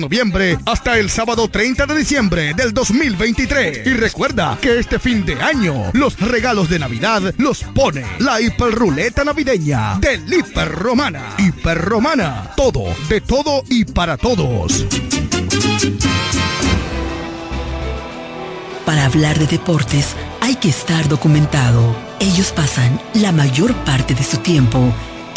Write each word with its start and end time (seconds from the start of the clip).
noviembre 0.00 0.58
hasta 0.64 0.98
el 0.98 1.10
sábado 1.10 1.48
30 1.48 1.86
de 1.86 1.98
diciembre 1.98 2.54
del 2.54 2.72
2023. 2.72 3.86
Y 3.86 3.94
recuerda 3.94 4.58
que 4.60 4.78
este 4.78 4.98
fin 4.98 5.24
de 5.24 5.34
año 5.40 5.90
los 5.92 6.18
regalos 6.18 6.68
de 6.68 6.78
Navidad 6.78 7.34
los 7.38 7.64
pone 7.64 8.04
la 8.18 8.40
hiperruleta 8.40 9.24
navideña 9.24 9.98
del 9.98 10.32
Hiper 10.32 10.70
Romana. 10.70 11.34
Hiper 11.38 11.78
Romana, 11.78 12.52
todo, 12.56 12.84
de 13.08 13.20
todo 13.20 13.62
y 13.68 13.84
para 13.84 14.16
todos. 14.16 14.86
Para 18.84 19.04
hablar 19.04 19.38
de 19.38 19.46
deportes 19.46 20.14
hay 20.40 20.56
que 20.56 20.70
estar 20.70 21.08
documentado. 21.08 21.94
Ellos 22.20 22.52
pasan 22.52 23.00
la 23.14 23.32
mayor 23.32 23.74
parte 23.84 24.14
de 24.14 24.24
su 24.24 24.38
tiempo 24.38 24.94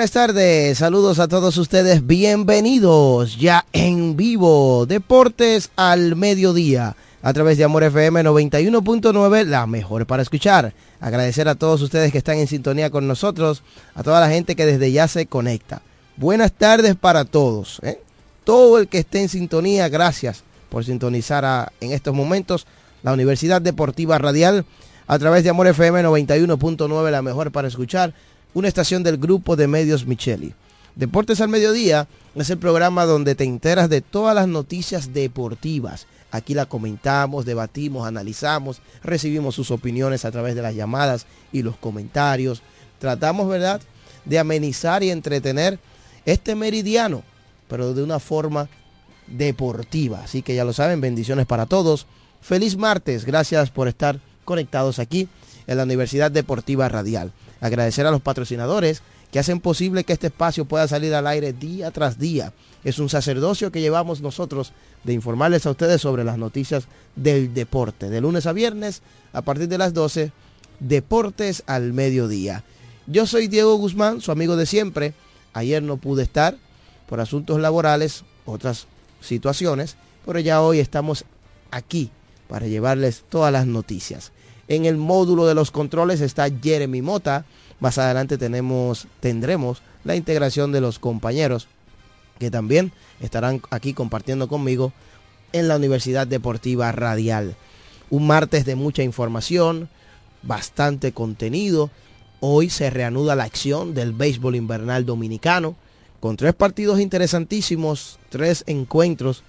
Buenas 0.00 0.12
tardes, 0.12 0.78
saludos 0.78 1.18
a 1.18 1.28
todos 1.28 1.58
ustedes, 1.58 2.06
bienvenidos 2.06 3.36
ya 3.36 3.66
en 3.74 4.16
vivo, 4.16 4.86
Deportes 4.86 5.70
al 5.76 6.16
Mediodía, 6.16 6.96
a 7.20 7.32
través 7.34 7.58
de 7.58 7.64
Amor 7.64 7.82
FM 7.82 8.22
91.9, 8.22 9.44
la 9.44 9.66
mejor 9.66 10.06
para 10.06 10.22
escuchar. 10.22 10.72
Agradecer 11.00 11.48
a 11.48 11.54
todos 11.54 11.82
ustedes 11.82 12.12
que 12.12 12.16
están 12.16 12.38
en 12.38 12.46
sintonía 12.46 12.88
con 12.88 13.06
nosotros, 13.06 13.62
a 13.94 14.02
toda 14.02 14.22
la 14.22 14.30
gente 14.30 14.56
que 14.56 14.64
desde 14.64 14.90
ya 14.90 15.06
se 15.06 15.26
conecta. 15.26 15.82
Buenas 16.16 16.52
tardes 16.52 16.96
para 16.96 17.26
todos, 17.26 17.78
¿eh? 17.82 18.00
todo 18.44 18.78
el 18.78 18.88
que 18.88 19.00
esté 19.00 19.20
en 19.20 19.28
sintonía, 19.28 19.90
gracias 19.90 20.44
por 20.70 20.82
sintonizar 20.82 21.74
en 21.82 21.92
estos 21.92 22.14
momentos 22.14 22.66
la 23.02 23.12
Universidad 23.12 23.60
Deportiva 23.60 24.16
Radial. 24.16 24.64
A 25.06 25.18
través 25.18 25.44
de 25.44 25.50
Amor 25.50 25.66
FM 25.66 26.04
91.9, 26.04 27.10
la 27.10 27.20
mejor 27.20 27.50
para 27.50 27.66
escuchar, 27.66 28.14
una 28.54 28.68
estación 28.68 29.02
del 29.02 29.18
grupo 29.18 29.56
de 29.56 29.66
medios 29.66 30.06
Micheli. 30.06 30.54
Deportes 30.96 31.40
al 31.40 31.48
Mediodía 31.48 32.08
es 32.34 32.50
el 32.50 32.58
programa 32.58 33.06
donde 33.06 33.34
te 33.34 33.44
enteras 33.44 33.88
de 33.88 34.00
todas 34.00 34.34
las 34.34 34.48
noticias 34.48 35.12
deportivas. 35.12 36.06
Aquí 36.30 36.54
la 36.54 36.66
comentamos, 36.66 37.44
debatimos, 37.44 38.06
analizamos, 38.06 38.80
recibimos 39.02 39.54
sus 39.54 39.70
opiniones 39.70 40.24
a 40.24 40.30
través 40.30 40.54
de 40.54 40.62
las 40.62 40.74
llamadas 40.74 41.26
y 41.52 41.62
los 41.62 41.76
comentarios. 41.76 42.62
Tratamos, 42.98 43.48
¿verdad?, 43.48 43.80
de 44.24 44.38
amenizar 44.38 45.02
y 45.02 45.10
entretener 45.10 45.78
este 46.26 46.54
meridiano, 46.54 47.22
pero 47.68 47.94
de 47.94 48.02
una 48.02 48.18
forma 48.18 48.68
deportiva. 49.26 50.22
Así 50.22 50.42
que 50.42 50.54
ya 50.54 50.64
lo 50.64 50.72
saben, 50.72 51.00
bendiciones 51.00 51.46
para 51.46 51.66
todos. 51.66 52.06
Feliz 52.40 52.76
martes, 52.76 53.24
gracias 53.24 53.70
por 53.70 53.88
estar 53.88 54.20
conectados 54.44 54.98
aquí 54.98 55.28
en 55.66 55.76
la 55.76 55.84
Universidad 55.84 56.30
Deportiva 56.30 56.88
Radial. 56.88 57.32
Agradecer 57.60 58.06
a 58.06 58.10
los 58.10 58.22
patrocinadores 58.22 59.02
que 59.30 59.38
hacen 59.38 59.60
posible 59.60 60.04
que 60.04 60.12
este 60.12 60.28
espacio 60.28 60.64
pueda 60.64 60.88
salir 60.88 61.14
al 61.14 61.26
aire 61.26 61.52
día 61.52 61.90
tras 61.90 62.18
día. 62.18 62.52
Es 62.84 62.98
un 62.98 63.08
sacerdocio 63.08 63.70
que 63.70 63.80
llevamos 63.80 64.20
nosotros 64.20 64.72
de 65.04 65.12
informarles 65.12 65.66
a 65.66 65.70
ustedes 65.70 66.00
sobre 66.00 66.24
las 66.24 66.38
noticias 66.38 66.84
del 67.16 67.54
deporte. 67.54 68.10
De 68.10 68.20
lunes 68.20 68.46
a 68.46 68.52
viernes, 68.52 69.02
a 69.32 69.42
partir 69.42 69.68
de 69.68 69.78
las 69.78 69.94
12, 69.94 70.32
Deportes 70.80 71.62
al 71.66 71.92
Mediodía. 71.92 72.64
Yo 73.06 73.26
soy 73.26 73.48
Diego 73.48 73.76
Guzmán, 73.76 74.20
su 74.20 74.32
amigo 74.32 74.56
de 74.56 74.66
siempre. 74.66 75.14
Ayer 75.52 75.82
no 75.82 75.98
pude 75.98 76.22
estar 76.22 76.56
por 77.06 77.20
asuntos 77.20 77.60
laborales, 77.60 78.24
otras 78.46 78.86
situaciones, 79.20 79.96
pero 80.24 80.38
ya 80.38 80.62
hoy 80.62 80.78
estamos 80.78 81.24
aquí 81.70 82.10
para 82.48 82.66
llevarles 82.66 83.24
todas 83.28 83.52
las 83.52 83.66
noticias. 83.66 84.32
En 84.70 84.86
el 84.86 84.96
módulo 84.96 85.46
de 85.46 85.56
los 85.56 85.72
controles 85.72 86.20
está 86.20 86.48
Jeremy 86.48 87.02
Mota. 87.02 87.44
Más 87.80 87.98
adelante 87.98 88.38
tenemos, 88.38 89.08
tendremos 89.18 89.82
la 90.04 90.14
integración 90.14 90.70
de 90.70 90.80
los 90.80 91.00
compañeros 91.00 91.66
que 92.38 92.52
también 92.52 92.92
estarán 93.18 93.62
aquí 93.70 93.94
compartiendo 93.94 94.46
conmigo 94.46 94.92
en 95.52 95.66
la 95.66 95.74
Universidad 95.74 96.28
Deportiva 96.28 96.92
Radial. 96.92 97.56
Un 98.10 98.28
martes 98.28 98.64
de 98.64 98.76
mucha 98.76 99.02
información, 99.02 99.88
bastante 100.44 101.10
contenido. 101.10 101.90
Hoy 102.38 102.70
se 102.70 102.90
reanuda 102.90 103.34
la 103.34 103.44
acción 103.44 103.92
del 103.92 104.12
béisbol 104.12 104.54
invernal 104.54 105.04
dominicano 105.04 105.74
con 106.20 106.36
tres 106.36 106.54
partidos 106.54 107.00
interesantísimos, 107.00 108.20
tres 108.28 108.62
encuentros 108.68 109.42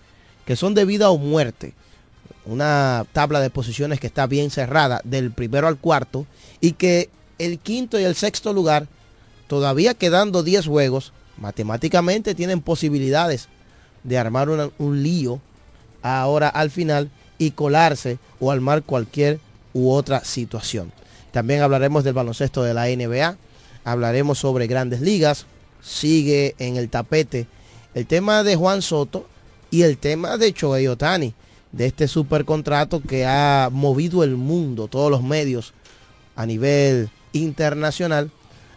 que 0.47 0.55
son 0.55 0.73
de 0.73 0.85
vida 0.85 1.11
o 1.11 1.19
muerte. 1.19 1.75
Una 2.45 3.05
tabla 3.13 3.39
de 3.39 3.49
posiciones 3.49 3.99
que 3.99 4.07
está 4.07 4.27
bien 4.27 4.49
cerrada 4.49 5.01
del 5.03 5.31
primero 5.31 5.67
al 5.67 5.77
cuarto 5.77 6.25
y 6.59 6.73
que 6.73 7.09
el 7.37 7.59
quinto 7.59 7.99
y 7.99 8.03
el 8.03 8.15
sexto 8.15 8.53
lugar, 8.53 8.87
todavía 9.47 9.93
quedando 9.93 10.43
10 10.43 10.65
juegos, 10.67 11.13
matemáticamente 11.37 12.35
tienen 12.35 12.61
posibilidades 12.61 13.47
de 14.03 14.17
armar 14.17 14.49
un 14.49 15.03
lío 15.03 15.39
ahora 16.01 16.49
al 16.49 16.71
final 16.71 17.11
y 17.37 17.51
colarse 17.51 18.19
o 18.39 18.51
armar 18.51 18.83
cualquier 18.83 19.39
u 19.73 19.91
otra 19.91 20.23
situación. 20.23 20.91
También 21.31 21.61
hablaremos 21.61 22.03
del 22.03 22.13
baloncesto 22.13 22.63
de 22.63 22.73
la 22.73 22.87
NBA, 22.87 23.37
hablaremos 23.83 24.39
sobre 24.39 24.67
grandes 24.67 25.01
ligas, 25.01 25.45
sigue 25.81 26.55
en 26.59 26.75
el 26.75 26.89
tapete 26.89 27.47
el 27.93 28.05
tema 28.05 28.43
de 28.43 28.55
Juan 28.55 28.81
Soto 28.81 29.27
y 29.69 29.83
el 29.83 29.97
tema 29.97 30.37
de 30.37 30.53
Choey 30.53 30.87
Otani, 30.87 31.33
de 31.71 31.85
este 31.85 32.07
super 32.07 32.45
contrato 32.45 33.01
que 33.01 33.25
ha 33.25 33.69
movido 33.71 34.23
el 34.23 34.35
mundo, 34.35 34.87
todos 34.87 35.09
los 35.09 35.23
medios 35.23 35.73
a 36.35 36.45
nivel 36.45 37.09
internacional 37.33 38.31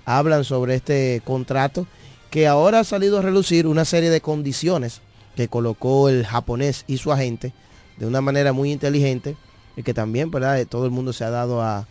hablan 0.04 0.44
sobre 0.44 0.76
este 0.76 1.22
contrato 1.24 1.86
que 2.30 2.46
ahora 2.46 2.80
ha 2.80 2.84
salido 2.84 3.18
a 3.18 3.22
relucir 3.22 3.66
una 3.66 3.84
serie 3.84 4.10
de 4.10 4.20
condiciones 4.20 5.00
que 5.36 5.48
colocó 5.48 6.08
el 6.08 6.24
japonés 6.24 6.84
y 6.86 6.98
su 6.98 7.12
agente 7.12 7.52
de 7.96 8.06
una 8.06 8.20
manera 8.20 8.52
muy 8.52 8.72
inteligente 8.72 9.36
y 9.76 9.82
que 9.82 9.94
también, 9.94 10.30
¿verdad? 10.30 10.64
Todo 10.66 10.84
el 10.84 10.90
mundo 10.90 11.12
se 11.12 11.24
ha 11.24 11.30
dado 11.30 11.62
a 11.62 11.86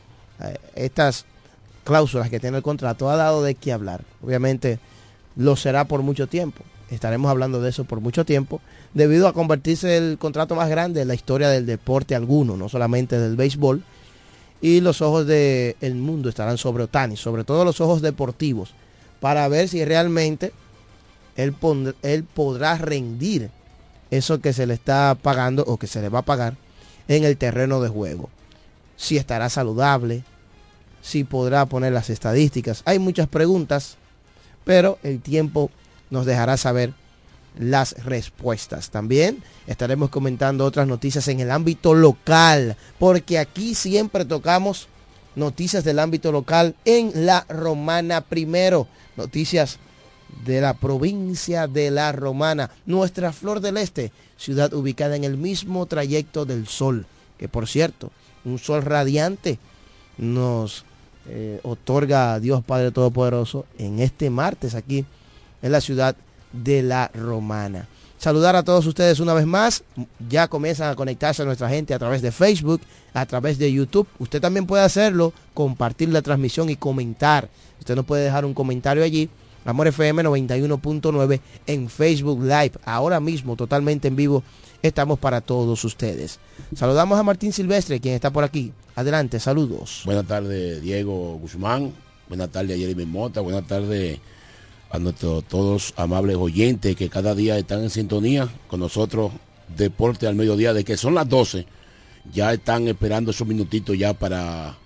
estas 0.76 1.26
cláusulas 1.84 2.30
que 2.30 2.40
tiene 2.40 2.58
el 2.58 2.64
contrato, 2.64 3.10
ha 3.10 3.16
dado 3.16 3.44
de 3.44 3.56
qué 3.56 3.72
hablar. 3.72 4.04
Obviamente 4.22 4.80
lo 5.36 5.56
será 5.56 5.86
por 5.86 6.02
mucho 6.02 6.28
tiempo. 6.28 6.64
Estaremos 6.90 7.30
hablando 7.32 7.62
de 7.62 7.70
eso 7.70 7.86
por 7.86 8.02
mucho 8.02 8.26
tiempo, 8.26 8.62
debido 8.94 9.28
a 9.28 9.34
convertirse 9.34 9.98
el 9.98 10.18
contrato 10.18 10.56
más 10.56 10.70
grande 10.70 11.02
en 11.02 11.08
la 11.08 11.16
historia 11.16 11.50
del 11.50 11.66
deporte 11.66 12.16
alguno, 12.16 12.58
no 12.58 12.70
solamente 12.70 13.20
del 13.20 13.36
béisbol. 13.36 13.84
Y 14.62 14.80
los 14.80 15.02
ojos 15.02 15.28
del 15.28 15.96
mundo 15.96 16.30
estarán 16.30 16.58
sobre 16.58 16.84
Otani, 16.84 17.18
sobre 17.18 17.44
todo 17.44 17.66
los 17.66 17.82
ojos 17.82 18.02
deportivos, 18.02 18.74
para 19.20 19.48
ver 19.50 19.68
si 19.68 19.84
realmente 19.84 20.54
él, 21.36 21.54
él 22.02 22.24
podrá 22.24 22.78
rendir 22.78 23.50
eso 24.10 24.40
que 24.40 24.54
se 24.54 24.66
le 24.66 24.76
está 24.76 25.18
pagando 25.22 25.64
o 25.68 25.78
que 25.78 25.88
se 25.88 26.02
le 26.02 26.10
va 26.10 26.20
a 26.20 26.26
pagar 26.26 26.56
en 27.08 27.26
el 27.26 27.36
terreno 27.36 27.82
de 27.82 27.90
juego. 27.90 28.30
Si 28.96 29.18
estará 29.18 29.50
saludable, 29.50 30.24
si 31.02 31.26
podrá 31.26 31.66
poner 31.66 31.92
las 31.92 32.10
estadísticas. 32.10 32.82
Hay 32.86 32.98
muchas 32.98 33.28
preguntas, 33.28 33.98
pero 34.64 34.98
el 35.04 35.20
tiempo 35.20 35.70
nos 36.10 36.26
dejará 36.26 36.56
saber 36.56 36.94
las 37.58 38.04
respuestas. 38.04 38.90
También 38.90 39.44
estaremos 39.68 40.10
comentando 40.10 40.66
otras 40.66 40.88
noticias 40.88 41.28
en 41.28 41.40
el 41.40 41.52
ámbito 41.52 41.94
local, 41.94 42.78
porque 43.00 43.40
aquí 43.40 43.76
siempre 43.76 44.26
tocamos 44.26 44.88
noticias 45.36 45.84
del 45.84 46.00
ámbito 46.00 46.32
local 46.32 46.76
en 46.86 47.26
la 47.26 47.46
Romana 47.50 48.22
primero, 48.22 48.88
noticias 49.16 49.80
de 50.46 50.62
la 50.62 50.74
provincia 50.74 51.68
de 51.68 51.92
la 51.92 52.12
Romana, 52.12 52.72
nuestra 52.86 53.32
Flor 53.32 53.60
del 53.60 53.78
Este, 53.78 54.12
ciudad 54.38 54.74
ubicada 54.74 55.16
en 55.16 55.24
el 55.24 55.38
mismo 55.38 55.86
trayecto 55.86 56.46
del 56.46 56.68
sol, 56.68 57.06
que 57.38 57.48
por 57.48 57.68
cierto, 57.68 58.12
un 58.46 58.60
sol 58.60 58.82
radiante 58.82 59.60
nos 60.18 60.86
eh, 61.28 61.60
otorga 61.64 62.34
a 62.34 62.40
Dios 62.40 62.64
Padre 62.64 62.92
Todopoderoso 62.92 63.66
en 63.78 64.00
este 64.00 64.30
martes 64.30 64.76
aquí 64.76 65.06
en 65.62 65.72
la 65.72 65.82
ciudad 65.82 66.16
la 66.54 67.10
Romana. 67.14 67.88
Saludar 68.18 68.56
a 68.56 68.64
todos 68.64 68.86
ustedes 68.86 69.20
una 69.20 69.34
vez 69.34 69.46
más. 69.46 69.84
Ya 70.30 70.48
comienzan 70.48 70.90
a 70.90 70.96
conectarse 70.96 71.42
a 71.42 71.46
nuestra 71.46 71.68
gente 71.68 71.94
a 71.94 72.00
través 72.00 72.22
de 72.22 72.32
Facebook, 72.32 72.82
a 73.14 73.26
través 73.26 73.58
de 73.58 73.72
YouTube. 73.72 74.08
Usted 74.18 74.40
también 74.40 74.66
puede 74.66 74.84
hacerlo, 74.84 75.34
compartir 75.54 76.10
la 76.10 76.22
transmisión 76.22 76.70
y 76.70 76.78
comentar. 76.78 77.50
Usted 77.80 77.96
nos 77.96 78.06
puede 78.06 78.24
dejar 78.24 78.46
un 78.46 78.54
comentario 78.54 79.04
allí. 79.04 79.30
Amor 79.66 79.88
FM 79.88 80.24
91.9 80.24 81.40
en 81.68 81.90
Facebook 81.90 82.42
Live. 82.42 82.74
Ahora 82.86 83.20
mismo, 83.20 83.56
totalmente 83.56 84.08
en 84.08 84.16
vivo, 84.16 84.44
estamos 84.82 85.20
para 85.20 85.42
todos 85.42 85.84
ustedes. 85.84 86.40
Saludamos 86.76 87.20
a 87.20 87.24
Martín 87.24 87.54
Silvestre, 87.54 88.00
quien 88.00 88.16
está 88.16 88.32
por 88.32 88.44
aquí. 88.44 88.72
Adelante, 88.96 89.40
saludos. 89.40 90.04
Buenas 90.06 90.28
tardes, 90.28 90.82
Diego 90.82 91.38
Guzmán. 91.40 91.94
Buenas 92.28 92.50
tardes 92.50 92.78
Jeremy 92.78 93.06
Mota. 93.06 93.42
Buenas 93.42 93.68
tardes 93.68 94.20
a 94.94 95.00
nuestros 95.00 95.44
todos 95.46 95.92
amables 95.98 96.36
oyentes 96.36 96.96
que 96.96 97.10
cada 97.10 97.34
día 97.34 97.58
están 97.58 97.82
en 97.82 97.90
sintonía 97.90 98.48
con 98.68 98.80
nosotros, 98.80 99.32
Deporte 99.76 100.28
al 100.28 100.36
Mediodía, 100.36 100.72
de 100.72 100.84
que 100.84 100.98
son 100.98 101.16
las 101.16 101.28
12, 101.28 101.66
ya 102.32 102.54
están 102.54 102.88
esperando 102.88 103.32
esos 103.32 103.48
minutitos 103.48 103.98
ya 103.98 104.14
para 104.14 104.78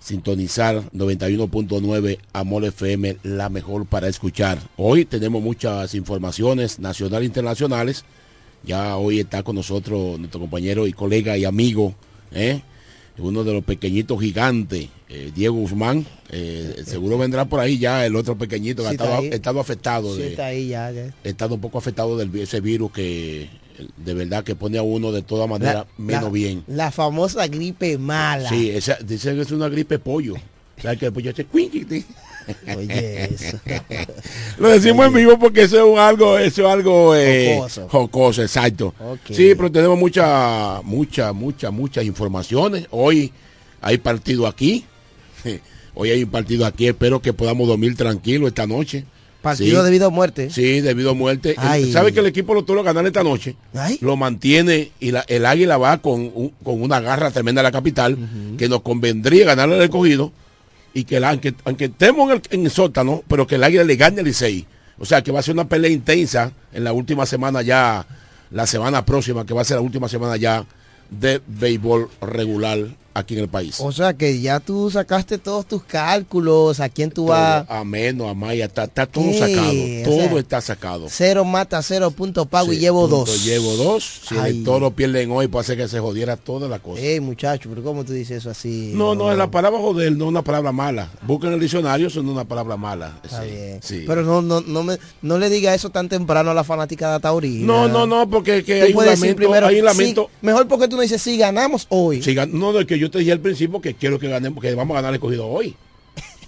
sintonizar 0.00 0.90
91.9 0.92 2.18
Amor 2.32 2.64
FM, 2.64 3.18
la 3.24 3.50
mejor 3.50 3.84
para 3.84 4.08
escuchar. 4.08 4.58
Hoy 4.78 5.04
tenemos 5.04 5.42
muchas 5.42 5.94
informaciones 5.94 6.78
nacionales 6.78 7.24
e 7.24 7.26
internacionales. 7.26 8.04
Ya 8.64 8.96
hoy 8.96 9.20
está 9.20 9.42
con 9.42 9.56
nosotros 9.56 10.18
nuestro 10.18 10.40
compañero 10.40 10.86
y 10.86 10.94
colega 10.94 11.36
y 11.36 11.44
amigo, 11.44 11.94
¿eh? 12.32 12.62
Uno 13.18 13.44
de 13.44 13.52
los 13.52 13.64
pequeñitos 13.64 14.20
gigantes, 14.20 14.88
eh, 15.08 15.30
Diego 15.34 15.56
Guzmán. 15.56 16.06
Eh, 16.30 16.82
seguro 16.86 17.18
vendrá 17.18 17.44
por 17.44 17.60
ahí 17.60 17.78
ya 17.78 18.06
el 18.06 18.16
otro 18.16 18.36
pequeñito 18.36 18.82
que 18.82 18.88
ha 18.88 18.92
estado, 18.92 19.60
afectado. 19.60 20.16
Sí, 20.16 20.22
está 20.22 20.46
ahí 20.46 20.68
ya, 20.68 20.90
estado 21.22 21.56
un 21.56 21.60
poco 21.60 21.78
afectado 21.78 22.16
de 22.16 22.42
ese 22.42 22.60
virus 22.60 22.92
que 22.92 23.48
de 23.96 24.14
verdad 24.14 24.44
que 24.44 24.54
pone 24.54 24.78
a 24.78 24.82
uno 24.82 25.12
de 25.12 25.22
toda 25.22 25.46
manera 25.46 25.86
menos 25.98 26.32
bien. 26.32 26.64
La 26.66 26.90
famosa 26.90 27.46
gripe 27.46 27.98
mala. 27.98 28.48
Sí, 28.48 28.70
esa, 28.70 28.96
dicen 28.96 29.36
que 29.36 29.42
es 29.42 29.50
una 29.50 29.68
gripe 29.68 29.98
pollo. 29.98 30.34
O 30.78 30.80
sea, 30.80 30.96
que 30.96 31.06
después 31.06 31.24
yo 31.24 31.32
Oye, 32.76 33.24
eso. 33.24 33.58
Lo 34.58 34.68
decimos 34.68 35.06
en 35.06 35.14
vivo 35.14 35.38
porque 35.38 35.62
eso 35.62 35.92
es 35.92 35.98
algo, 35.98 36.38
eso 36.38 36.62
es 36.62 36.68
algo 36.68 37.14
eh, 37.16 37.60
jocoso. 37.88 38.42
exacto. 38.42 38.94
Sí, 39.30 39.54
pero 39.56 39.70
tenemos 39.70 39.98
muchas, 39.98 40.82
muchas, 40.84 41.34
muchas, 41.34 41.72
muchas 41.72 42.04
informaciones. 42.04 42.86
Hoy 42.90 43.32
hay 43.80 43.98
partido 43.98 44.46
aquí. 44.46 44.84
Hoy 45.94 46.10
hay 46.10 46.24
un 46.24 46.30
partido 46.30 46.64
aquí. 46.64 46.88
Espero 46.88 47.20
que 47.20 47.32
podamos 47.32 47.68
dormir 47.68 47.96
tranquilo 47.96 48.48
esta 48.48 48.66
noche. 48.66 49.04
Partido 49.42 49.82
debido 49.82 50.06
a 50.06 50.10
muerte. 50.10 50.50
Sí, 50.50 50.80
debido 50.80 51.10
a 51.10 51.14
muerte. 51.14 51.56
¿Sabe 51.90 52.12
que 52.12 52.20
el 52.20 52.26
equipo 52.26 52.54
lo 52.54 52.64
tuvo 52.64 52.84
ganar 52.84 53.04
esta 53.06 53.24
noche? 53.24 53.56
Lo 54.00 54.16
mantiene 54.16 54.92
y 55.00 55.10
la, 55.10 55.24
el 55.26 55.44
águila 55.44 55.76
va 55.78 55.98
con, 55.98 56.30
con 56.62 56.80
una 56.80 57.00
garra 57.00 57.32
tremenda 57.32 57.60
a 57.60 57.64
la 57.64 57.72
capital, 57.72 58.16
que 58.56 58.68
nos 58.68 58.82
convendría 58.82 59.44
ganar 59.44 59.68
el 59.68 59.78
recogido 59.78 60.32
y 60.94 61.04
que 61.04 61.16
aunque, 61.24 61.54
estemos 61.84 62.30
en 62.30 62.42
el, 62.50 62.66
el, 62.66 62.70
sótano, 62.70 63.22
pero 63.28 63.46
que 63.46 63.54
el 63.56 63.64
águila 63.64 63.84
le 63.84 63.96
gane 63.96 64.20
al 64.20 64.26
Licey. 64.26 64.66
O 64.98 65.04
sea 65.04 65.22
que 65.22 65.32
va 65.32 65.40
a 65.40 65.42
ser 65.42 65.54
una 65.54 65.68
pelea 65.68 65.90
intensa 65.90 66.52
en 66.72 66.84
la 66.84 66.92
última 66.92 67.26
semana 67.26 67.62
ya, 67.62 68.06
la 68.50 68.66
semana 68.66 69.04
próxima, 69.04 69.46
que 69.46 69.54
va 69.54 69.62
a 69.62 69.64
ser 69.64 69.76
la 69.76 69.82
última 69.82 70.08
semana 70.08 70.36
ya 70.36 70.64
de 71.10 71.40
béisbol 71.46 72.08
regular 72.20 72.78
aquí 73.14 73.34
en 73.34 73.40
el 73.40 73.48
país. 73.48 73.76
O 73.80 73.92
sea 73.92 74.14
que 74.14 74.40
ya 74.40 74.60
tú 74.60 74.90
sacaste 74.90 75.38
todos 75.38 75.66
tus 75.66 75.82
cálculos, 75.84 76.80
a 76.80 76.88
quién 76.88 77.10
tú 77.10 77.26
vas. 77.26 77.64
A 77.68 77.84
menos, 77.84 78.28
a 78.30 78.34
Maya, 78.34 78.66
está, 78.66 78.86
todo 78.88 79.32
sacado. 79.32 79.72
Todo 80.04 80.38
está 80.38 80.60
sacado. 80.60 81.06
Cero 81.08 81.44
mata, 81.44 81.82
cero 81.82 82.10
punto 82.10 82.46
pago 82.46 82.72
y 82.72 82.78
llevo 82.78 83.08
dos. 83.08 83.44
Llevo 83.44 83.76
dos. 83.76 84.22
Si 84.28 84.36
el 84.36 84.64
toro 84.64 84.92
pierden 84.92 85.30
hoy, 85.30 85.48
puede 85.48 85.64
ser 85.64 85.76
que 85.76 85.88
se 85.88 86.00
jodiera 86.00 86.36
toda 86.36 86.68
la 86.68 86.78
cosa. 86.78 87.00
Eh, 87.02 87.20
muchacho, 87.20 87.68
pero 87.68 87.82
¿cómo 87.82 88.04
tú 88.04 88.12
dices 88.12 88.38
eso 88.38 88.50
así? 88.50 88.92
No, 88.94 89.14
no, 89.14 89.30
es 89.30 89.38
la 89.38 89.50
palabra 89.50 89.78
joder, 89.78 90.12
no 90.12 90.24
es 90.24 90.28
una 90.28 90.42
palabra 90.42 90.72
mala. 90.72 91.10
Busquen 91.26 91.52
el 91.52 91.60
diccionario, 91.60 92.08
eso 92.08 92.22
no 92.22 92.30
es 92.30 92.34
una 92.34 92.44
palabra 92.44 92.76
mala. 92.76 93.20
sí, 93.82 94.04
Pero 94.06 94.22
no, 94.22 94.42
no, 94.42 94.60
no, 94.60 94.82
me, 94.82 94.98
no 95.22 95.38
le 95.38 95.48
diga 95.48 95.74
eso 95.74 95.90
tan 95.90 96.08
temprano 96.08 96.50
a 96.50 96.54
la 96.54 96.64
fanática 96.64 97.12
de 97.12 97.20
Taurina. 97.20 97.66
No, 97.66 97.88
no, 97.88 98.06
no, 98.06 98.28
porque 98.28 98.64
que 98.64 98.82
hay, 98.82 98.92
un 98.92 99.04
lamento, 99.04 99.36
primero, 99.36 99.66
hay 99.66 99.80
un 99.80 99.86
lamento. 99.86 100.30
mejor 100.40 100.68
porque 100.68 100.88
tú 100.88 100.96
me 100.96 101.02
dices, 101.02 101.20
si 101.22 101.36
ganamos 101.36 101.86
hoy. 101.88 102.22
Si, 102.22 102.34
no, 102.34 102.72
no, 102.72 102.86
que 102.86 102.98
yo 102.98 103.01
te 103.10 103.18
dije 103.18 103.32
al 103.32 103.40
principio 103.40 103.80
que 103.80 103.94
quiero 103.94 104.18
que 104.18 104.28
ganemos, 104.28 104.62
que 104.62 104.74
vamos 104.74 104.94
a 104.94 105.00
ganar 105.00 105.14
el 105.14 105.20
cogido 105.20 105.46
hoy. 105.46 105.74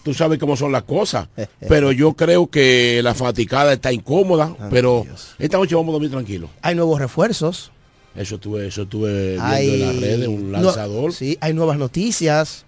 Tú 0.02 0.12
sabes 0.12 0.38
cómo 0.38 0.56
son 0.56 0.70
las 0.70 0.82
cosas. 0.82 1.28
pero 1.68 1.90
yo 1.92 2.12
creo 2.12 2.46
que 2.48 3.00
la 3.02 3.14
faticada 3.14 3.72
está 3.72 3.92
incómoda, 3.92 4.54
pero 4.70 5.06
esta 5.38 5.56
noche 5.56 5.74
vamos 5.74 5.90
a 5.90 5.92
dormir 5.92 6.10
tranquilos. 6.10 6.50
Hay 6.62 6.74
nuevos 6.74 6.98
refuerzos. 6.98 7.70
Eso 8.14 8.38
tuve, 8.38 8.68
eso 8.68 8.86
tuve 8.86 9.32
viendo 9.32 9.56
en 9.56 9.80
las 9.80 10.00
redes, 10.00 10.28
un 10.28 10.52
lanzador. 10.52 11.12
sí, 11.12 11.36
hay 11.40 11.52
nuevas 11.52 11.78
noticias. 11.78 12.64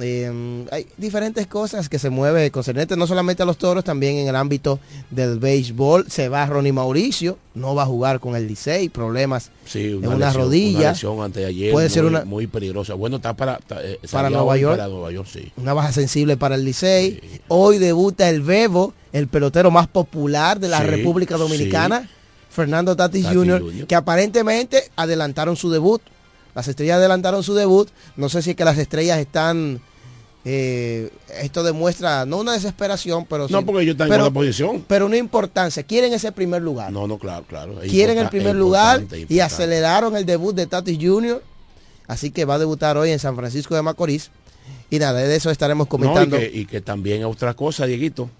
Em, 0.00 0.66
hay 0.70 0.86
diferentes 0.96 1.46
cosas 1.46 1.88
que 1.88 1.98
se 1.98 2.10
mueven 2.10 2.50
concernentes 2.50 2.98
no 2.98 3.06
solamente 3.06 3.42
a 3.42 3.46
los 3.46 3.56
toros, 3.56 3.84
también 3.84 4.16
en 4.16 4.28
el 4.28 4.36
ámbito 4.36 4.78
del 5.10 5.38
béisbol. 5.38 6.10
Se 6.10 6.28
va 6.28 6.46
Ronnie 6.46 6.72
Mauricio, 6.72 7.38
no 7.54 7.74
va 7.74 7.84
a 7.84 7.86
jugar 7.86 8.20
con 8.20 8.36
el 8.36 8.46
Licey, 8.46 8.88
problemas 8.88 9.50
en 9.74 10.06
una 10.06 10.32
rodilla. 10.32 10.94
Puede 11.72 11.88
ser 11.88 12.04
una 12.04 12.24
muy 12.24 12.46
peligrosa. 12.46 12.94
Bueno, 12.94 13.16
está 13.16 13.34
para 13.34 13.58
eh, 13.82 13.98
para, 14.10 14.30
Nueva 14.30 14.56
York, 14.56 14.80
Una 15.56 15.72
baja 15.72 15.92
sensible 15.92 16.36
para 16.36 16.56
el 16.56 16.64
Licey. 16.64 17.20
Hoy 17.48 17.78
debuta 17.78 18.28
el 18.28 18.42
Bebo, 18.42 18.92
el 19.12 19.28
pelotero 19.28 19.70
más 19.70 19.88
popular 19.88 20.60
de 20.60 20.68
la 20.68 20.80
República 20.80 21.36
Dominicana, 21.36 22.08
Fernando 22.50 22.96
Tatis, 22.96 23.26
Jr., 23.26 23.86
que 23.86 23.94
aparentemente 23.94 24.90
adelantaron 24.96 25.56
su 25.56 25.70
debut 25.70 26.02
las 26.56 26.66
estrellas 26.68 26.96
adelantaron 26.96 27.42
su 27.42 27.54
debut. 27.54 27.90
No 28.16 28.30
sé 28.30 28.40
si 28.40 28.50
es 28.50 28.56
que 28.56 28.64
las 28.64 28.78
estrellas 28.78 29.18
están. 29.18 29.78
Eh, 30.42 31.10
esto 31.42 31.62
demuestra 31.62 32.24
no 32.24 32.38
una 32.38 32.54
desesperación, 32.54 33.26
pero 33.26 33.46
no 33.50 33.66
porque 33.66 33.82
ellos 33.82 33.92
están 34.00 34.10
en 34.10 34.32
posición, 34.32 34.82
pero 34.88 35.04
una 35.04 35.18
importancia. 35.18 35.82
Quieren 35.82 36.14
ese 36.14 36.32
primer 36.32 36.62
lugar. 36.62 36.90
No, 36.90 37.06
no, 37.06 37.18
claro, 37.18 37.44
claro. 37.46 37.74
Quieren 37.82 38.16
el 38.16 38.30
primer 38.30 38.56
lugar 38.56 39.04
y 39.28 39.40
aceleraron 39.40 40.16
el 40.16 40.24
debut 40.24 40.56
de 40.56 40.66
Tatis 40.66 40.98
Jr. 40.98 41.42
Así 42.06 42.30
que 42.30 42.46
va 42.46 42.54
a 42.54 42.58
debutar 42.58 42.96
hoy 42.96 43.10
en 43.10 43.18
San 43.18 43.36
Francisco 43.36 43.74
de 43.74 43.82
Macorís. 43.82 44.30
Y 44.88 44.98
nada, 44.98 45.20
de 45.20 45.36
eso 45.36 45.50
estaremos 45.50 45.88
comentando. 45.88 46.36
y, 46.36 46.40
que, 46.40 46.58
y 46.60 46.64
que 46.64 46.80
también 46.80 47.24
otra 47.24 47.52
cosa, 47.52 47.84
Dieguito. 47.84 48.30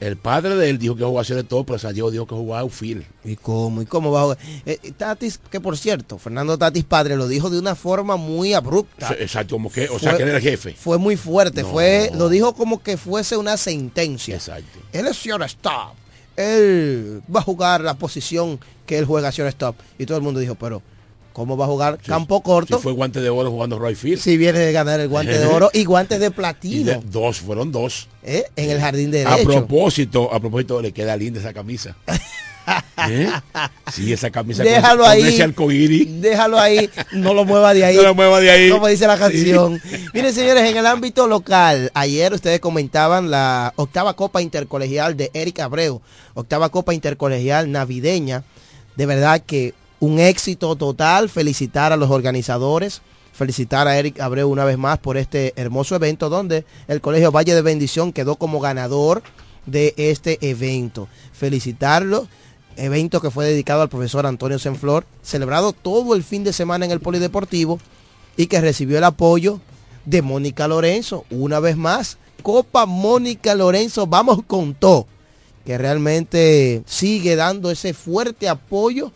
El 0.00 0.16
padre 0.16 0.56
de 0.56 0.70
él 0.70 0.78
dijo 0.78 0.96
que 0.96 1.04
jugaba 1.04 1.20
a 1.20 1.34
de 1.34 1.44
todo, 1.44 1.64
pero 1.64 1.78
San 1.78 1.92
Diego 1.92 2.10
dijo 2.10 2.26
que 2.26 2.34
jugaba 2.34 2.60
a 2.60 2.64
Ufil. 2.64 3.06
¿Y 3.22 3.36
cómo? 3.36 3.82
¿Y 3.82 3.86
cómo 3.86 4.10
va 4.10 4.20
a 4.20 4.22
jugar? 4.22 4.38
Eh, 4.64 4.78
eh, 4.82 4.92
Tatis, 4.92 5.38
que 5.50 5.60
por 5.60 5.76
cierto, 5.76 6.18
Fernando 6.18 6.56
Tatis 6.56 6.84
padre 6.84 7.16
lo 7.16 7.28
dijo 7.28 7.50
de 7.50 7.58
una 7.58 7.74
forma 7.74 8.16
muy 8.16 8.54
abrupta. 8.54 9.14
Exacto, 9.18 9.56
como 9.56 9.70
que, 9.70 9.90
o 9.90 9.98
sea, 9.98 10.16
que 10.16 10.22
era 10.22 10.36
el 10.36 10.42
jefe. 10.42 10.72
Fue 10.72 10.96
muy 10.96 11.18
fuerte, 11.18 11.64
fue, 11.64 12.10
lo 12.14 12.30
dijo 12.30 12.54
como 12.54 12.82
que 12.82 12.96
fuese 12.96 13.36
una 13.36 13.58
sentencia. 13.58 14.36
Exacto. 14.36 14.78
Él 14.92 15.06
es 15.06 15.26
stop. 15.26 15.94
Él 16.34 17.22
va 17.34 17.40
a 17.40 17.42
jugar 17.42 17.82
la 17.82 17.94
posición 17.94 18.58
que 18.86 18.96
él 18.96 19.04
juega 19.04 19.28
stop. 19.28 19.76
Y 19.98 20.06
todo 20.06 20.16
el 20.16 20.22
mundo 20.22 20.40
dijo, 20.40 20.54
pero 20.54 20.80
¿Cómo 21.32 21.56
va 21.56 21.64
a 21.66 21.68
jugar 21.68 21.98
campo 21.98 22.42
corto? 22.42 22.76
Si 22.76 22.82
fue 22.82 22.92
guante 22.92 23.20
de 23.20 23.30
oro 23.30 23.50
jugando 23.50 23.78
Roy 23.78 23.94
Field. 23.94 24.20
Si 24.20 24.36
viene 24.36 24.58
de 24.58 24.72
ganar 24.72 25.00
el 25.00 25.08
guante 25.08 25.38
de 25.38 25.46
oro 25.46 25.70
y 25.72 25.84
guantes 25.84 26.20
de 26.20 26.30
platino. 26.30 27.02
dos, 27.04 27.40
fueron 27.40 27.70
dos. 27.70 28.08
¿Eh? 28.22 28.44
En 28.56 28.70
el 28.70 28.80
jardín 28.80 29.10
derecho. 29.10 29.34
A 29.34 29.38
propósito, 29.38 30.32
a 30.32 30.40
propósito, 30.40 30.82
le 30.82 30.92
queda 30.92 31.16
linda 31.16 31.40
esa 31.40 31.52
camisa. 31.52 31.96
¿Eh? 33.08 33.30
Sí, 33.92 34.12
esa 34.12 34.30
camisa 34.30 34.62
déjalo 34.62 35.06
ahí, 35.06 35.38
Déjalo 36.20 36.58
ahí, 36.58 36.90
no 37.12 37.34
lo 37.34 37.44
mueva 37.44 37.72
de 37.74 37.84
ahí. 37.84 37.96
No 37.96 38.02
lo 38.02 38.14
mueva 38.14 38.40
de 38.40 38.50
ahí. 38.50 38.70
Como 38.70 38.86
dice 38.86 39.06
la 39.06 39.18
canción. 39.18 39.80
Miren, 40.12 40.34
señores, 40.34 40.68
en 40.68 40.76
el 40.76 40.86
ámbito 40.86 41.26
local, 41.26 41.90
ayer 41.94 42.32
ustedes 42.32 42.60
comentaban 42.60 43.30
la 43.30 43.72
octava 43.76 44.14
Copa 44.14 44.42
Intercolegial 44.42 45.16
de 45.16 45.30
Eric 45.34 45.60
Abreu, 45.60 46.02
octava 46.34 46.68
Copa 46.68 46.94
Intercolegial 46.94 47.70
navideña. 47.70 48.44
De 48.96 49.06
verdad 49.06 49.42
que 49.44 49.74
un 50.00 50.18
éxito 50.18 50.74
total, 50.76 51.28
felicitar 51.28 51.92
a 51.92 51.96
los 51.96 52.10
organizadores, 52.10 53.02
felicitar 53.32 53.86
a 53.86 53.98
Eric 53.98 54.18
Abreu 54.20 54.48
una 54.48 54.64
vez 54.64 54.78
más 54.78 54.98
por 54.98 55.16
este 55.16 55.52
hermoso 55.56 55.94
evento 55.94 56.28
donde 56.28 56.64
el 56.88 57.00
Colegio 57.00 57.30
Valle 57.30 57.54
de 57.54 57.62
Bendición 57.62 58.12
quedó 58.12 58.36
como 58.36 58.60
ganador 58.60 59.22
de 59.66 59.94
este 59.96 60.38
evento. 60.40 61.06
Felicitarlo, 61.32 62.26
evento 62.76 63.20
que 63.20 63.30
fue 63.30 63.44
dedicado 63.44 63.82
al 63.82 63.90
profesor 63.90 64.26
Antonio 64.26 64.58
Senflor, 64.58 65.04
celebrado 65.22 65.72
todo 65.72 66.14
el 66.14 66.24
fin 66.24 66.44
de 66.44 66.54
semana 66.54 66.86
en 66.86 66.90
el 66.90 67.00
Polideportivo 67.00 67.78
y 68.36 68.46
que 68.46 68.60
recibió 68.60 68.98
el 68.98 69.04
apoyo 69.04 69.60
de 70.06 70.22
Mónica 70.22 70.66
Lorenzo, 70.66 71.24
una 71.30 71.60
vez 71.60 71.76
más. 71.76 72.16
Copa 72.42 72.86
Mónica 72.86 73.54
Lorenzo, 73.54 74.06
vamos 74.06 74.42
con 74.46 74.72
todo, 74.72 75.06
que 75.66 75.76
realmente 75.76 76.82
sigue 76.86 77.36
dando 77.36 77.70
ese 77.70 77.92
fuerte 77.92 78.48
apoyo 78.48 79.12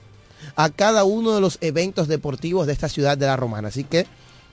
a 0.56 0.70
cada 0.70 1.04
uno 1.04 1.34
de 1.34 1.40
los 1.40 1.58
eventos 1.60 2.08
deportivos 2.08 2.66
de 2.66 2.72
esta 2.72 2.88
ciudad 2.88 3.18
de 3.18 3.26
la 3.26 3.36
Romana. 3.36 3.68
Así 3.68 3.84
que 3.84 4.06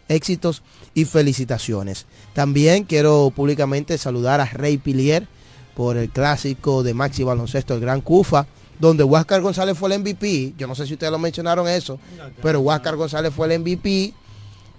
éxitos 0.08 0.62
y 0.94 1.06
felicitaciones. 1.06 2.06
También 2.34 2.84
quiero 2.84 3.32
públicamente 3.36 3.98
saludar 3.98 4.42
a 4.42 4.46
Rey 4.46 4.78
Pilier 4.78 5.28
por 5.76 5.98
el 5.98 6.10
clásico 6.10 6.84
de 6.84 6.94
Maxi 6.94 7.24
Baloncesto, 7.24 7.74
el 7.74 7.80
Gran 7.80 8.02
Cufa, 8.02 8.46
donde 8.80 9.04
Huáscar 9.04 9.42
González 9.42 9.78
fue 9.78 9.94
el 9.94 10.00
MVP. 10.00 10.54
Yo 10.58 10.68
no 10.68 10.76
sé 10.76 10.86
si 10.86 10.94
ustedes 10.94 11.12
lo 11.12 11.20
mencionaron 11.20 11.68
eso, 11.68 12.00
pero 12.42 12.60
Huáscar 12.60 12.96
González 12.96 13.34
fue 13.34 13.54
el 13.54 13.60
MVP 13.62 14.14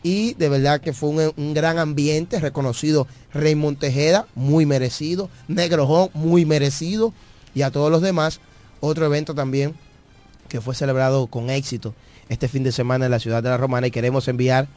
y 0.02 0.34
de 0.34 0.48
verdad 0.48 0.80
que 0.80 0.92
fue 0.92 1.08
un, 1.08 1.32
un, 1.36 1.54
gran 1.54 1.78
ambiente, 1.78 2.40
reconocido 2.40 3.06
Raymond 3.32 3.78
Tejeda, 3.78 4.26
muy 4.34 4.66
merecido, 4.66 5.30
Negrojón, 5.46 6.10
muy 6.12 6.44
merecido, 6.44 7.14
y 7.54 7.62
a 7.62 7.70
todos 7.70 7.90
los 7.90 8.02
demás, 8.02 8.40
otro 8.80 9.06
evento 9.06 9.34
también 9.34 9.74
que 10.52 10.61
fue 10.61 10.75
celebrado 10.75 11.28
con 11.28 11.49
éxito 11.49 11.94
este 12.28 12.47
fin 12.47 12.62
de 12.62 12.73
semana 12.73 13.06
en 13.06 13.11
la 13.11 13.18
ciudad 13.18 13.42
de 13.42 13.49
La 13.49 13.56
Romana 13.56 13.87
y 13.87 13.90
queremos 13.90 14.28
enviar 14.28 14.68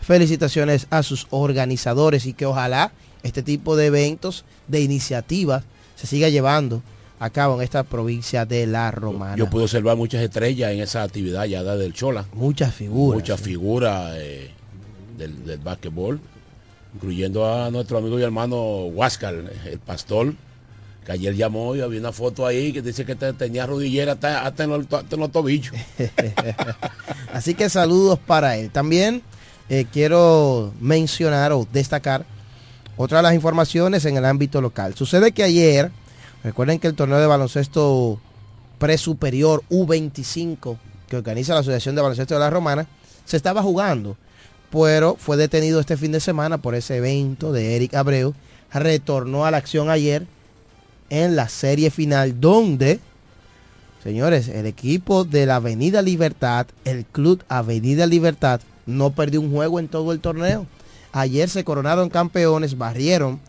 felicitaciones 0.00 0.86
a 0.88 1.02
sus 1.02 1.26
organizadores 1.28 2.24
y 2.24 2.32
que 2.32 2.46
ojalá 2.46 2.92
este 3.22 3.42
tipo 3.42 3.76
de 3.76 3.86
eventos, 3.86 4.46
de 4.68 4.80
iniciativas, 4.80 5.64
se 5.96 6.06
siga 6.06 6.30
llevando 6.30 6.82
a 7.18 7.28
cabo 7.28 7.56
en 7.56 7.60
esta 7.62 7.82
provincia 7.82 8.46
de 8.46 8.66
La 8.66 8.90
Romana. 8.90 9.36
Yo, 9.36 9.50
pude 9.50 9.64
observar 9.64 9.98
muchas 9.98 10.22
estrellas 10.22 10.72
en 10.72 10.80
esa 10.80 11.02
actividad 11.02 11.44
ya 11.44 11.62
del 11.62 11.92
Chola. 11.92 12.24
Muchas 12.32 12.74
figuras. 12.74 13.20
Muchas 13.20 13.38
figuras 13.38 14.14
eh, 14.16 14.50
del, 15.18 15.44
del 15.44 15.58
básquetbol, 15.58 16.20
incluyendo 16.94 17.52
a 17.52 17.70
nuestro 17.70 17.98
amigo 17.98 18.18
y 18.18 18.22
hermano 18.22 18.86
Huáscar, 18.86 19.34
el 19.66 19.78
pastor, 19.78 20.32
que 21.04 21.12
ayer 21.12 21.34
llamó 21.34 21.74
y 21.74 21.80
había 21.80 22.00
una 22.00 22.12
foto 22.12 22.46
ahí 22.46 22.72
que 22.72 22.82
dice 22.82 23.04
que 23.04 23.14
tenía 23.14 23.66
rodillera 23.66 24.12
hasta, 24.12 24.64
en, 24.64 24.70
los, 24.70 25.32
tobillos. 25.32 25.74
Así 27.32 27.54
que 27.54 27.68
saludos 27.68 28.18
para 28.18 28.56
él. 28.56 28.70
También 28.70 29.22
eh, 29.68 29.86
quiero 29.90 30.72
mencionar 30.80 31.52
o 31.52 31.66
destacar 31.72 32.26
otra 32.96 33.18
de 33.18 33.22
las 33.22 33.34
informaciones 33.34 34.04
en 34.04 34.16
el 34.16 34.24
ámbito 34.24 34.60
local. 34.60 34.94
Sucede 34.94 35.32
que 35.32 35.42
ayer, 35.42 35.90
recuerden 36.42 36.78
que 36.78 36.88
el 36.88 36.94
torneo 36.94 37.18
de 37.18 37.26
baloncesto 37.26 38.20
presuperior 38.78 39.62
U25 39.70 40.78
que 41.08 41.16
organiza 41.16 41.54
la 41.54 41.60
Asociación 41.60 41.94
de 41.94 42.02
Baloncesto 42.02 42.34
de 42.34 42.40
la 42.40 42.50
Romana, 42.50 42.86
se 43.24 43.36
estaba 43.36 43.62
jugando, 43.62 44.16
pero 44.70 45.16
fue 45.18 45.36
detenido 45.36 45.80
este 45.80 45.96
fin 45.96 46.12
de 46.12 46.20
semana 46.20 46.58
por 46.58 46.74
ese 46.74 46.96
evento 46.96 47.52
de 47.52 47.76
Eric 47.76 47.94
Abreu. 47.94 48.34
Retornó 48.72 49.46
a 49.46 49.50
la 49.50 49.56
acción 49.56 49.90
ayer 49.90 50.26
en 51.10 51.36
la 51.36 51.48
serie 51.48 51.90
final 51.90 52.40
donde, 52.40 53.00
señores, 54.02 54.48
el 54.48 54.66
equipo 54.66 55.24
de 55.24 55.46
la 55.46 55.56
Avenida 55.56 56.02
Libertad, 56.02 56.66
el 56.84 57.04
club 57.04 57.42
Avenida 57.48 58.06
Libertad, 58.06 58.60
no 58.86 59.10
perdió 59.10 59.40
un 59.40 59.52
juego 59.52 59.78
en 59.78 59.88
todo 59.88 60.12
el 60.12 60.20
torneo. 60.20 60.66
Ayer 61.12 61.48
se 61.48 61.64
coronaron 61.64 62.10
campeones, 62.10 62.78
barrieron 62.78 63.40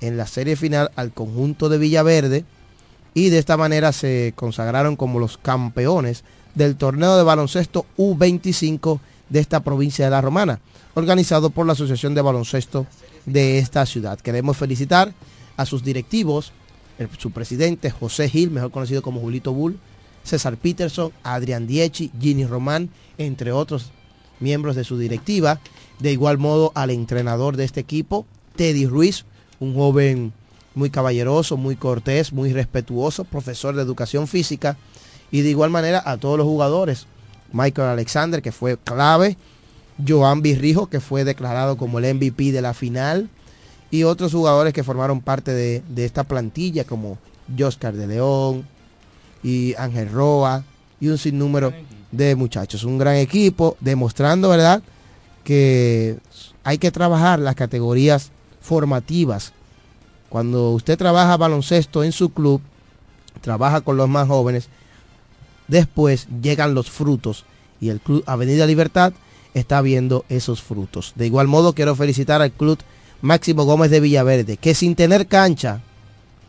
en 0.00 0.16
la 0.16 0.26
serie 0.26 0.56
final 0.56 0.90
al 0.96 1.12
conjunto 1.12 1.68
de 1.68 1.78
Villaverde 1.78 2.44
y 3.14 3.28
de 3.28 3.38
esta 3.38 3.56
manera 3.56 3.92
se 3.92 4.32
consagraron 4.36 4.96
como 4.96 5.18
los 5.18 5.36
campeones 5.36 6.24
del 6.54 6.76
torneo 6.76 7.16
de 7.16 7.22
baloncesto 7.22 7.86
U25 7.96 9.00
de 9.28 9.40
esta 9.40 9.60
provincia 9.60 10.04
de 10.04 10.10
La 10.10 10.20
Romana, 10.20 10.60
organizado 10.94 11.50
por 11.50 11.66
la 11.66 11.72
Asociación 11.72 12.14
de 12.14 12.22
Baloncesto 12.22 12.86
de 13.26 13.58
esta 13.58 13.86
ciudad. 13.86 14.18
Queremos 14.18 14.56
felicitar 14.56 15.12
a 15.56 15.66
sus 15.66 15.84
directivos, 15.84 16.52
su 17.18 17.30
presidente 17.30 17.90
José 17.90 18.28
Gil, 18.28 18.50
mejor 18.50 18.70
conocido 18.70 19.02
como 19.02 19.20
Julito 19.20 19.52
Bull, 19.52 19.78
César 20.22 20.56
Peterson, 20.56 21.12
Adrián 21.22 21.66
Dieci, 21.66 22.10
Ginny 22.20 22.44
Román, 22.44 22.90
entre 23.18 23.52
otros 23.52 23.90
miembros 24.38 24.76
de 24.76 24.84
su 24.84 24.98
directiva. 24.98 25.60
De 25.98 26.12
igual 26.12 26.38
modo 26.38 26.72
al 26.74 26.90
entrenador 26.90 27.56
de 27.56 27.64
este 27.64 27.80
equipo, 27.80 28.26
Teddy 28.56 28.86
Ruiz, 28.86 29.24
un 29.58 29.74
joven 29.74 30.32
muy 30.74 30.90
caballeroso, 30.90 31.56
muy 31.56 31.76
cortés, 31.76 32.32
muy 32.32 32.52
respetuoso, 32.52 33.24
profesor 33.24 33.74
de 33.74 33.82
educación 33.82 34.26
física. 34.26 34.76
Y 35.30 35.42
de 35.42 35.50
igual 35.50 35.70
manera 35.70 36.02
a 36.04 36.16
todos 36.16 36.38
los 36.38 36.46
jugadores. 36.46 37.06
Michael 37.52 37.88
Alexander, 37.88 38.42
que 38.42 38.52
fue 38.52 38.76
clave. 38.76 39.36
Joan 40.06 40.40
Virrijo, 40.40 40.88
que 40.88 41.00
fue 41.00 41.24
declarado 41.24 41.76
como 41.76 41.98
el 41.98 42.14
MVP 42.14 42.52
de 42.52 42.62
la 42.62 42.72
final 42.72 43.28
y 43.90 44.04
otros 44.04 44.32
jugadores 44.32 44.72
que 44.72 44.84
formaron 44.84 45.20
parte 45.20 45.52
de, 45.52 45.82
esta 45.96 46.24
plantilla 46.24 46.84
como 46.84 47.18
Joscar 47.58 47.94
de 47.94 48.06
León 48.06 48.66
y 49.42 49.74
Ángel 49.76 50.10
Roa 50.10 50.64
y 51.00 51.08
un 51.08 51.18
sinnúmero 51.18 51.72
de 52.12 52.36
muchachos. 52.36 52.84
Un 52.84 52.98
gran 52.98 53.16
equipo 53.16 53.76
demostrando, 53.80 54.48
¿verdad?, 54.48 54.82
que 55.44 56.18
hay 56.62 56.78
que 56.78 56.90
trabajar 56.90 57.38
las 57.38 57.54
categorías 57.54 58.30
formativas. 58.60 59.52
Cuando 60.28 60.70
usted 60.72 60.96
trabaja 60.96 61.36
baloncesto 61.36 62.04
en 62.04 62.12
su 62.12 62.30
club, 62.30 62.60
trabaja 63.40 63.80
con 63.80 63.96
los 63.96 64.08
más 64.08 64.28
jóvenes, 64.28 64.68
después 65.66 66.28
llegan 66.42 66.74
los 66.74 66.90
frutos 66.90 67.44
y 67.80 67.88
el 67.88 68.00
club 68.00 68.22
Avenida 68.26 68.66
Libertad 68.66 69.12
está 69.54 69.80
viendo 69.80 70.24
esos 70.28 70.62
frutos. 70.62 71.14
De 71.16 71.26
igual 71.26 71.48
modo 71.48 71.74
quiero 71.74 71.96
felicitar 71.96 72.42
al 72.42 72.52
club 72.52 72.78
Máximo 73.22 73.64
Gómez 73.64 73.90
de 73.90 74.00
Villaverde, 74.00 74.56
que 74.56 74.74
sin 74.74 74.94
tener 74.94 75.26
cancha 75.26 75.80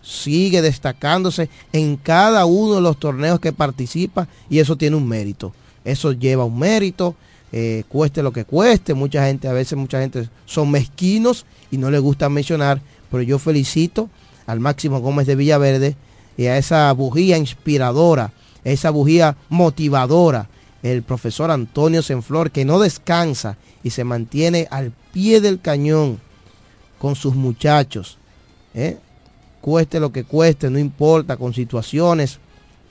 sigue 0.01 0.61
destacándose 0.61 1.49
en 1.73 1.97
cada 1.97 2.45
uno 2.45 2.75
de 2.75 2.81
los 2.81 2.97
torneos 2.97 3.39
que 3.39 3.53
participa 3.53 4.27
y 4.49 4.59
eso 4.59 4.75
tiene 4.77 4.95
un 4.95 5.07
mérito. 5.07 5.53
Eso 5.83 6.11
lleva 6.11 6.45
un 6.45 6.57
mérito, 6.57 7.15
eh, 7.51 7.83
cueste 7.89 8.23
lo 8.23 8.31
que 8.31 8.45
cueste. 8.45 8.93
Mucha 8.93 9.25
gente, 9.25 9.47
a 9.47 9.53
veces 9.53 9.77
mucha 9.77 9.99
gente 9.99 10.29
son 10.45 10.71
mezquinos 10.71 11.45
y 11.69 11.77
no 11.77 11.91
les 11.91 12.01
gusta 12.01 12.29
mencionar, 12.29 12.81
pero 13.09 13.23
yo 13.23 13.39
felicito 13.39 14.09
al 14.47 14.59
Máximo 14.59 14.99
Gómez 14.99 15.27
de 15.27 15.35
Villaverde 15.35 15.95
y 16.37 16.45
a 16.45 16.57
esa 16.57 16.91
bujía 16.93 17.37
inspiradora, 17.37 18.33
esa 18.63 18.89
bujía 18.89 19.35
motivadora, 19.49 20.49
el 20.83 21.03
profesor 21.03 21.51
Antonio 21.51 22.01
Senflor, 22.01 22.51
que 22.51 22.65
no 22.65 22.79
descansa 22.79 23.57
y 23.83 23.91
se 23.91 24.03
mantiene 24.03 24.67
al 24.71 24.91
pie 25.11 25.41
del 25.41 25.59
cañón 25.59 26.19
con 27.01 27.15
sus 27.15 27.33
muchachos. 27.33 28.19
¿eh? 28.75 28.99
Cueste 29.59 29.99
lo 29.99 30.11
que 30.11 30.23
cueste, 30.23 30.69
no 30.69 30.77
importa, 30.77 31.35
con 31.35 31.51
situaciones, 31.51 32.37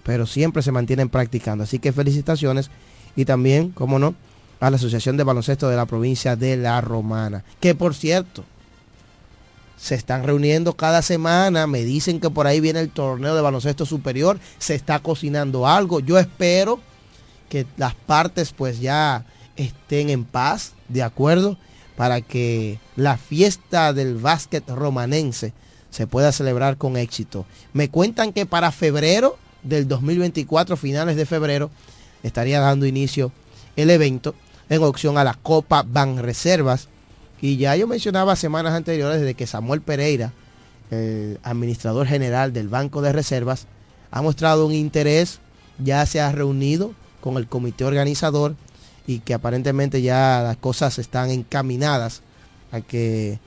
pero 0.02 0.26
siempre 0.26 0.62
se 0.62 0.72
mantienen 0.72 1.08
practicando. 1.08 1.62
Así 1.62 1.78
que 1.78 1.92
felicitaciones 1.92 2.72
y 3.14 3.24
también, 3.24 3.70
como 3.70 4.00
no, 4.00 4.16
a 4.58 4.68
la 4.68 4.78
Asociación 4.78 5.16
de 5.16 5.22
Baloncesto 5.22 5.68
de 5.68 5.76
la 5.76 5.86
provincia 5.86 6.34
de 6.34 6.56
La 6.56 6.80
Romana. 6.80 7.44
Que 7.60 7.76
por 7.76 7.94
cierto, 7.94 8.42
se 9.76 9.94
están 9.94 10.24
reuniendo 10.24 10.72
cada 10.72 11.02
semana, 11.02 11.68
me 11.68 11.84
dicen 11.84 12.18
que 12.18 12.30
por 12.30 12.48
ahí 12.48 12.58
viene 12.58 12.80
el 12.80 12.90
torneo 12.90 13.36
de 13.36 13.42
baloncesto 13.42 13.86
superior, 13.86 14.40
se 14.58 14.74
está 14.74 14.98
cocinando 14.98 15.68
algo. 15.68 16.00
Yo 16.00 16.18
espero 16.18 16.80
que 17.48 17.64
las 17.76 17.94
partes 17.94 18.52
pues 18.52 18.80
ya 18.80 19.24
estén 19.54 20.10
en 20.10 20.24
paz, 20.24 20.72
de 20.88 21.04
acuerdo, 21.04 21.58
para 22.00 22.22
que 22.22 22.78
la 22.96 23.18
fiesta 23.18 23.92
del 23.92 24.16
básquet 24.16 24.66
romanense 24.70 25.52
se 25.90 26.06
pueda 26.06 26.32
celebrar 26.32 26.78
con 26.78 26.96
éxito. 26.96 27.44
Me 27.74 27.90
cuentan 27.90 28.32
que 28.32 28.46
para 28.46 28.72
febrero 28.72 29.36
del 29.62 29.86
2024, 29.86 30.78
finales 30.78 31.16
de 31.16 31.26
febrero, 31.26 31.70
estaría 32.22 32.58
dando 32.58 32.86
inicio 32.86 33.32
el 33.76 33.90
evento 33.90 34.34
en 34.70 34.82
opción 34.82 35.18
a 35.18 35.24
la 35.24 35.34
Copa 35.34 35.84
Ban 35.86 36.22
Reservas 36.22 36.88
y 37.42 37.58
ya 37.58 37.76
yo 37.76 37.86
mencionaba 37.86 38.34
semanas 38.34 38.72
anteriores 38.72 39.20
de 39.20 39.34
que 39.34 39.46
Samuel 39.46 39.82
Pereira, 39.82 40.32
el 40.90 41.38
administrador 41.42 42.06
general 42.06 42.54
del 42.54 42.68
Banco 42.68 43.02
de 43.02 43.12
Reservas, 43.12 43.66
ha 44.10 44.22
mostrado 44.22 44.64
un 44.64 44.72
interés, 44.72 45.40
ya 45.78 46.06
se 46.06 46.22
ha 46.22 46.32
reunido 46.32 46.94
con 47.20 47.36
el 47.36 47.46
comité 47.46 47.84
organizador 47.84 48.54
y 49.06 49.20
que 49.20 49.34
aparentemente 49.34 50.02
ya 50.02 50.42
las 50.42 50.56
cosas 50.56 50.98
están 50.98 51.30
encaminadas 51.30 52.22
a 52.72 52.80
que 52.80 53.38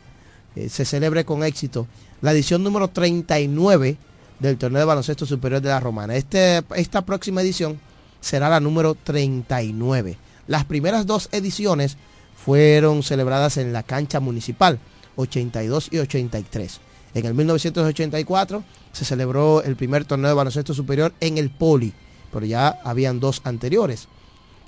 eh, 0.56 0.70
se 0.70 0.86
celebre 0.86 1.26
con 1.26 1.44
éxito 1.44 1.88
la 2.22 2.32
edición 2.32 2.64
número 2.64 2.88
39 2.88 3.98
del 4.40 4.58
torneo 4.58 4.80
de 4.80 4.86
baloncesto 4.86 5.26
superior 5.26 5.62
de 5.62 5.70
la 5.70 5.80
Romana. 5.80 6.16
Este, 6.16 6.64
esta 6.76 7.04
próxima 7.06 7.42
edición 7.42 7.80
será 8.22 8.50
la 8.50 8.60
número 8.60 8.96
39. 8.96 10.18
Las 10.48 10.66
primeras 10.66 11.06
dos 11.06 11.30
ediciones 11.32 11.98
fueron 12.36 13.04
celebradas 13.04 13.58
en 13.58 13.74
la 13.74 13.84
cancha 13.84 14.20
municipal, 14.20 14.80
82 15.16 15.90
y 15.92 16.00
83. 16.00 16.80
En 17.14 17.26
el 17.26 17.34
1984 17.34 18.64
se 18.92 19.06
celebró 19.06 19.64
el 19.64 19.76
primer 19.76 20.06
torneo 20.06 20.30
de 20.30 20.36
baloncesto 20.36 20.74
superior 20.74 21.14
en 21.20 21.38
el 21.38 21.50
Poli, 21.50 21.94
pero 22.32 22.46
ya 22.46 22.80
habían 22.84 23.20
dos 23.20 23.42
anteriores. 23.44 24.08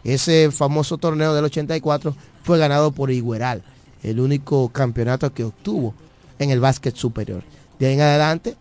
Ese 0.06 0.50
famoso 0.52 0.98
torneo 0.98 1.34
del 1.34 1.44
84 1.44 2.16
fue 2.44 2.58
ganado 2.58 2.94
por 2.94 3.12
Igueral, 3.12 3.64
el 4.04 4.22
único 4.22 4.70
campeonato 4.70 5.34
que 5.34 5.44
obtuvo 5.44 5.94
en 6.40 6.52
el 6.52 6.62
básquet 6.62 6.96
superior. 6.96 7.44
De 7.80 7.88
ahí 7.88 7.96
en 7.96 8.02
adelante 8.02 8.56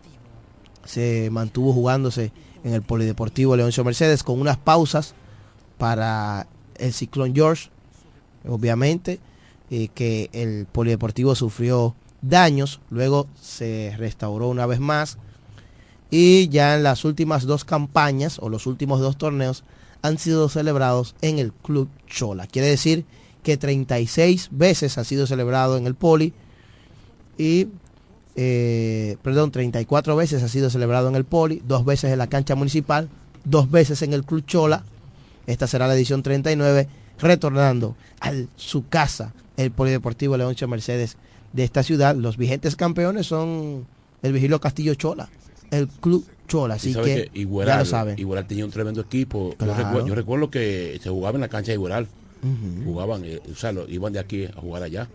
se 0.83 1.29
mantuvo 1.31 1.71
jugándose 1.71 2.33
en 2.65 2.73
el 2.73 2.81
Polideportivo 2.81 3.55
Leoncio 3.55 3.85
Mercedes 3.85 4.23
con 4.23 4.41
unas 4.41 4.57
pausas 4.57 5.13
para 5.77 6.47
el 6.77 6.91
Ciclón 6.91 7.33
George 7.33 7.69
obviamente, 8.47 9.19
eh, 9.69 9.89
que 9.93 10.29
el 10.33 10.65
polideportivo 10.65 11.35
sufrió 11.35 11.95
daños, 12.21 12.81
luego 12.89 13.27
se 13.41 13.93
restauró 13.97 14.47
una 14.47 14.65
vez 14.65 14.79
más 14.79 15.17
y 16.11 16.47
ya 16.49 16.75
en 16.75 16.83
las 16.83 17.05
últimas 17.05 17.45
dos 17.45 17.65
campañas 17.65 18.37
o 18.39 18.49
los 18.49 18.67
últimos 18.67 18.99
dos 18.99 19.17
torneos 19.17 19.63
han 20.05 20.17
sido 20.19 20.49
celebrados 20.49 21.15
en 21.21 21.39
el 21.39 21.51
Club 21.51 21.89
Chola. 22.07 22.47
Quiere 22.47 22.67
decir 22.67 23.05
que 23.43 23.57
36 23.57 24.49
veces 24.51 24.97
ha 24.97 25.03
sido 25.03 25.27
celebrado 25.27 25.77
en 25.77 25.87
el 25.87 25.95
Poli 25.95 26.33
y, 27.37 27.67
eh, 28.35 29.17
perdón, 29.21 29.51
34 29.51 30.15
veces 30.15 30.43
ha 30.43 30.47
sido 30.47 30.69
celebrado 30.69 31.09
en 31.09 31.15
el 31.15 31.25
Poli, 31.25 31.61
dos 31.67 31.85
veces 31.85 32.11
en 32.11 32.19
la 32.19 32.27
cancha 32.27 32.55
municipal, 32.55 33.09
dos 33.43 33.69
veces 33.71 34.01
en 34.01 34.13
el 34.13 34.23
Club 34.23 34.45
Chola. 34.45 34.83
Esta 35.47 35.67
será 35.67 35.87
la 35.87 35.95
edición 35.95 36.23
39 36.23 36.87
retornando 37.19 37.95
a 38.19 38.31
su 38.55 38.87
casa, 38.87 39.33
el 39.57 39.71
Polideportivo 39.71 40.37
Leoncio 40.37 40.67
Mercedes 40.67 41.17
de 41.53 41.63
esta 41.63 41.83
ciudad. 41.83 42.15
Los 42.15 42.37
vigentes 42.37 42.75
campeones 42.75 43.27
son 43.27 43.85
el 44.21 44.33
Vigilio 44.33 44.59
Castillo 44.59 44.95
Chola, 44.95 45.29
el 45.71 45.87
Club 45.87 46.25
Chola, 46.47 46.75
así 46.75 46.93
que, 46.93 47.31
ya 47.33 47.79
lo 47.79 47.85
saben. 47.85 48.19
Igual 48.19 48.45
tenía 48.47 48.65
un 48.65 48.71
tremendo 48.71 49.01
equipo. 49.01 49.55
Yo, 50.05 50.15
recuerdo, 50.15 50.49
que 50.49 50.99
se 51.01 51.09
jugaba 51.09 51.35
en 51.35 51.41
la 51.41 51.47
cancha 51.47 51.71
de 51.71 51.75
Igual. 51.75 52.07
Jugaban, 52.85 53.23
eh, 53.25 53.41
o 53.51 53.55
sea, 53.55 53.73
iban 53.87 54.13
de 54.13 54.19
aquí 54.19 54.45
a 54.45 54.61
jugar 54.61 54.83
allá. 54.83 55.07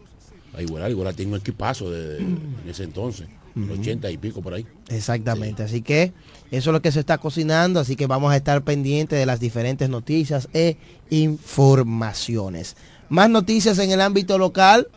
A 0.52 0.62
Igual, 0.62 0.90
Igual 0.90 1.14
tenía 1.14 1.34
un 1.34 1.40
equipazo 1.40 1.90
de, 1.90 2.18
en 2.18 2.64
ese 2.68 2.84
entonces. 2.84 3.28
80 3.56 4.10
y 4.10 4.16
pico 4.16 4.42
por 4.42 4.54
ahí. 4.54 4.66
Exactamente, 4.88 5.62
así 5.62 5.82
que 5.82 6.12
eso 6.50 6.70
es 6.70 6.72
lo 6.72 6.82
que 6.82 6.92
se 6.92 7.00
está 7.00 7.18
cocinando, 7.18 7.80
así 7.80 7.96
que 7.96 8.06
vamos 8.06 8.32
a 8.32 8.36
estar 8.36 8.62
pendientes 8.62 9.18
de 9.18 9.26
las 9.26 9.40
diferentes 9.40 9.88
noticias 9.88 10.48
e 10.52 10.76
informaciones. 11.10 12.76
Más 13.08 13.28
noticias 13.28 13.78
en 13.78 13.90
el 13.90 14.00
ámbito 14.00 14.38
local. 14.38 14.88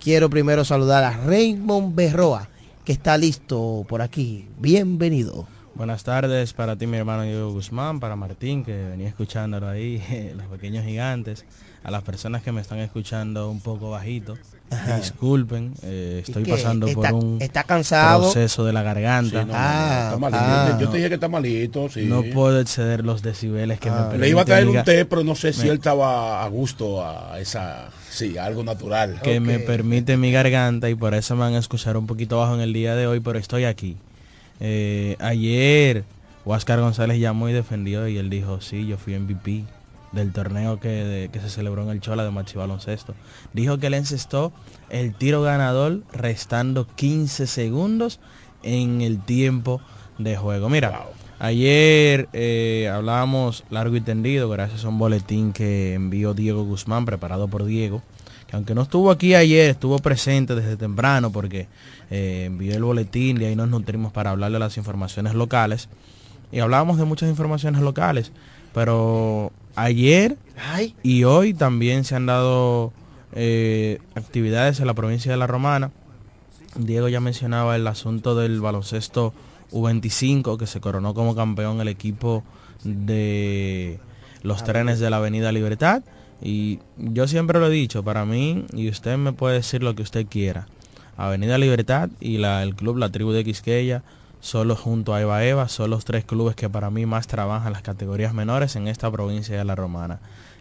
Quiero 0.00 0.28
primero 0.28 0.66
saludar 0.66 1.02
a 1.02 1.16
Raymond 1.16 1.94
Berroa, 1.94 2.50
que 2.84 2.92
está 2.92 3.16
listo 3.16 3.86
por 3.88 4.02
aquí. 4.02 4.46
Bienvenido. 4.58 5.46
Buenas 5.76 6.04
tardes 6.04 6.52
para 6.52 6.76
ti, 6.76 6.86
mi 6.86 6.98
hermano 6.98 7.24
Diego 7.24 7.50
Guzmán, 7.50 7.98
para 7.98 8.14
Martín, 8.14 8.64
que 8.64 8.72
venía 8.72 9.08
escuchándolo 9.08 9.68
ahí, 9.68 10.00
los 10.36 10.46
pequeños 10.46 10.84
gigantes, 10.84 11.44
a 11.82 11.90
las 11.90 12.04
personas 12.04 12.44
que 12.44 12.52
me 12.52 12.60
están 12.60 12.78
escuchando 12.78 13.50
un 13.50 13.60
poco 13.60 13.90
bajito. 13.90 14.36
Disculpen, 14.96 15.74
eh, 15.82 16.22
estoy 16.24 16.44
pasando 16.44 16.86
por 16.88 17.12
un 17.12 17.38
está 17.40 17.64
cansado. 17.64 18.22
proceso 18.22 18.64
de 18.64 18.72
la 18.72 18.82
garganta. 18.82 19.46
Ah, 19.52 20.16
ah. 20.32 20.78
yo 20.80 20.88
te 20.88 20.96
dije 20.96 21.08
que 21.08 21.14
está 21.16 21.28
malito. 21.28 21.88
No 21.96 22.22
puedo 22.32 22.60
exceder 22.60 23.04
los 23.04 23.22
decibeles 23.22 23.80
que 23.80 23.90
me 23.90 23.96
permiten. 23.96 24.20
Le 24.20 24.28
iba 24.28 24.42
a 24.42 24.44
traer 24.44 24.68
un 24.68 24.82
té, 24.84 25.04
pero 25.04 25.24
no 25.24 25.34
sé 25.34 25.52
si 25.52 25.68
él 25.68 25.74
estaba 25.74 26.44
a 26.44 26.48
gusto 26.48 27.04
a 27.04 27.38
esa, 27.40 27.90
sí, 28.10 28.38
algo 28.38 28.62
natural. 28.62 29.20
Que 29.22 29.40
me 29.40 29.58
permite 29.58 30.16
mi 30.16 30.30
garganta 30.30 30.88
y 30.88 30.94
por 30.94 31.14
eso 31.14 31.34
me 31.34 31.40
van 31.40 31.54
a 31.54 31.58
escuchar 31.58 31.96
un 31.96 32.06
poquito 32.06 32.38
bajo 32.38 32.54
en 32.54 32.60
el 32.60 32.72
día 32.72 32.94
de 32.94 33.08
hoy, 33.08 33.18
pero 33.20 33.38
estoy 33.40 33.64
aquí. 33.64 33.96
Eh, 34.66 35.16
ayer, 35.18 36.04
Huáscar 36.46 36.80
González 36.80 37.20
llamó 37.20 37.50
y 37.50 37.52
defendió 37.52 38.08
y 38.08 38.16
él 38.16 38.30
dijo, 38.30 38.62
sí, 38.62 38.86
yo 38.86 38.96
fui 38.96 39.14
MVP 39.18 39.62
del 40.12 40.32
torneo 40.32 40.80
que, 40.80 41.28
se 41.30 41.50
celebró 41.50 41.82
en 41.82 41.90
el 41.90 42.00
Chola 42.00 42.24
de 42.24 42.30
Maxi 42.30 42.56
Baloncesto. 42.56 43.14
Dijo 43.52 43.76
que 43.76 43.90
le 43.90 43.98
encestó 43.98 44.54
el 44.88 45.14
tiro 45.14 45.42
ganador 45.42 46.00
restando 46.14 46.86
15 46.86 47.46
segundos 47.46 48.20
en 48.62 49.02
el 49.02 49.22
tiempo 49.22 49.82
de 50.16 50.34
juego. 50.34 50.70
Mira, 50.70 51.08
ayer 51.40 52.30
eh, 52.32 52.90
hablábamos 52.90 53.64
largo 53.68 53.96
y 53.96 54.00
tendido 54.00 54.48
gracias 54.48 54.86
a 54.86 54.88
un 54.88 54.98
boletín 54.98 55.52
que 55.52 55.92
envió 55.92 56.32
Diego 56.32 56.64
Guzmán, 56.64 57.04
preparado 57.04 57.48
por 57.48 57.66
Diego, 57.66 58.00
que 58.00 58.13
aunque 58.54 58.74
no 58.74 58.82
estuvo 58.82 59.10
aquí 59.10 59.34
ayer, 59.34 59.70
estuvo 59.70 59.98
presente 59.98 60.54
desde 60.54 60.76
temprano 60.76 61.30
porque 61.30 61.68
eh, 62.10 62.44
envió 62.46 62.74
el 62.74 62.84
boletín 62.84 63.40
y 63.40 63.44
ahí 63.44 63.56
nos 63.56 63.68
nutrimos 63.68 64.12
para 64.12 64.30
hablar 64.30 64.52
de 64.52 64.58
las 64.58 64.76
informaciones 64.76 65.34
locales. 65.34 65.88
Y 66.52 66.60
hablábamos 66.60 66.98
de 66.98 67.04
muchas 67.04 67.28
informaciones 67.28 67.82
locales, 67.82 68.32
pero 68.72 69.52
ayer 69.74 70.36
y 71.02 71.24
hoy 71.24 71.52
también 71.52 72.04
se 72.04 72.14
han 72.14 72.26
dado 72.26 72.92
eh, 73.32 73.98
actividades 74.14 74.78
en 74.80 74.86
la 74.86 74.94
provincia 74.94 75.32
de 75.32 75.38
La 75.38 75.46
Romana. 75.46 75.90
Diego 76.76 77.08
ya 77.08 77.20
mencionaba 77.20 77.76
el 77.76 77.86
asunto 77.86 78.34
del 78.36 78.60
baloncesto 78.60 79.32
U25 79.72 80.56
que 80.58 80.66
se 80.66 80.80
coronó 80.80 81.14
como 81.14 81.34
campeón 81.34 81.80
el 81.80 81.88
equipo 81.88 82.44
de 82.84 83.98
los 84.42 84.62
trenes 84.62 85.00
de 85.00 85.10
la 85.10 85.16
Avenida 85.16 85.50
Libertad. 85.50 86.02
Y 86.44 86.78
yo 86.98 87.26
siempre 87.26 87.58
lo 87.58 87.66
he 87.66 87.70
dicho, 87.70 88.04
para 88.04 88.24
mí, 88.24 88.66
y 88.72 88.88
usted 88.88 89.16
me 89.16 89.32
puede 89.32 89.56
decir 89.56 89.82
lo 89.82 89.96
que 89.96 90.02
usted 90.02 90.26
quiera, 90.26 90.68
Avenida 91.16 91.58
Libertad 91.58 92.10
y 92.20 92.36
la, 92.38 92.62
el 92.62 92.76
club 92.76 92.98
La 92.98 93.08
Tribu 93.08 93.32
de 93.32 93.44
Quisqueya 93.44 94.04
solo 94.44 94.76
junto 94.76 95.14
a 95.14 95.22
Eva 95.22 95.42
Eva, 95.42 95.68
son 95.68 95.88
los 95.88 96.04
tres 96.04 96.26
clubes 96.26 96.54
que 96.54 96.68
para 96.68 96.90
mí 96.90 97.06
más 97.06 97.26
trabajan 97.26 97.72
las 97.72 97.80
categorías 97.80 98.34
menores 98.34 98.76
en 98.76 98.88
esta 98.88 99.10
provincia 99.10 99.56
de 99.56 99.64
La 99.64 99.74
Romana. 99.74 100.20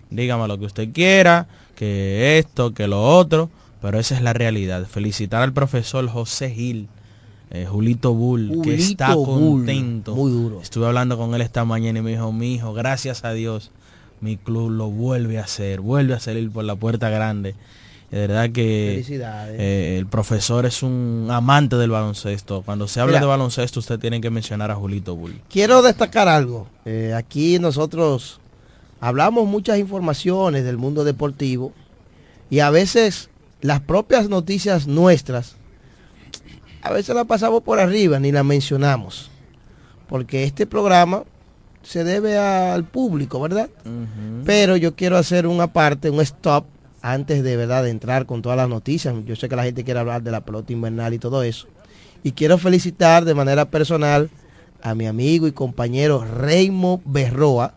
Dígame 0.10 0.48
lo 0.48 0.58
que 0.58 0.66
usted 0.66 0.94
quiera, 0.94 1.48
que 1.76 2.40
esto, 2.40 2.74
que 2.74 2.88
lo 2.88 3.04
otro, 3.04 3.50
pero 3.82 4.00
esa 4.00 4.16
es 4.16 4.22
la 4.22 4.32
realidad. 4.32 4.86
Felicitar 4.86 5.42
al 5.42 5.52
profesor 5.52 6.08
José 6.08 6.52
Gil, 6.52 6.88
eh, 7.52 7.68
Julito 7.70 8.14
Bull, 8.14 8.62
que 8.64 8.76
está 8.76 9.14
contento. 9.16 10.16
muy 10.16 10.32
duro. 10.32 10.62
Estuve 10.62 10.88
hablando 10.88 11.18
con 11.18 11.36
él 11.36 11.42
esta 11.42 11.66
mañana 11.66 12.00
y 12.00 12.02
me 12.02 12.12
dijo, 12.12 12.32
mi 12.32 12.54
hijo, 12.54 12.74
gracias 12.74 13.26
a 13.26 13.34
Dios, 13.34 13.72
mi 14.24 14.38
club 14.38 14.72
lo 14.72 14.90
vuelve 14.90 15.38
a 15.38 15.44
hacer, 15.44 15.82
vuelve 15.82 16.14
a 16.14 16.20
salir 16.20 16.50
por 16.50 16.64
la 16.64 16.76
puerta 16.76 17.10
grande 17.10 17.56
de 18.14 18.28
verdad 18.28 18.52
que 18.52 19.04
eh, 19.10 19.96
el 19.98 20.06
profesor 20.06 20.68
es 20.68 20.84
un 20.84 21.30
amante 21.32 21.78
del 21.78 21.90
baloncesto. 21.90 22.62
Cuando 22.62 22.88
se 22.88 23.00
habla 23.00 23.20
de 23.20 23.26
baloncesto, 23.26 23.80
usted 23.80 23.98
tiene 23.98 24.22
que 24.22 24.30
mencionar 24.30 24.70
a 24.70 24.76
Julito 24.76 25.16
Bull. 25.16 25.42
Quiero 25.50 25.82
destacar 25.82 26.28
algo. 26.28 26.68
Eh, 26.86 27.12
aquí 27.18 27.58
nosotros 27.58 28.40
hablamos 29.00 29.48
muchas 29.48 29.80
informaciones 29.80 30.64
del 30.64 30.78
mundo 30.78 31.04
deportivo 31.04 31.74
y 32.52 32.60
a 32.60 32.70
veces 32.70 33.32
las 33.62 33.80
propias 33.80 34.30
noticias 34.30 34.86
nuestras, 34.86 35.56
a 36.84 36.94
veces 36.94 37.16
las 37.16 37.26
pasamos 37.26 37.64
por 37.64 37.80
arriba 37.80 38.20
ni 38.20 38.32
las 38.32 38.46
mencionamos. 38.46 39.32
Porque 40.08 40.44
este 40.44 40.68
programa 40.68 41.24
se 41.84 42.04
debe 42.04 42.38
al 42.38 42.86
público, 42.86 43.40
¿verdad? 43.40 43.70
Pero 44.46 44.78
yo 44.78 44.96
quiero 44.96 45.18
hacer 45.18 45.48
una 45.48 45.72
parte, 45.72 46.10
un 46.10 46.22
stop 46.22 46.66
antes 47.02 47.44
de 47.44 47.58
verdad 47.58 47.84
de 47.84 47.90
entrar 47.90 48.26
con 48.26 48.42
todas 48.42 48.58
las 48.58 48.70
noticias, 48.70 49.14
yo 49.26 49.36
sé 49.36 49.50
que 49.50 49.58
la 49.58 49.66
gente 49.66 49.84
quiere 49.84 50.00
hablar 50.00 50.24
de 50.24 50.32
la 50.32 50.42
pelota 50.42 50.72
invernal 50.72 51.14
y 51.14 51.20
todo 51.20 51.44
eso. 51.44 51.68
Y 52.24 52.32
quiero 52.32 52.58
felicitar 52.58 53.26
de 53.26 53.36
manera 53.36 53.66
personal 53.66 54.30
a 54.82 54.96
mi 54.96 55.06
amigo 55.06 55.46
y 55.46 55.52
compañero 55.52 56.24
Reimo 56.24 57.02
Berroa, 57.06 57.74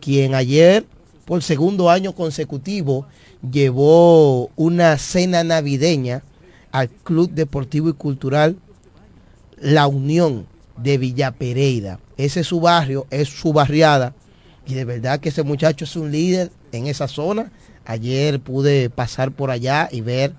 quien 0.00 0.34
ayer 0.34 0.84
por 1.24 1.42
segundo 1.42 1.88
año 1.90 2.14
consecutivo 2.14 3.06
llevó 3.50 4.50
una 4.56 4.98
cena 4.98 5.42
navideña 5.42 6.22
al 6.70 6.90
Club 6.90 7.30
Deportivo 7.30 7.88
y 7.88 7.94
Cultural 7.94 8.56
La 9.58 9.86
Unión 9.86 10.46
de 10.82 10.98
Villa 10.98 11.30
Pereira. 11.32 11.98
Ese 12.16 12.40
es 12.40 12.46
su 12.46 12.60
barrio, 12.60 13.06
es 13.10 13.28
su 13.28 13.52
barriada. 13.52 14.14
Y 14.66 14.74
de 14.74 14.84
verdad 14.84 15.20
que 15.20 15.30
ese 15.30 15.42
muchacho 15.42 15.84
es 15.84 15.96
un 15.96 16.10
líder 16.12 16.50
en 16.72 16.86
esa 16.86 17.08
zona. 17.08 17.50
Ayer 17.86 18.40
pude 18.40 18.88
pasar 18.90 19.32
por 19.32 19.50
allá 19.50 19.88
y 19.90 20.00
ver 20.00 20.32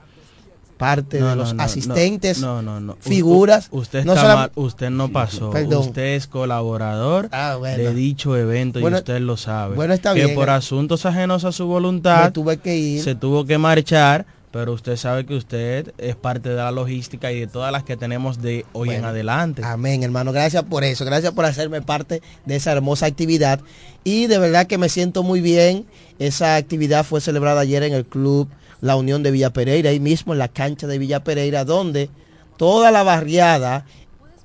parte 0.77 1.19
No, 1.19 1.30
de 1.30 1.36
los 1.36 1.54
no, 1.54 1.62
asistentes, 1.62 2.39
no, 2.39 2.62
no, 2.62 2.80
no. 2.80 2.97
figuras. 2.99 3.67
U- 3.71 3.80
Usted, 3.80 4.04
No 4.04 4.13
está 4.13 4.36
mal, 4.36 4.51
usted 4.56 4.89
no 4.89 5.12
pasó. 5.12 5.51
Perdón. 5.51 5.82
Usted 5.89 6.15
es 6.15 6.25
colaborador 6.27 7.30
Ah, 7.32 7.56
bueno. 7.60 7.77
de 7.84 7.93
dicho 7.93 8.36
evento 8.36 8.80
Bueno, 8.80 8.97
y 8.97 8.99
usted 9.01 9.19
lo 9.19 9.38
sabe. 9.38 9.75
bueno, 9.75 9.93
está 9.93 10.13
que 10.15 10.23
bien. 10.25 10.36
por 10.36 10.49
asuntos 10.49 11.06
ajenos 11.06 11.43
a 11.45 11.51
su 11.51 11.67
voluntad 11.67 12.32
tuve 12.32 12.58
que 12.58 12.75
ir. 12.75 13.04
se 13.04 13.13
tuvo 13.13 13.45
que 13.45 13.60
marchar, 13.60 14.25
pero 14.51 14.73
usted 14.73 14.97
sabe 14.97 15.25
que 15.25 15.35
usted 15.35 15.93
es 15.97 16.15
parte 16.15 16.49
de 16.49 16.55
la 16.55 16.71
logística 16.71 17.31
y 17.31 17.39
de 17.39 17.47
todas 17.47 17.71
las 17.71 17.83
que 17.83 17.95
tenemos 17.95 18.41
de 18.41 18.65
hoy 18.73 18.89
en 18.89 19.05
adelante. 19.05 19.61
Amén, 19.63 20.03
hermano. 20.03 20.33
Gracias 20.33 20.63
por 20.63 20.83
eso. 20.83 21.05
Gracias 21.05 21.31
por 21.31 21.45
hacerme 21.45 21.81
parte 21.81 22.21
de 22.45 22.55
esa 22.57 22.73
hermosa 22.73 23.05
actividad. 23.05 23.61
Y 24.03 24.27
de 24.27 24.39
verdad 24.39 24.67
que 24.67 24.77
me 24.77 24.89
siento 24.89 25.23
muy 25.23 25.39
bien. 25.39 25.85
Esa 26.19 26.57
actividad 26.57 27.05
fue 27.05 27.21
celebrada 27.21 27.61
ayer 27.61 27.83
en 27.83 27.93
el 27.93 28.05
club 28.05 28.49
La 28.81 28.97
Unión 28.97 29.23
de 29.23 29.31
Villa 29.31 29.51
Pereira, 29.51 29.89
ahí 29.89 30.01
mismo 30.01 30.33
en 30.33 30.39
la 30.39 30.49
cancha 30.49 30.85
de 30.85 30.97
Villa 30.97 31.23
Pereira, 31.23 31.63
donde 31.63 32.09
toda 32.57 32.91
la 32.91 33.03
barriada 33.03 33.85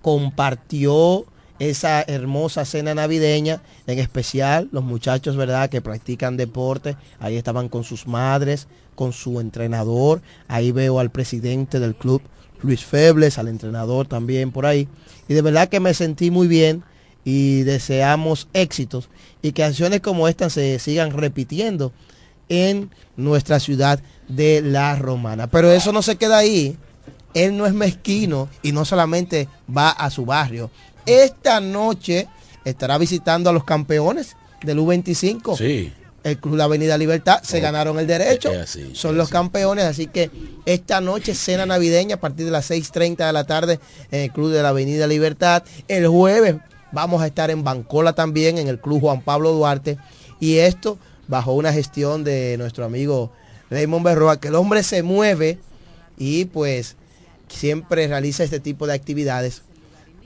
compartió 0.03 1.27
esa 1.59 2.03
hermosa 2.03 2.65
cena 2.65 2.95
navideña, 2.95 3.63
en 3.87 3.99
especial 3.99 4.69
los 4.73 4.85
muchachos, 4.85 5.37
¿verdad?, 5.37 5.71
que 5.71 5.81
practican 5.81 6.37
deporte, 6.37 6.97
ahí 7.19 7.37
estaban 7.37 7.69
con 7.69 7.85
sus 7.85 8.07
madres, 8.07 8.69
con 8.95 9.13
su 9.13 9.41
entrenador, 9.41 10.23
ahí 10.49 10.73
veo 10.73 10.99
al 11.01 11.11
presidente 11.11 11.81
del 11.81 11.95
club, 11.95 12.23
Luis 12.63 12.85
Febles, 12.85 13.39
al 13.39 13.49
entrenador 13.49 14.07
también 14.07 14.53
por 14.53 14.67
ahí, 14.67 14.89
y 15.29 15.35
de 15.35 15.43
verdad 15.43 15.69
que 15.69 15.81
me 15.81 15.95
sentí 15.95 16.31
muy 16.31 16.49
bien 16.49 16.83
y 17.25 17.63
deseamos 17.63 18.49
éxitos 18.53 19.09
y 19.43 19.53
que 19.53 19.65
acciones 19.65 20.01
como 20.01 20.29
esta 20.29 20.49
se 20.49 20.79
sigan 20.79 21.11
repitiendo 21.11 21.93
en 22.49 22.91
nuestra 23.17 23.59
ciudad 23.61 24.01
de 24.29 24.63
La 24.63 24.97
Romana. 24.97 25.49
Pero 25.49 25.73
eso 25.73 25.93
no 25.93 26.03
se 26.03 26.17
queda 26.17 26.39
ahí. 26.39 26.77
Él 27.35 27.57
no 27.57 27.67
es 27.67 27.75
mezquino 27.75 28.49
y 28.63 28.73
no 28.73 28.85
solamente 28.85 29.49
va 29.75 29.91
a 29.91 30.11
su 30.11 30.25
barrio. 30.25 30.71
Esta 31.07 31.61
noche 31.61 32.27
estará 32.65 32.99
visitando 32.99 33.49
a 33.51 33.53
los 33.53 33.65
campeones 33.65 34.37
del 34.63 34.79
U25. 34.79 35.57
Sí. 35.57 35.93
El 36.25 36.39
Club 36.39 36.57
La 36.57 36.65
Avenida 36.65 36.99
Libertad 36.99 37.41
se 37.45 37.59
Oh, 37.59 37.63
ganaron 37.63 37.99
el 38.01 38.07
derecho. 38.09 38.51
es 38.51 38.59
así, 38.59 38.91
son 38.95 39.17
los 39.17 39.29
campeones, 39.29 39.85
así 39.85 40.09
que 40.09 40.29
esta 40.65 41.01
noche 41.01 41.35
cena 41.37 41.67
navideña 41.67 42.17
a 42.17 42.21
partir 42.21 42.45
de 42.47 42.51
las 42.51 42.69
6.30 42.69 43.25
de 43.29 43.33
la 43.33 43.45
tarde 43.45 43.79
en 44.11 44.23
el 44.23 44.33
Club 44.33 44.51
de 44.51 44.61
la 44.61 44.71
Avenida 44.71 45.07
Libertad. 45.07 45.63
El 45.87 46.09
jueves 46.09 46.57
vamos 46.91 47.23
a 47.23 47.27
estar 47.29 47.51
en 47.53 47.63
Bancola 47.63 48.13
también, 48.15 48.59
en 48.59 48.67
el 48.67 48.81
Club 48.81 49.03
Juan 49.03 49.21
Pablo 49.23 49.53
Duarte. 49.53 49.99
Y 50.41 50.57
esto 50.57 50.99
bajo 51.29 51.53
una 51.53 51.73
gestión 51.73 52.25
de 52.25 52.57
nuestro 52.59 52.85
amigo 52.85 53.31
Raymond 53.71 54.05
Berroa, 54.05 54.41
que 54.41 54.49
el 54.49 54.57
hombre 54.57 54.83
se 54.83 55.05
mueve 55.05 55.61
y 56.19 56.47
pues 56.47 56.97
siempre 57.49 58.09
realiza 58.09 58.43
este 58.43 58.59
tipo 58.59 58.89
de 58.89 58.95
actividades 58.95 59.63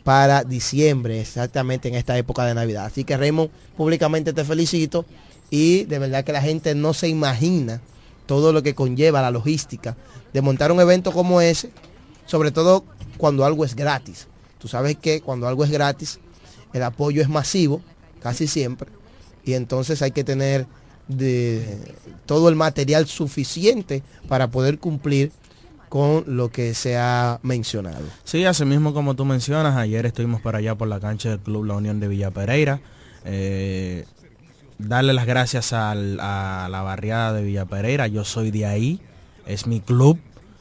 para 0.04 0.44
diciembre, 0.44 1.20
exactamente 1.20 1.88
en 1.88 1.94
esta 1.94 2.16
época 2.16 2.44
de 2.44 2.54
Navidad. 2.54 2.86
Así 2.86 3.04
que 3.04 3.16
Raymond, 3.16 3.50
públicamente 3.76 4.32
te 4.32 4.44
felicito 4.44 5.04
y 5.50 5.84
de 5.84 5.98
verdad 5.98 6.24
que 6.24 6.32
la 6.32 6.42
gente 6.42 6.74
no 6.74 6.94
se 6.94 7.08
imagina 7.08 7.80
todo 8.26 8.52
lo 8.52 8.62
que 8.62 8.74
conlleva 8.74 9.22
la 9.22 9.30
logística 9.30 9.96
de 10.32 10.40
montar 10.40 10.72
un 10.72 10.80
evento 10.80 11.12
como 11.12 11.40
ese, 11.40 11.70
sobre 12.26 12.52
todo 12.52 12.84
cuando 13.18 13.44
algo 13.44 13.64
es 13.64 13.74
gratis. 13.74 14.28
Tú 14.58 14.68
sabes 14.68 14.96
que 14.96 15.20
cuando 15.20 15.48
algo 15.48 15.64
es 15.64 15.70
gratis, 15.70 16.20
el 16.72 16.82
apoyo 16.82 17.22
es 17.22 17.28
masivo, 17.28 17.82
casi 18.20 18.46
siempre, 18.46 18.90
y 19.44 19.54
entonces 19.54 20.02
hay 20.02 20.12
que 20.12 20.24
tener 20.24 20.66
de 21.08 21.78
todo 22.26 22.48
el 22.48 22.54
material 22.54 23.06
suficiente 23.08 24.02
para 24.28 24.48
poder 24.48 24.78
cumplir 24.78 25.32
con 25.90 26.24
lo 26.26 26.48
que 26.50 26.72
se 26.72 26.96
ha 26.96 27.38
mencionado. 27.42 28.04
Sí, 28.24 28.44
así 28.46 28.64
mismo 28.64 28.94
como 28.94 29.14
tú 29.16 29.26
mencionas, 29.26 29.76
ayer 29.76 30.06
estuvimos 30.06 30.40
para 30.40 30.58
allá 30.58 30.74
por 30.76 30.88
la 30.88 31.00
cancha 31.00 31.28
del 31.28 31.40
Club 31.40 31.64
La 31.66 31.74
Unión 31.74 32.00
de 32.00 32.08
Villa 32.08 32.30
Pereira. 32.30 32.80
Eh, 33.26 34.06
darle 34.78 35.12
las 35.12 35.26
gracias 35.26 35.72
al- 35.74 36.18
a 36.20 36.68
la 36.70 36.80
barriada 36.82 37.32
de 37.34 37.42
Villa 37.42 37.66
Pereira, 37.66 38.06
yo 38.06 38.24
soy 38.24 38.50
de 38.50 38.64
ahí, 38.66 39.00
es 39.46 39.66
mi 39.66 39.80
club, 39.80 40.18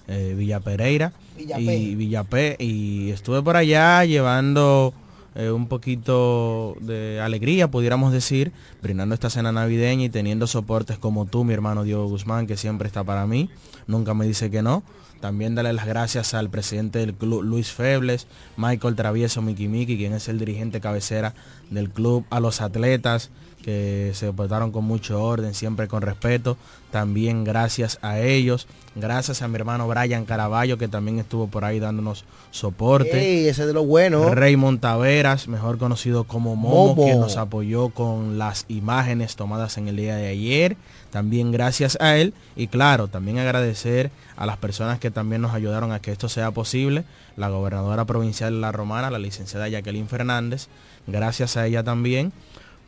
eh, 0.07 0.33
Villa 0.37 0.59
Pereira 0.59 1.13
Villapé. 1.37 1.61
y 1.77 1.95
Villapé, 1.95 2.55
y 2.59 3.11
estuve 3.11 3.41
por 3.41 3.55
allá 3.55 4.03
llevando 4.05 4.93
eh, 5.35 5.51
un 5.51 5.67
poquito 5.67 6.75
de 6.81 7.21
alegría, 7.21 7.69
pudiéramos 7.69 8.11
decir, 8.11 8.51
brindando 8.81 9.13
esta 9.13 9.29
cena 9.29 9.51
navideña 9.51 10.05
y 10.05 10.09
teniendo 10.09 10.47
soportes 10.47 10.97
como 10.97 11.27
tú, 11.27 11.43
mi 11.43 11.53
hermano 11.53 11.83
Diego 11.83 12.07
Guzmán, 12.07 12.47
que 12.47 12.57
siempre 12.57 12.87
está 12.87 13.03
para 13.03 13.27
mí, 13.27 13.49
nunca 13.85 14.15
me 14.15 14.25
dice 14.25 14.49
que 14.49 14.63
no. 14.63 14.81
También 15.19 15.55
darle 15.55 15.73
las 15.73 15.85
gracias 15.85 16.33
al 16.33 16.49
presidente 16.49 16.99
del 16.99 17.13
club, 17.13 17.43
Luis 17.43 17.71
Febles, 17.71 18.27
Michael 18.57 18.95
Travieso 18.95 19.41
Miki 19.41 19.67
Miki, 19.67 19.97
quien 19.97 20.13
es 20.13 20.29
el 20.29 20.39
dirigente 20.39 20.79
cabecera 20.79 21.33
del 21.69 21.89
club, 21.89 22.25
a 22.29 22.39
los 22.39 22.61
atletas 22.61 23.29
que 23.61 24.11
se 24.13 24.31
portaron 24.31 24.71
con 24.71 24.85
mucho 24.85 25.21
orden, 25.21 25.53
siempre 25.53 25.87
con 25.87 26.01
respeto. 26.01 26.57
También 26.91 27.43
gracias 27.43 27.99
a 28.01 28.19
ellos. 28.19 28.67
Gracias 28.95 29.41
a 29.41 29.47
mi 29.47 29.55
hermano 29.55 29.87
Brian 29.87 30.25
Caraballo, 30.25 30.77
que 30.77 30.87
también 30.87 31.19
estuvo 31.19 31.47
por 31.47 31.65
ahí 31.65 31.79
dándonos 31.79 32.25
soporte. 32.51 33.19
Ey, 33.19 33.47
ese 33.47 33.61
es 33.61 33.67
de 33.67 33.73
lo 33.73 33.85
bueno. 33.85 34.33
Raymond 34.33 34.79
Taveras, 34.79 35.47
mejor 35.47 35.77
conocido 35.77 36.23
como 36.23 36.55
Momo, 36.55 36.95
Momo. 36.95 37.05
que 37.05 37.15
nos 37.15 37.37
apoyó 37.37 37.89
con 37.89 38.37
las 38.37 38.65
imágenes 38.69 39.35
tomadas 39.35 39.77
en 39.77 39.87
el 39.87 39.97
día 39.97 40.15
de 40.15 40.27
ayer. 40.27 40.77
También 41.11 41.51
gracias 41.51 41.97
a 41.99 42.17
él. 42.17 42.33
Y 42.55 42.67
claro, 42.67 43.07
también 43.07 43.39
agradecer 43.39 44.11
a 44.35 44.45
las 44.45 44.57
personas 44.57 44.99
que 44.99 45.11
también 45.11 45.41
nos 45.41 45.53
ayudaron 45.53 45.91
a 45.91 46.01
que 46.01 46.11
esto 46.11 46.29
sea 46.29 46.51
posible. 46.51 47.03
La 47.35 47.49
gobernadora 47.49 48.05
provincial 48.05 48.61
La 48.61 48.71
Romana, 48.71 49.09
la 49.11 49.19
licenciada 49.19 49.67
Jacqueline 49.67 50.07
Fernández. 50.07 50.67
Gracias 51.07 51.57
a 51.57 51.65
ella 51.65 51.83
también 51.83 52.31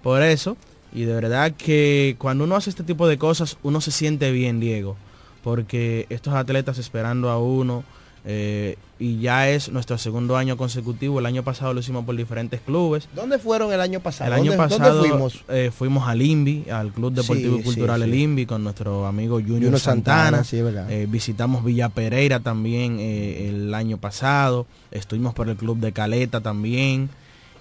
por 0.03 0.21
eso. 0.21 0.57
Y 0.93 1.03
de 1.03 1.13
verdad 1.13 1.53
que 1.53 2.15
cuando 2.17 2.43
uno 2.43 2.55
hace 2.55 2.69
este 2.69 2.83
tipo 2.83 3.07
de 3.07 3.17
cosas, 3.17 3.57
uno 3.63 3.81
se 3.81 3.91
siente 3.91 4.31
bien, 4.31 4.59
Diego. 4.59 4.97
Porque 5.43 6.05
estos 6.09 6.33
atletas 6.33 6.77
esperando 6.77 7.29
a 7.29 7.39
uno, 7.39 7.83
eh, 8.23 8.77
y 8.99 9.19
ya 9.19 9.49
es 9.49 9.69
nuestro 9.69 9.97
segundo 9.97 10.37
año 10.37 10.55
consecutivo. 10.55 11.19
El 11.19 11.25
año 11.25 11.43
pasado 11.43 11.73
lo 11.73 11.79
hicimos 11.79 12.05
por 12.05 12.15
diferentes 12.15 12.61
clubes. 12.61 13.07
¿Dónde 13.15 13.39
fueron 13.39 13.73
el 13.73 13.81
año 13.81 13.99
pasado? 13.99 14.27
El 14.27 14.33
año 14.33 14.51
¿Dónde, 14.51 14.67
dónde 14.67 14.77
pasado 14.77 14.99
fuimos? 15.01 15.43
eh, 15.49 15.71
fuimos 15.75 16.07
al 16.07 16.21
INVI, 16.21 16.69
al 16.69 16.91
Club 16.91 17.13
Deportivo 17.13 17.55
Sí, 17.55 17.61
y 17.61 17.63
Cultural 17.63 17.99
sí, 18.01 18.03
El 18.05 18.11
sí. 18.13 18.21
INVI, 18.21 18.45
con 18.45 18.63
nuestro 18.63 19.07
amigo 19.07 19.37
Junior, 19.37 19.55
Junior 19.59 19.79
Santana. 19.79 20.43
Eh, 20.51 21.07
visitamos 21.09 21.63
Villa 21.63 21.89
Pereira 21.89 22.39
también 22.41 22.99
el 22.99 23.73
año 23.73 23.97
pasado. 23.97 24.67
Estuvimos 24.91 25.33
por 25.33 25.49
el 25.49 25.55
Club 25.55 25.79
de 25.79 25.91
Caleta 25.91 26.41
también. 26.41 27.09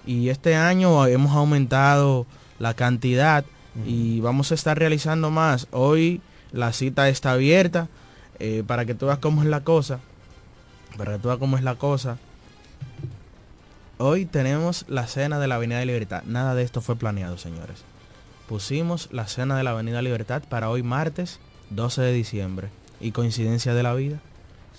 Y 0.05 0.29
este 0.29 0.55
año 0.55 1.07
hemos 1.07 1.31
aumentado 1.35 2.25
la 2.59 2.75
cantidad 2.75 3.43
y 3.87 4.19
vamos 4.19 4.51
a 4.51 4.55
estar 4.55 4.77
realizando 4.77 5.31
más. 5.31 5.67
Hoy 5.71 6.21
la 6.51 6.71
cita 6.73 7.09
está 7.09 7.31
abierta 7.31 7.87
para 8.67 8.85
que 8.85 8.93
tú 8.93 9.07
veas 9.07 9.17
cómo 9.19 9.41
es 9.41 9.47
la 9.47 9.61
cosa. 9.61 9.99
Para 10.97 11.13
que 11.13 11.19
tú 11.19 11.27
veas 11.27 11.39
cómo 11.39 11.57
es 11.57 11.63
la 11.63 11.75
cosa. 11.75 12.17
Hoy 13.97 14.25
tenemos 14.25 14.85
la 14.87 15.05
cena 15.07 15.39
de 15.39 15.47
la 15.47 15.55
Avenida 15.55 15.83
Libertad. 15.85 16.23
Nada 16.25 16.55
de 16.55 16.63
esto 16.63 16.81
fue 16.81 16.95
planeado, 16.95 17.37
señores. 17.37 17.83
Pusimos 18.47 19.09
la 19.11 19.27
cena 19.27 19.55
de 19.55 19.63
la 19.63 19.71
Avenida 19.71 20.01
Libertad 20.01 20.41
para 20.49 20.69
hoy 20.69 20.83
martes 20.83 21.39
12 21.69 22.01
de 22.01 22.11
diciembre. 22.11 22.69
Y 22.99 23.11
coincidencia 23.11 23.73
de 23.73 23.83
la 23.83 23.93
vida. 23.93 24.19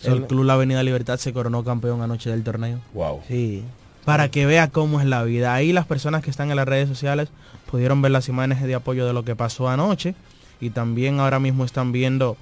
El 0.03 0.27
Club 0.27 0.45
La 0.45 0.55
Avenida 0.55 0.83
Libertad 0.83 1.19
se 1.19 1.33
coronó 1.33 1.63
campeón 1.63 2.03
anoche 2.03 2.31
del 2.31 2.43
torneo. 2.43 2.81
Wow. 2.95 3.23
Sí. 3.29 3.63
Para 4.05 4.29
que 4.29 4.47
vea 4.47 4.71
cómo 4.71 5.01
es 5.01 5.07
la 5.07 5.23
vida. 5.23 5.55
Ahí 5.55 5.73
las 5.73 5.87
personas 5.87 6.25
que 6.25 6.31
están 6.31 6.51
en 6.51 6.57
las 6.57 6.67
redes 6.67 6.89
sociales 6.89 7.29
pudieron 7.71 8.03
ver 8.03 8.11
las 8.11 8.29
imágenes 8.29 8.63
de 8.63 8.75
apoyo 8.75 9.07
de 9.07 9.13
lo 9.13 9.25
que 9.25 9.37
pasó 9.37 9.69
anoche. 9.69 10.17
Y 10.61 10.71
también 10.71 11.21
ahora 11.21 11.39
mismo 11.39 11.65
están 11.65 11.93
viendo 11.93 12.37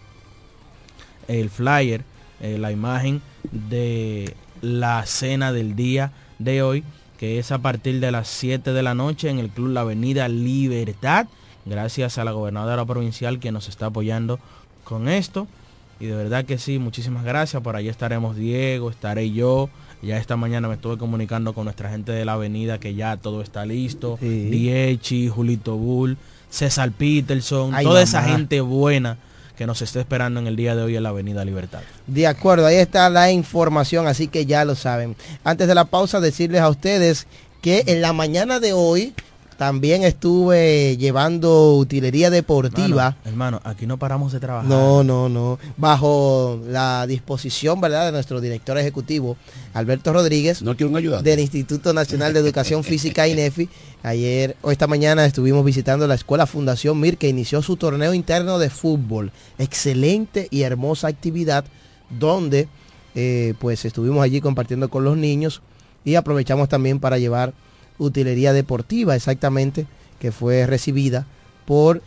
el 1.29 1.51
flyer, 1.51 2.05
eh, 2.41 2.57
la 2.59 2.73
imagen 2.73 3.21
de 3.51 4.35
la 4.63 5.05
cena 5.07 5.53
del 5.53 5.77
día 5.77 6.13
de 6.39 6.63
hoy, 6.63 6.85
que 7.19 7.39
es 7.39 7.53
a 7.53 7.59
partir 7.59 8.01
de 8.01 8.11
las 8.11 8.29
7 8.29 8.73
de 8.73 8.83
la 8.83 8.95
noche 8.95 9.29
en 9.29 9.39
el 9.39 9.51
Club 9.51 9.69
La 9.69 9.83
Avenida 9.83 10.29
Libertad. 10.29 11.27
Gracias 11.67 12.19
a 12.19 12.25
la 12.25 12.33
gobernadora 12.33 12.85
provincial 12.85 13.39
que 13.39 13.53
nos 13.53 13.69
está 13.69 13.87
apoyando 13.87 14.39
con 14.85 15.09
esto. 15.09 15.47
Y 15.99 16.07
de 16.07 16.17
verdad 16.17 16.47
que 16.47 16.57
sí, 16.57 16.79
muchísimas 16.79 17.25
gracias. 17.25 17.63
Por 17.63 17.77
ahí 17.77 17.89
estaremos 17.89 18.37
Diego, 18.37 18.91
estaré 18.91 19.31
yo, 19.31 19.69
Ya 20.03 20.17
esta 20.17 20.37
mañana 20.37 20.67
me 20.67 20.75
estuve 20.75 20.97
comunicando 20.97 21.53
con 21.53 21.65
nuestra 21.65 21.91
gente 21.91 22.11
de 22.13 22.25
la 22.25 22.33
avenida 22.33 22.81
que 22.81 22.95
ya 22.95 23.19
todo 23.19 23.43
está 23.43 23.67
listo. 23.67 24.17
Sí. 24.19 24.49
Diechi, 24.49 25.29
Julito 25.29 25.77
Bull, 25.77 26.17
César 26.49 26.91
Peterson, 26.91 27.75
Ay, 27.75 27.85
toda 27.85 28.03
esa 28.03 28.23
gente 28.23 28.63
buena 28.63 29.19
que 29.61 29.67
nos 29.67 29.83
está 29.83 30.01
esperando 30.01 30.41
en 30.41 30.47
el 30.47 30.57
día 30.57 30.75
de 30.75 30.83
hoy 30.83 30.97
en 30.97 31.03
la 31.03 31.11
avenida 31.11 31.45
Libertad. 31.45 31.81
De 32.07 32.27
acuerdo, 32.27 32.65
ahí 32.65 32.77
está 32.77 33.11
la 33.11 33.31
información, 33.31 34.07
así 34.07 34.27
que 34.27 34.47
ya 34.47 34.65
lo 34.65 34.75
saben. 34.75 35.17
Antes 35.45 35.69
de 35.69 35.75
la 35.75 35.85
pausa, 35.85 36.19
decirles 36.19 36.63
a 36.63 36.71
ustedes 36.71 37.27
que 37.61 37.85
en 37.87 38.01
la 38.01 38.15
mañana 38.15 38.59
de 38.59 38.73
hoy 38.73 39.13
también 39.61 40.05
estuve 40.05 40.97
llevando 40.97 41.77
utilería 41.77 42.31
deportiva. 42.31 43.19
Hermano, 43.27 43.59
hermano, 43.59 43.61
aquí 43.65 43.87
no 43.87 43.99
paramos 43.99 44.33
de 44.33 44.41
trabajar. 44.41 44.67
No, 44.67 45.05
no, 45.05 45.29
no. 45.29 45.59
Bajo 45.77 46.59
la 46.67 47.07
disposición, 47.07 47.79
¿verdad?, 47.79 48.07
de 48.07 48.13
nuestro 48.13 48.41
director 48.41 48.79
ejecutivo, 48.79 49.37
Alberto 49.75 50.15
Rodríguez, 50.15 50.63
No 50.63 50.75
quiero 50.79 50.89
un 50.89 50.97
ayudante. 50.97 51.29
del 51.29 51.41
Instituto 51.41 51.93
Nacional 51.93 52.33
de 52.33 52.41
Educación 52.41 52.83
Física, 52.85 53.29
INEFI. 53.29 53.69
Ayer 54.03 54.57
o 54.63 54.71
esta 54.71 54.87
mañana 54.87 55.27
estuvimos 55.27 55.63
visitando 55.63 56.07
la 56.07 56.15
Escuela 56.15 56.47
Fundación 56.47 56.99
MIR, 56.99 57.19
que 57.19 57.29
inició 57.29 57.61
su 57.61 57.77
torneo 57.77 58.15
interno 58.15 58.59
de 58.59 58.71
fútbol. 58.71 59.31
Excelente 59.59 60.49
y 60.51 60.63
hermosa 60.63 61.09
actividad, 61.09 61.67
donde 62.19 62.67
eh, 63.15 63.53
pues 63.59 63.85
estuvimos 63.85 64.23
allí 64.25 64.41
compartiendo 64.41 64.89
con 64.89 65.05
los 65.05 65.19
niños 65.19 65.61
y 66.03 66.15
aprovechamos 66.15 66.71
también 66.71 66.99
para 66.99 67.19
llevar 67.19 67.53
utilería 68.01 68.53
deportiva, 68.53 69.15
exactamente, 69.15 69.87
que 70.19 70.33
fue 70.33 70.67
recibida 70.67 71.27
por 71.67 72.03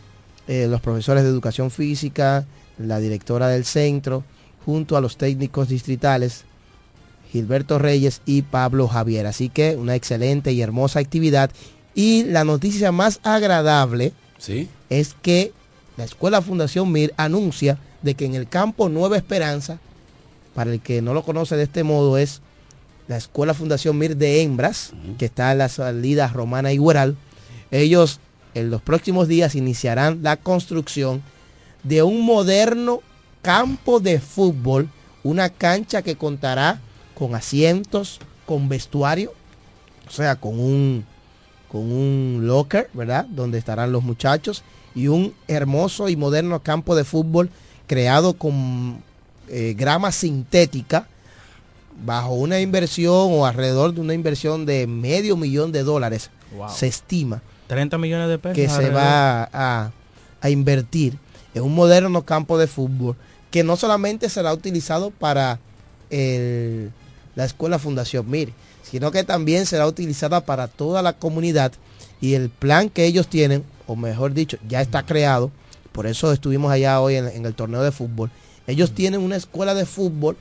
eh, 0.46 0.66
los 0.68 0.80
profesores 0.80 1.22
de 1.22 1.30
educación 1.30 1.70
física, 1.70 2.44
la 2.76 3.00
directora 3.00 3.48
del 3.48 3.64
centro, 3.64 4.24
junto 4.64 4.96
a 4.96 5.00
los 5.00 5.16
técnicos 5.16 5.68
distritales 5.68 6.44
Gilberto 7.30 7.78
Reyes 7.78 8.20
y 8.26 8.42
Pablo 8.42 8.88
Javier. 8.88 9.26
Así 9.26 9.48
que 9.48 9.76
una 9.76 9.94
excelente 9.94 10.52
y 10.52 10.60
hermosa 10.60 11.00
actividad. 11.00 11.50
Y 11.94 12.24
la 12.24 12.44
noticia 12.44 12.92
más 12.92 13.20
agradable 13.22 14.12
¿Sí? 14.38 14.68
es 14.90 15.14
que 15.20 15.52
la 15.96 16.04
Escuela 16.04 16.42
Fundación 16.42 16.92
Mir 16.92 17.14
anuncia 17.16 17.78
de 18.02 18.14
que 18.14 18.26
en 18.26 18.34
el 18.34 18.48
campo 18.48 18.88
Nueva 18.88 19.16
Esperanza, 19.16 19.78
para 20.54 20.72
el 20.72 20.80
que 20.80 21.02
no 21.02 21.14
lo 21.14 21.22
conoce 21.22 21.56
de 21.56 21.64
este 21.64 21.84
modo, 21.84 22.18
es 22.18 22.40
la 23.08 23.16
Escuela 23.16 23.54
Fundación 23.54 23.98
Mir 23.98 24.16
de 24.16 24.42
Hembras, 24.42 24.92
que 25.18 25.26
está 25.26 25.52
en 25.52 25.58
la 25.58 25.68
salida 25.68 26.28
Romana 26.28 26.72
Igueral. 26.72 27.16
Ellos 27.70 28.20
en 28.54 28.70
los 28.70 28.80
próximos 28.80 29.28
días 29.28 29.54
iniciarán 29.54 30.20
la 30.22 30.36
construcción 30.36 31.22
de 31.82 32.02
un 32.02 32.24
moderno 32.24 33.02
campo 33.42 34.00
de 34.00 34.20
fútbol, 34.20 34.88
una 35.22 35.50
cancha 35.50 36.02
que 36.02 36.16
contará 36.16 36.80
con 37.14 37.34
asientos, 37.34 38.20
con 38.46 38.68
vestuario, 38.68 39.32
o 40.08 40.10
sea, 40.10 40.36
con 40.36 40.58
un, 40.58 41.04
con 41.68 41.82
un 41.92 42.46
locker, 42.46 42.90
¿verdad? 42.94 43.26
Donde 43.26 43.58
estarán 43.58 43.92
los 43.92 44.02
muchachos 44.02 44.62
y 44.94 45.08
un 45.08 45.34
hermoso 45.48 46.08
y 46.08 46.16
moderno 46.16 46.60
campo 46.62 46.94
de 46.94 47.04
fútbol 47.04 47.50
creado 47.86 48.34
con 48.34 49.02
eh, 49.48 49.74
grama 49.76 50.10
sintética 50.10 51.06
bajo 52.04 52.32
una 52.34 52.60
inversión 52.60 53.28
o 53.30 53.46
alrededor 53.46 53.94
de 53.94 54.00
una 54.00 54.14
inversión 54.14 54.66
de 54.66 54.86
medio 54.86 55.36
millón 55.36 55.72
de 55.72 55.82
dólares 55.82 56.30
Wow. 56.56 56.68
se 56.68 56.86
estima 56.86 57.42
30 57.66 57.98
millones 57.98 58.28
de 58.28 58.38
pesos. 58.38 58.54
que 58.56 58.68
se 58.68 58.90
va 58.90 59.48
a, 59.52 59.90
a 60.40 60.50
invertir 60.50 61.18
en 61.54 61.62
un 61.62 61.74
moderno 61.74 62.22
campo 62.22 62.58
de 62.58 62.66
fútbol 62.66 63.16
que 63.50 63.64
no 63.64 63.76
solamente 63.76 64.28
será 64.28 64.52
utilizado 64.52 65.10
para 65.10 65.58
el- 66.10 66.92
la 67.34 67.44
escuela 67.44 67.78
Fundación 67.78 68.30
Mir, 68.30 68.52
sino 68.82 69.10
que 69.10 69.24
también 69.24 69.66
será 69.66 69.86
utilizada 69.86 70.44
para 70.44 70.68
toda 70.68 71.02
la 71.02 71.14
comunidad 71.14 71.72
y 72.20 72.34
el 72.34 72.50
plan 72.50 72.88
que 72.88 73.04
ellos 73.06 73.26
tienen, 73.28 73.64
o 73.86 73.96
mejor 73.96 74.32
dicho, 74.34 74.56
ya 74.68 74.80
está 74.80 75.04
creado, 75.04 75.50
por 75.92 76.06
eso 76.06 76.32
estuvimos 76.32 76.70
allá 76.70 77.00
hoy 77.00 77.16
en, 77.16 77.26
en 77.26 77.46
el 77.46 77.54
torneo 77.54 77.82
de 77.82 77.90
fútbol, 77.92 78.30
ellos 78.66 78.92
tienen 78.92 79.20
una 79.20 79.36
escuela 79.36 79.74
de 79.74 79.86
fútbol, 79.86 80.36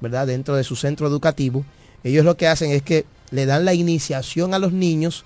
¿verdad? 0.00 0.26
Dentro 0.26 0.56
de 0.56 0.64
su 0.64 0.76
centro 0.76 1.06
educativo, 1.06 1.64
ellos 2.04 2.24
lo 2.24 2.36
que 2.36 2.46
hacen 2.48 2.70
es 2.70 2.82
que 2.82 3.04
le 3.30 3.46
dan 3.46 3.64
la 3.64 3.74
iniciación 3.74 4.54
a 4.54 4.58
los 4.58 4.72
niños 4.72 5.24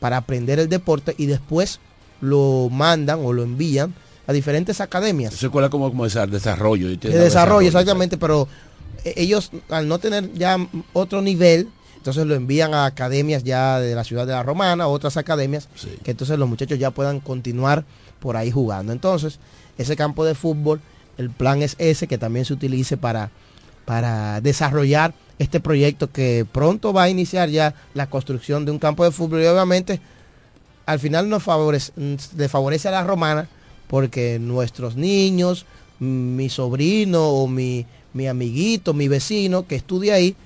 para 0.00 0.16
aprender 0.16 0.58
el 0.58 0.68
deporte 0.68 1.14
y 1.16 1.26
después 1.26 1.80
lo 2.20 2.68
mandan 2.70 3.20
o 3.24 3.32
lo 3.32 3.42
envían 3.42 3.94
a 4.26 4.32
diferentes 4.32 4.80
academias 4.80 5.32
Esa 5.34 5.46
escuela 5.46 5.68
como, 5.68 5.88
como 5.88 6.08
de 6.08 6.26
desarrollo. 6.26 6.88
de 6.88 6.96
desarrollo, 6.96 7.68
exactamente, 7.68 8.18
pero 8.18 8.48
eh, 9.04 9.14
ellos 9.16 9.50
al 9.68 9.86
no 9.86 9.98
tener 9.98 10.32
ya 10.34 10.56
otro 10.92 11.22
nivel, 11.22 11.68
entonces 11.96 12.26
lo 12.26 12.34
envían 12.34 12.74
a 12.74 12.86
academias 12.86 13.44
ya 13.44 13.78
de 13.78 13.94
la 13.94 14.02
ciudad 14.02 14.26
de 14.26 14.32
la 14.32 14.42
Romana, 14.42 14.88
otras 14.88 15.16
academias, 15.16 15.68
Sí. 15.76 15.90
que 16.02 16.10
entonces 16.12 16.38
los 16.38 16.48
muchachos 16.48 16.78
ya 16.78 16.90
puedan 16.90 17.20
continuar 17.20 17.84
por 18.20 18.36
ahí 18.36 18.50
jugando. 18.50 18.92
Entonces, 18.92 19.38
ese 19.78 19.94
campo 19.94 20.24
de 20.24 20.34
fútbol, 20.34 20.80
el 21.18 21.30
plan 21.30 21.62
es 21.62 21.76
ese, 21.78 22.06
que 22.08 22.18
también 22.18 22.44
se 22.44 22.52
utilice 22.54 22.96
para, 22.96 23.30
para 23.86 24.42
desarrollar 24.42 25.14
este 25.38 25.60
proyecto 25.60 26.10
que 26.10 26.46
pronto 26.50 26.92
va 26.92 27.04
a 27.04 27.08
iniciar 27.08 27.48
ya 27.48 27.74
la 27.94 28.08
construcción 28.08 28.66
de 28.66 28.72
un 28.72 28.78
campo 28.78 29.04
de 29.04 29.10
fútbol 29.10 29.42
y 29.42 29.46
obviamente 29.46 30.00
al 30.84 30.98
final 30.98 31.28
nos 31.28 31.42
favorece, 31.42 31.92
le 32.36 32.48
favorece 32.48 32.88
a 32.88 32.92
la 32.92 33.04
romana 33.04 33.48
porque 33.86 34.38
nuestros 34.38 34.96
niños, 34.96 35.64
mi 35.98 36.48
sobrino 36.48 37.28
o 37.28 37.48
mi, 37.48 37.86
mi 38.12 38.26
amiguito, 38.26 38.92
mi 38.92 39.08
vecino 39.08 39.66
que 39.66 39.76
estudia 39.76 40.14
ahí, 40.14 40.36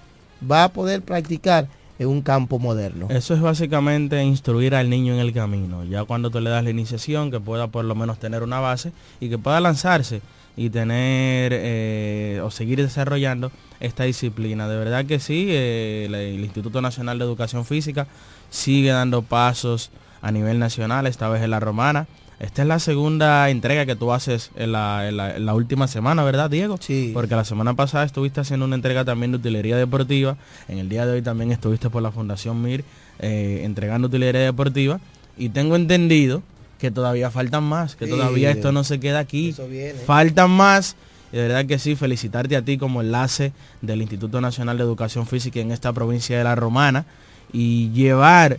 va 0.50 0.64
a 0.64 0.68
poder 0.68 1.02
practicar 1.02 1.68
en 1.98 2.08
un 2.08 2.22
campo 2.22 2.58
moderno. 2.58 3.08
Eso 3.10 3.34
es 3.34 3.40
básicamente 3.40 4.22
instruir 4.22 4.74
al 4.74 4.88
niño 4.88 5.14
en 5.14 5.20
el 5.20 5.32
camino. 5.34 5.84
Ya 5.84 6.04
cuando 6.04 6.30
tú 6.30 6.40
le 6.40 6.48
das 6.48 6.64
la 6.64 6.70
iniciación, 6.70 7.30
que 7.30 7.40
pueda 7.40 7.68
por 7.68 7.84
lo 7.84 7.94
menos 7.94 8.18
tener 8.18 8.42
una 8.42 8.58
base 8.58 8.92
y 9.20 9.28
que 9.28 9.38
pueda 9.38 9.60
lanzarse 9.60 10.22
y 10.56 10.70
tener 10.70 11.52
eh, 11.54 12.40
o 12.44 12.50
seguir 12.50 12.80
desarrollando 12.82 13.50
esta 13.80 14.04
disciplina. 14.04 14.68
De 14.68 14.76
verdad 14.76 15.04
que 15.06 15.18
sí, 15.20 15.46
eh, 15.50 16.06
el 16.08 16.40
Instituto 16.40 16.80
Nacional 16.82 17.18
de 17.18 17.24
Educación 17.24 17.64
Física 17.64 18.06
sigue 18.50 18.90
dando 18.90 19.22
pasos 19.22 19.90
a 20.22 20.32
nivel 20.32 20.58
nacional, 20.58 21.06
esta 21.06 21.28
vez 21.28 21.42
en 21.42 21.50
la 21.50 21.60
romana. 21.60 22.06
Esta 22.40 22.62
es 22.62 22.68
la 22.68 22.78
segunda 22.78 23.50
entrega 23.50 23.84
que 23.84 23.96
tú 23.96 24.12
haces 24.12 24.50
en 24.56 24.72
la, 24.72 25.06
en 25.08 25.16
la- 25.18 25.36
en 25.36 25.44
la 25.44 25.54
última 25.54 25.86
semana, 25.88 26.24
¿verdad, 26.24 26.48
Diego? 26.48 26.78
Sí. 26.80 27.10
Porque 27.12 27.36
la 27.36 27.44
semana 27.44 27.74
pasada 27.74 28.04
estuviste 28.04 28.40
haciendo 28.40 28.64
una 28.64 28.76
entrega 28.76 29.04
también 29.04 29.30
de 29.32 29.36
utilería 29.38 29.76
deportiva. 29.76 30.36
En 30.68 30.78
el 30.78 30.88
día 30.88 31.04
de 31.04 31.12
hoy 31.12 31.22
también 31.22 31.52
estuviste 31.52 31.90
por 31.90 32.02
la 32.02 32.10
Fundación 32.12 32.62
MIR 32.62 32.82
eh, 33.18 33.60
entregando 33.64 34.08
utilería 34.08 34.40
deportiva. 34.40 35.00
Y 35.36 35.50
tengo 35.50 35.76
entendido 35.76 36.42
que 36.80 36.90
todavía 36.90 37.30
faltan 37.30 37.62
más, 37.64 37.94
que 37.94 38.06
Sí. 38.06 38.10
todavía 38.10 38.50
esto 38.50 38.72
no 38.72 38.82
se 38.84 38.98
queda 38.98 39.18
aquí. 39.20 39.50
Eso 39.50 39.68
viene. 39.68 39.98
Faltan 40.00 40.50
más. 40.50 40.96
Y 41.32 41.36
de 41.36 41.42
verdad 41.46 41.66
que 41.66 41.78
sí, 41.78 41.94
felicitarte 41.94 42.56
a 42.56 42.62
ti 42.62 42.76
como 42.78 43.00
enlace 43.02 43.52
del 43.82 44.00
Instituto 44.02 44.40
Nacional 44.40 44.78
de 44.78 44.82
Educación 44.82 45.26
Física 45.28 45.60
en 45.60 45.70
esta 45.70 45.92
provincia 45.92 46.36
de 46.36 46.42
La 46.42 46.56
Romana 46.56 47.04
y 47.52 47.90
llevar 47.90 48.58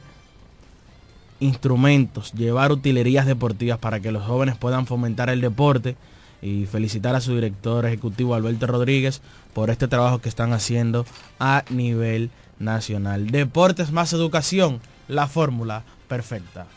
instrumentos, 1.39 2.31
llevar 2.34 2.71
utilerías 2.71 3.25
deportivas 3.25 3.79
para 3.79 3.99
que 3.99 4.12
los 4.12 4.23
jóvenes 4.23 4.57
puedan 4.57 4.86
fomentar 4.86 5.29
el 5.29 5.41
deporte 5.41 5.95
y 6.41 6.65
felicitar 6.65 7.15
a 7.15 7.21
su 7.21 7.36
director 7.36 7.86
ejecutivo 7.86 8.36
Alberto 8.36 8.67
Rodríguez 8.67 9.21
por 9.53 9.69
este 9.69 9.88
trabajo 9.88 10.19
que 10.19 10.29
están 10.29 10.53
haciendo 10.53 11.05
a 11.39 11.63
nivel 11.69 12.29
nacional. 12.60 13.31
Deportes 13.31 13.91
más 13.91 14.13
educación, 14.13 14.79
la 15.07 15.27
fórmula 15.27 15.84
perfecta. 16.07 16.67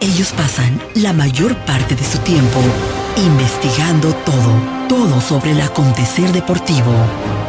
Ellos 0.00 0.32
pasan 0.32 0.80
la 0.94 1.12
mayor 1.12 1.54
parte 1.66 1.94
de 1.94 2.04
su 2.04 2.18
tiempo 2.18 2.60
investigando 3.16 4.14
todo, 4.24 4.88
todo 4.88 5.20
sobre 5.20 5.52
el 5.52 5.60
acontecer 5.60 6.32
deportivo. 6.32 6.92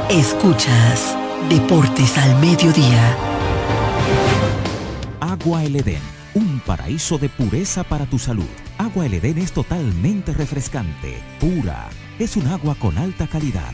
Escuchas 0.09 1.15
Deportes 1.49 2.17
al 2.17 2.35
Mediodía. 2.39 3.15
Agua 5.19 5.63
El 5.63 5.77
Edén, 5.77 6.01
un 6.33 6.59
paraíso 6.59 7.17
de 7.17 7.29
pureza 7.29 7.83
para 7.83 8.05
tu 8.05 8.19
salud. 8.19 8.68
Agua 8.79 9.07
El 9.07 9.15
Edén 9.15 9.37
es 9.39 9.51
totalmente 9.51 10.31
refrescante, 10.33 11.21
pura. 11.41 11.89
Es 12.17 12.37
un 12.37 12.47
agua 12.47 12.75
con 12.75 12.97
alta 12.97 13.27
calidad, 13.27 13.73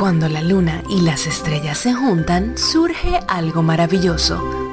Cuando 0.00 0.30
la 0.30 0.40
luna 0.40 0.82
y 0.88 1.02
las 1.02 1.26
estrellas 1.26 1.76
se 1.76 1.92
juntan, 1.92 2.56
surge 2.56 3.20
algo 3.28 3.62
maravilloso. 3.62 4.69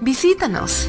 Visítanos. 0.00 0.88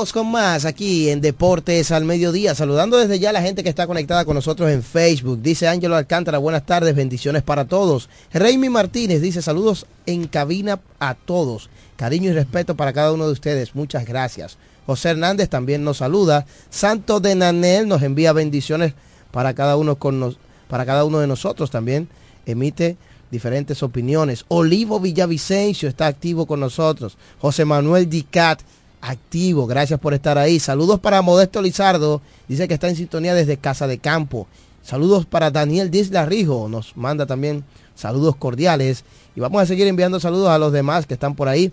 Con 0.00 0.30
más 0.30 0.64
aquí 0.64 1.10
en 1.10 1.20
Deportes 1.20 1.92
al 1.92 2.06
Mediodía, 2.06 2.54
saludando 2.54 2.96
desde 2.96 3.18
ya 3.18 3.28
a 3.28 3.32
la 3.34 3.42
gente 3.42 3.62
que 3.62 3.68
está 3.68 3.86
conectada 3.86 4.24
con 4.24 4.34
nosotros 4.34 4.70
en 4.70 4.82
Facebook. 4.82 5.42
Dice 5.42 5.68
Ángelo 5.68 5.94
Alcántara, 5.94 6.38
buenas 6.38 6.64
tardes, 6.64 6.96
bendiciones 6.96 7.42
para 7.42 7.66
todos. 7.66 8.08
Reimi 8.32 8.70
Martínez 8.70 9.20
dice 9.20 9.42
saludos 9.42 9.84
en 10.06 10.26
cabina 10.26 10.80
a 11.00 11.14
todos. 11.14 11.68
Cariño 11.96 12.30
y 12.30 12.32
respeto 12.32 12.76
para 12.76 12.94
cada 12.94 13.12
uno 13.12 13.26
de 13.26 13.32
ustedes. 13.32 13.74
Muchas 13.74 14.06
gracias. 14.06 14.56
José 14.86 15.10
Hernández 15.10 15.50
también 15.50 15.84
nos 15.84 15.98
saluda. 15.98 16.46
Santo 16.70 17.20
de 17.20 17.34
Nanel 17.34 17.86
nos 17.86 18.00
envía 18.00 18.32
bendiciones 18.32 18.94
para 19.32 19.52
cada 19.52 19.76
uno 19.76 19.96
con 19.96 20.18
nos, 20.18 20.38
para 20.66 20.86
cada 20.86 21.04
uno 21.04 21.18
de 21.18 21.26
nosotros 21.26 21.70
también. 21.70 22.08
Emite 22.46 22.96
diferentes 23.30 23.82
opiniones. 23.82 24.46
Olivo 24.48 24.98
Villavicencio 24.98 25.90
está 25.90 26.06
activo 26.06 26.46
con 26.46 26.58
nosotros. 26.58 27.18
José 27.38 27.66
Manuel 27.66 28.08
Dicat 28.08 28.62
activo. 29.00 29.66
Gracias 29.66 29.98
por 30.00 30.14
estar 30.14 30.38
ahí. 30.38 30.60
Saludos 30.60 31.00
para 31.00 31.22
Modesto 31.22 31.62
Lizardo. 31.62 32.20
Dice 32.48 32.68
que 32.68 32.74
está 32.74 32.88
en 32.88 32.96
sintonía 32.96 33.34
desde 33.34 33.56
Casa 33.56 33.86
de 33.86 33.98
Campo. 33.98 34.46
Saludos 34.82 35.26
para 35.26 35.50
Daniel 35.50 35.90
Disla 35.90 36.26
Rijo. 36.26 36.68
Nos 36.68 36.96
manda 36.96 37.26
también 37.26 37.64
saludos 37.94 38.36
cordiales. 38.36 39.04
Y 39.36 39.40
vamos 39.40 39.62
a 39.62 39.66
seguir 39.66 39.86
enviando 39.86 40.20
saludos 40.20 40.50
a 40.50 40.58
los 40.58 40.72
demás 40.72 41.06
que 41.06 41.14
están 41.14 41.34
por 41.34 41.48
ahí. 41.48 41.72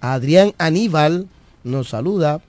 Adrián 0.00 0.54
Aníbal 0.58 1.26
nos 1.64 1.88
saluda. 1.88 2.40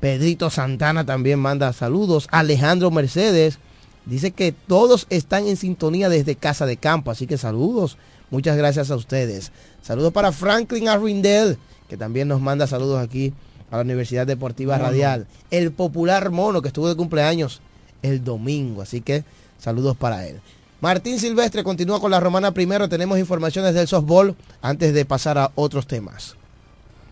Pedrito 0.00 0.50
Santana 0.50 1.04
también 1.04 1.38
manda 1.38 1.72
saludos. 1.72 2.28
Alejandro 2.30 2.90
Mercedes 2.90 3.58
dice 4.06 4.30
que 4.30 4.52
todos 4.52 5.06
están 5.10 5.46
en 5.46 5.56
sintonía 5.56 6.08
desde 6.08 6.36
Casa 6.36 6.66
de 6.66 6.76
Campo. 6.76 7.10
Así 7.10 7.26
que 7.26 7.38
saludos. 7.38 7.96
Muchas 8.30 8.56
gracias 8.56 8.90
a 8.90 8.96
ustedes. 8.96 9.52
Saludos 9.82 10.12
para 10.12 10.32
Franklin 10.32 10.88
Arwindel, 10.88 11.58
que 11.88 11.96
también 11.96 12.28
nos 12.28 12.40
manda 12.40 12.66
saludos 12.66 13.02
aquí 13.02 13.32
a 13.70 13.76
la 13.76 13.82
Universidad 13.82 14.26
Deportiva 14.26 14.76
Mono. 14.76 14.88
Radial. 14.88 15.26
El 15.50 15.72
popular 15.72 16.30
mono 16.30 16.62
que 16.62 16.68
estuvo 16.68 16.88
de 16.88 16.96
cumpleaños 16.96 17.60
el 18.02 18.24
domingo. 18.24 18.82
Así 18.82 19.00
que 19.00 19.24
saludos 19.58 19.96
para 19.96 20.26
él. 20.26 20.40
Martín 20.80 21.18
Silvestre 21.18 21.64
continúa 21.64 22.00
con 22.00 22.10
la 22.10 22.20
romana 22.20 22.52
primero. 22.52 22.88
Tenemos 22.88 23.18
informaciones 23.18 23.74
del 23.74 23.88
softball 23.88 24.36
antes 24.62 24.94
de 24.94 25.04
pasar 25.04 25.36
a 25.36 25.50
otros 25.56 25.86
temas. 25.86 26.36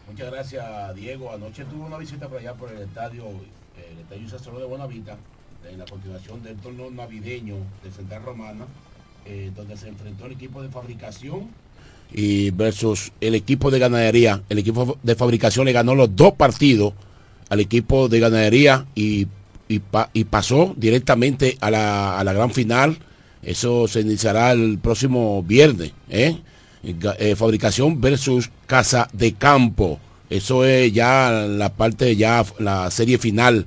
Muchas 0.09 0.31
gracias, 0.31 0.95
Diego. 0.95 1.33
Anoche 1.33 1.65
tuve 1.65 1.85
una 1.85 1.99
visita 1.99 2.29
por 2.29 2.39
allá 2.39 2.55
por 2.55 2.71
el 2.71 2.83
estadio, 2.83 3.25
el 3.27 3.99
estadio 3.99 4.29
Sassuolo 4.29 4.61
de 4.61 4.67
Buenavista, 4.67 5.17
en 5.69 5.79
la 5.79 5.85
continuación 5.85 6.43
del 6.45 6.57
torneo 6.59 6.91
navideño 6.93 7.57
de 7.83 7.91
Central 7.91 8.23
Romana, 8.23 8.67
eh, 9.25 9.51
donde 9.55 9.77
se 9.77 9.89
enfrentó 9.89 10.27
el 10.27 10.33
equipo 10.33 10.63
de 10.63 10.69
fabricación 10.69 11.51
y 12.13 12.51
versus 12.51 13.13
el 13.21 13.35
equipo 13.35 13.71
de 13.71 13.79
ganadería. 13.79 14.43
El 14.49 14.59
equipo 14.59 14.99
de 15.03 15.15
fabricación 15.15 15.67
le 15.67 15.73
ganó 15.73 15.95
los 15.95 16.15
dos 16.17 16.33
partidos 16.35 16.95
al 17.49 17.61
equipo 17.61 18.09
de 18.09 18.21
ganadería 18.21 18.87
y, 18.95 19.27
y 19.69 19.79
pa- 19.79 20.11
y 20.13 20.25
pasó 20.25 20.75
directamente 20.77 21.57
a 21.61 21.71
la, 21.71 22.19
a 22.19 22.25
la 22.25 22.33
gran 22.33 22.51
final. 22.51 22.99
Eso 23.43 23.87
se 23.87 24.01
iniciará 24.01 24.53
el 24.53 24.79
próximo 24.79 25.43
viernes. 25.43 25.93
¿eh? 26.11 26.37
Eh, 26.83 27.37
fabricación 27.37 28.01
versus 28.01 28.51
casa 28.67 29.09
de 29.13 29.33
campo. 29.35 30.01
Eso 30.31 30.65
es 30.65 30.93
ya 30.93 31.31
la 31.49 31.73
parte, 31.73 32.17
ya 32.17 32.45
la 32.59 32.91
serie 32.91 33.19
final 33.19 33.67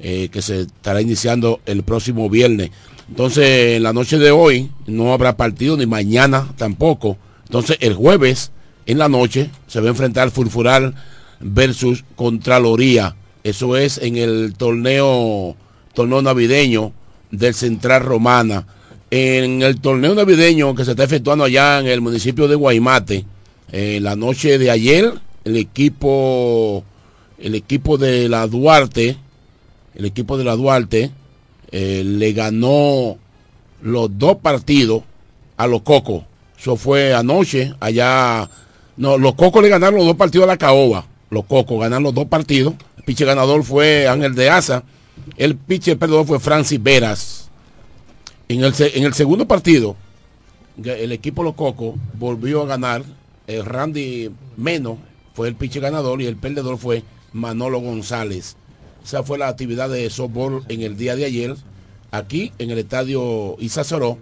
eh, 0.00 0.28
que 0.32 0.42
se 0.42 0.62
estará 0.62 1.00
iniciando 1.00 1.60
el 1.66 1.82
próximo 1.84 2.28
viernes. 2.28 2.70
Entonces, 3.08 3.76
en 3.76 3.82
la 3.82 3.92
noche 3.92 4.18
de 4.18 4.30
hoy 4.30 4.70
no 4.86 5.12
habrá 5.12 5.36
partido, 5.36 5.76
ni 5.76 5.86
mañana 5.86 6.48
tampoco. 6.56 7.16
Entonces, 7.50 7.78
el 7.80 7.94
jueves 7.94 8.52
en 8.86 8.98
la 8.98 9.08
noche 9.08 9.50
se 9.66 9.80
va 9.80 9.86
a 9.86 9.90
enfrentar 9.90 10.30
Fulfural 10.30 10.94
versus 11.40 12.04
Contraloría. 12.14 13.16
Eso 13.42 13.76
es 13.76 13.98
en 13.98 14.16
el 14.16 14.54
torneo, 14.56 15.56
torneo 15.92 16.22
navideño 16.22 16.92
del 17.32 17.54
Central 17.54 18.04
Romana. 18.04 18.68
En 19.10 19.62
el 19.62 19.80
torneo 19.80 20.14
navideño 20.14 20.76
que 20.76 20.84
se 20.84 20.92
está 20.92 21.02
efectuando 21.02 21.42
allá 21.42 21.80
en 21.80 21.88
el 21.88 22.00
municipio 22.00 22.46
de 22.46 22.54
Guaymate, 22.54 23.24
en 23.72 24.04
la 24.04 24.14
noche 24.14 24.56
de 24.56 24.70
ayer, 24.70 25.12
el 25.44 25.56
equipo, 25.56 26.84
el 27.36 27.56
equipo 27.56 27.98
de 27.98 28.28
la 28.28 28.46
Duarte, 28.46 29.16
el 29.96 30.04
equipo 30.04 30.38
de 30.38 30.44
la 30.44 30.54
Duarte 30.54 31.10
eh, 31.72 32.04
le 32.06 32.32
ganó 32.32 33.18
los 33.82 34.16
dos 34.16 34.36
partidos 34.36 35.02
a 35.56 35.66
los 35.66 35.82
Cocos. 35.82 36.29
Eso 36.60 36.76
fue 36.76 37.14
anoche, 37.14 37.72
allá. 37.80 38.50
No, 38.98 39.16
los 39.16 39.34
Cocos 39.34 39.62
le 39.62 39.70
ganaron 39.70 39.96
los 39.96 40.06
dos 40.06 40.16
partidos 40.16 40.44
a 40.44 40.48
la 40.48 40.58
Caoba. 40.58 41.06
Los 41.30 41.46
Cocos 41.46 41.80
ganaron 41.80 42.02
los 42.02 42.14
dos 42.14 42.26
partidos. 42.26 42.74
El 42.98 43.04
pitcher 43.04 43.26
ganador 43.28 43.64
fue 43.64 44.06
Ángel 44.06 44.34
de 44.34 44.50
Asa. 44.50 44.82
El 45.38 45.56
pitcher 45.56 45.98
perdedor 45.98 46.26
fue 46.26 46.38
Francis 46.38 46.82
Veras. 46.82 47.50
En 48.48 48.62
el, 48.62 48.74
en 48.78 49.04
el 49.04 49.14
segundo 49.14 49.48
partido, 49.48 49.96
el 50.84 51.12
equipo 51.12 51.42
Los 51.42 51.54
Cocos 51.54 51.94
volvió 52.18 52.62
a 52.62 52.66
ganar. 52.66 53.04
El 53.46 53.64
Randy 53.64 54.30
Meno 54.58 54.98
fue 55.32 55.48
el 55.48 55.54
pitcher 55.54 55.80
ganador 55.80 56.20
y 56.20 56.26
el 56.26 56.36
perdedor 56.36 56.76
fue 56.76 57.04
Manolo 57.32 57.80
González. 57.80 58.56
Esa 59.02 59.22
fue 59.22 59.38
la 59.38 59.48
actividad 59.48 59.88
de 59.88 60.10
softball 60.10 60.62
en 60.68 60.82
el 60.82 60.98
día 60.98 61.16
de 61.16 61.24
ayer, 61.24 61.56
aquí 62.10 62.52
en 62.58 62.70
el 62.70 62.78
estadio 62.78 63.56
Isazoró 63.60 64.18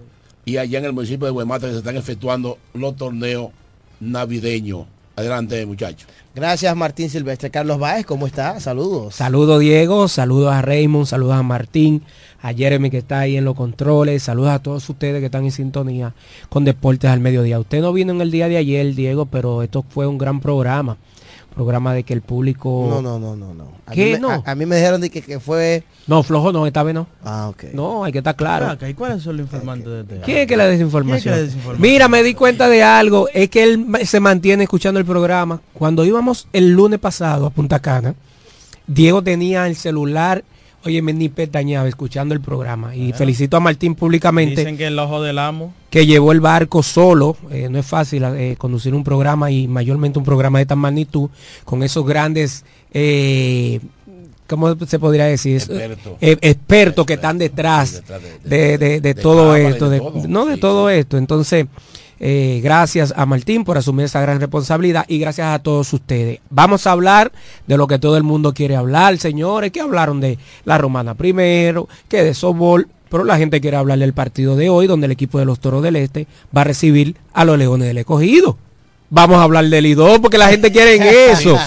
y 0.48 0.56
allá 0.56 0.78
en 0.78 0.86
el 0.86 0.94
municipio 0.94 1.26
de 1.26 1.32
Guaymata 1.32 1.66
que 1.66 1.72
se 1.72 1.78
están 1.80 1.98
efectuando 1.98 2.56
los 2.72 2.96
torneos 2.96 3.50
navideños. 4.00 4.86
Adelante, 5.14 5.66
muchachos. 5.66 6.08
Gracias 6.34 6.74
Martín 6.74 7.10
Silvestre. 7.10 7.50
Carlos 7.50 7.78
Báez, 7.78 8.06
¿cómo 8.06 8.26
está? 8.26 8.58
Saludos. 8.58 9.16
Saludos 9.16 9.60
Diego, 9.60 10.08
saludos 10.08 10.54
a 10.54 10.62
Raymond, 10.62 11.04
saludos 11.04 11.34
a 11.34 11.42
Martín, 11.42 12.02
a 12.40 12.54
Jeremy 12.54 12.88
que 12.88 12.98
está 12.98 13.20
ahí 13.20 13.36
en 13.36 13.44
los 13.44 13.56
controles, 13.56 14.22
saludos 14.22 14.52
a 14.52 14.62
todos 14.62 14.88
ustedes 14.88 15.20
que 15.20 15.26
están 15.26 15.44
en 15.44 15.52
sintonía 15.52 16.14
con 16.48 16.64
Deportes 16.64 17.10
al 17.10 17.20
Mediodía. 17.20 17.60
Usted 17.60 17.82
no 17.82 17.92
vino 17.92 18.14
en 18.14 18.22
el 18.22 18.30
día 18.30 18.48
de 18.48 18.56
ayer, 18.56 18.94
Diego, 18.94 19.26
pero 19.26 19.62
esto 19.62 19.84
fue 19.86 20.06
un 20.06 20.16
gran 20.16 20.40
programa. 20.40 20.96
Programa 21.54 21.92
de 21.92 22.04
que 22.04 22.12
el 22.14 22.22
público... 22.22 22.86
No, 22.88 23.02
no, 23.02 23.18
no, 23.18 23.34
no, 23.34 23.52
no. 23.52 23.72
A 23.86 23.92
¿Qué 23.92 24.04
mí 24.04 24.12
me- 24.12 24.18
no? 24.20 24.30
A, 24.30 24.42
a 24.44 24.54
mí 24.54 24.64
me 24.64 24.76
dijeron 24.76 25.00
de 25.00 25.10
que, 25.10 25.22
que 25.22 25.40
fue... 25.40 25.82
No, 26.06 26.22
flojo 26.22 26.52
no, 26.52 26.66
esta 26.66 26.82
vez 26.84 26.94
no. 26.94 27.08
Ah, 27.24 27.48
ok. 27.48 27.64
No, 27.72 28.04
hay 28.04 28.12
que 28.12 28.18
estar 28.18 28.36
claro. 28.36 28.66
Acá, 28.68 28.88
¿Y 28.88 28.94
cuáles 28.94 29.22
son 29.22 29.36
los 29.36 29.46
informantes 29.46 29.86
de 29.88 30.00
este? 30.02 30.20
¿Quién 30.20 30.38
es 30.38 30.46
que 30.46 30.56
la 30.56 30.66
desinformación? 30.68 31.20
¿Quién 31.22 31.34
es 31.34 31.40
que 31.40 31.40
la 31.40 31.46
desinformación? 31.46 31.82
Mira, 31.82 32.08
me 32.08 32.22
di 32.22 32.34
cuenta 32.34 32.68
de 32.68 32.82
algo, 32.84 33.28
es 33.34 33.50
que 33.50 33.64
él 33.64 33.86
se 34.04 34.20
mantiene 34.20 34.62
escuchando 34.64 35.00
el 35.00 35.06
programa. 35.06 35.60
Cuando 35.74 36.04
íbamos 36.04 36.46
el 36.52 36.70
lunes 36.70 37.00
pasado 37.00 37.46
a 37.46 37.50
Punta 37.50 37.80
Cana, 37.80 38.14
Diego 38.86 39.22
tenía 39.22 39.66
el 39.66 39.74
celular 39.74 40.44
Oye, 40.84 41.02
me 41.02 41.12
ni 41.12 41.28
pestañaba 41.28 41.88
escuchando 41.88 42.34
el 42.34 42.40
programa. 42.40 42.94
Y 42.94 43.12
felicito 43.12 43.56
a 43.56 43.60
Martín 43.60 43.94
públicamente. 43.94 44.60
Dicen 44.60 44.76
que 44.76 44.86
el 44.86 44.98
ojo 44.98 45.22
del 45.22 45.38
amo. 45.38 45.74
Que 45.90 46.06
llevó 46.06 46.32
el 46.32 46.40
barco 46.40 46.82
solo. 46.82 47.36
Eh, 47.50 47.68
no 47.68 47.78
es 47.78 47.86
fácil 47.86 48.24
eh, 48.24 48.54
conducir 48.56 48.94
un 48.94 49.02
programa 49.02 49.50
y 49.50 49.66
mayormente 49.66 50.18
un 50.18 50.24
programa 50.24 50.58
de 50.60 50.66
tan 50.66 50.78
magnitud 50.78 51.30
con 51.64 51.82
esos 51.82 52.06
grandes 52.06 52.64
eh, 52.92 53.80
¿cómo 54.48 54.74
se 54.86 54.98
podría 54.98 55.26
decir? 55.26 55.56
Expertos 55.56 56.16
experto 56.20 57.06
que 57.06 57.14
están 57.14 57.38
detrás 57.38 58.02
de, 58.44 59.14
todo 59.20 59.54
esto, 59.54 59.90
no 60.26 60.46
de 60.46 60.56
todo 60.56 60.90
esto. 60.90 61.18
Entonces, 61.18 61.66
eh, 62.20 62.60
gracias 62.62 63.12
a 63.16 63.26
Martín 63.26 63.64
por 63.64 63.78
asumir 63.78 64.06
esa 64.06 64.20
gran 64.20 64.40
responsabilidad 64.40 65.04
y 65.08 65.18
gracias 65.18 65.48
a 65.48 65.58
todos 65.58 65.92
ustedes. 65.92 66.40
Vamos 66.50 66.86
a 66.86 66.92
hablar 66.92 67.32
de 67.66 67.76
lo 67.76 67.86
que 67.86 67.98
todo 67.98 68.16
el 68.16 68.22
mundo 68.22 68.54
quiere 68.54 68.76
hablar, 68.76 69.18
señores, 69.18 69.72
que 69.72 69.80
hablaron 69.80 70.20
de 70.20 70.38
la 70.64 70.78
romana 70.78 71.14
primero, 71.14 71.88
que 72.08 72.22
de 72.22 72.34
softball, 72.34 72.88
pero 73.08 73.24
la 73.24 73.38
gente 73.38 73.60
quiere 73.60 73.76
hablar 73.76 73.98
del 73.98 74.12
partido 74.12 74.56
de 74.56 74.68
hoy, 74.68 74.86
donde 74.86 75.06
el 75.06 75.12
equipo 75.12 75.38
de 75.38 75.44
los 75.44 75.60
Toros 75.60 75.82
del 75.82 75.96
Este 75.96 76.26
va 76.56 76.62
a 76.62 76.64
recibir 76.64 77.16
a 77.32 77.44
los 77.44 77.58
Leones 77.58 77.88
del 77.88 77.98
Escogido. 77.98 78.58
Vamos 79.10 79.38
a 79.38 79.44
hablar 79.44 79.64
del 79.64 79.86
I2 79.86 80.20
porque 80.20 80.36
la 80.36 80.48
gente 80.48 80.70
quiere 80.70 81.30
eso. 81.30 81.58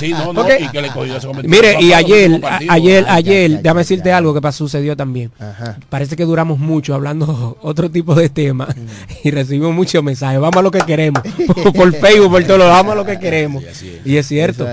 Mire, 1.44 1.82
y 1.82 1.92
ayer, 1.92 2.39
ayer, 2.70 3.06
ayer, 3.10 3.62
déjame 3.62 3.82
decirte 3.82 4.14
algo 4.14 4.34
que 4.34 4.42
pasó, 4.42 4.60
sucedió 4.66 4.96
también. 4.96 5.32
Parece 5.89 6.16
que 6.16 6.26
duramos 6.26 6.60
mucho 6.60 6.94
hablando 6.94 7.58
otro 7.62 7.89
tipo 7.89 8.14
de 8.14 8.30
temas 8.30 8.76
y 9.24 9.32
recibimos 9.32 9.74
muchos 9.74 10.04
mensajes. 10.04 10.39
Vamos 10.39 10.58
a 10.58 10.62
lo 10.62 10.70
que 10.70 10.82
queremos. 10.82 11.24
por 11.76 11.94
Facebook, 11.94 12.32
por 12.32 12.44
todo, 12.44 12.60
vamos 12.60 12.94
a 12.94 12.96
lo 12.96 13.06
que 13.06 13.18
queremos. 13.18 13.64
Y 14.06 14.18
es 14.18 14.28
cierto. 14.28 14.68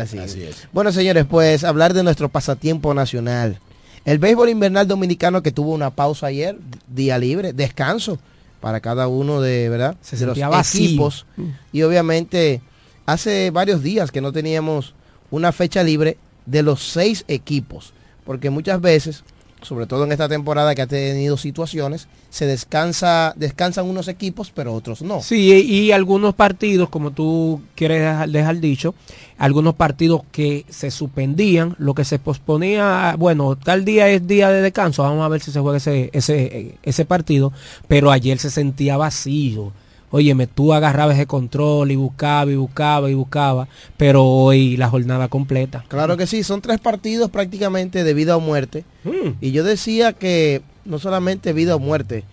Bueno, 0.73 0.93
señores, 0.93 1.25
pues 1.25 1.65
hablar 1.65 1.95
de 1.95 2.03
nuestro 2.03 2.29
pasatiempo 2.29 2.93
nacional. 2.93 3.61
El 4.05 4.19
béisbol 4.19 4.51
invernal 4.51 4.87
dominicano 4.87 5.43
que 5.43 5.53
tuvo 5.53 5.73
una 5.73 5.91
pausa 5.91 6.27
ayer, 6.27 6.57
día 6.89 7.19
libre, 7.19 7.53
descanso 7.53 8.19
para 8.61 8.81
cada 8.81 9.09
uno 9.09 9.41
de, 9.41 9.69
¿verdad? 9.69 9.97
Se 10.01 10.17
los 10.27 10.39
equipos. 10.39 11.27
Mm. 11.37 11.49
Y 11.73 11.83
obviamente 11.83 12.61
hace 13.07 13.51
varios 13.51 13.83
días 13.83 14.11
que 14.11 14.21
no 14.21 14.33
teníamos 14.33 14.95
una 15.31 15.53
fecha 15.53 15.83
libre 15.83 16.19
de 16.47 16.63
los 16.63 16.83
seis 16.89 17.25
equipos, 17.29 17.93
porque 18.25 18.51
muchas 18.51 18.81
veces, 18.81 19.25
sobre 19.63 19.87
todo 19.87 20.05
en 20.05 20.13
esta 20.13 20.29
temporada 20.29 20.75
que 20.75 20.83
ha 20.83 20.87
tenido 20.87 21.37
situaciones, 21.37 22.09
se 22.31 22.47
descansa, 22.47 23.33
descansan 23.37 23.87
unos 23.87 24.09
equipos, 24.09 24.53
pero 24.55 24.75
otros 24.75 25.03
no. 25.03 25.23
Sí, 25.23 25.51
y 25.51 25.93
algunos 25.93 26.35
partidos, 26.35 26.89
como 26.89 27.11
tú 27.11 27.61
quieres 27.75 28.31
dejar 28.31 28.61
dicho, 28.61 28.95
algunos 29.37 29.75
partidos 29.75 30.23
que 30.33 30.65
se 30.69 30.91
suspendían, 30.91 31.75
lo 31.79 31.95
que 31.95 32.05
se 32.05 32.19
posponía, 32.19 33.15
bueno, 33.19 33.57
tal 33.57 33.85
día 33.85 34.09
es 34.09 34.27
día 34.27 34.51
de 34.51 34.63
descanso, 34.63 35.03
vamos 35.03 35.25
a 35.25 35.29
ver 35.29 35.41
si 35.41 35.53
se 35.53 35.61
juega 35.61 35.79
ese, 35.79 36.11
ese, 36.13 36.77
ese 36.83 37.05
partido, 37.05 37.53
pero 37.87 38.11
ayer 38.11 38.39
se 38.39 38.51
sentía 38.51 38.97
vacío. 38.97 39.73
Óyeme, 40.11 40.47
tú 40.47 40.73
agarrabas 40.73 41.17
ese 41.17 41.27
control 41.27 41.91
y 41.91 41.97
buscaba 41.97 42.51
y 42.51 42.57
buscaba 42.57 43.11
y 43.11 43.15
buscaba, 43.15 43.69
pero 43.97 44.25
hoy 44.25 44.77
la 44.77 44.89
jornada 44.89 45.29
completa. 45.29 45.85
Claro 45.89 46.17
que 46.17 46.27
sí, 46.27 46.43
son 46.43 46.63
tres 46.63 46.81
partidos 46.81 47.31
prácticamente 47.31 48.05
de 48.05 48.15
vida 48.15 48.37
o 48.37 48.41
muerte. 48.41 48.85
Mm. 49.05 49.37
Y 49.41 49.53
yo 49.53 49.65
decía 49.65 50.15
que 50.15 50.63
no 50.87 50.99
solamente 50.99 51.53
vida 51.53 51.77
o 51.77 51.79
muerte, 51.79 52.25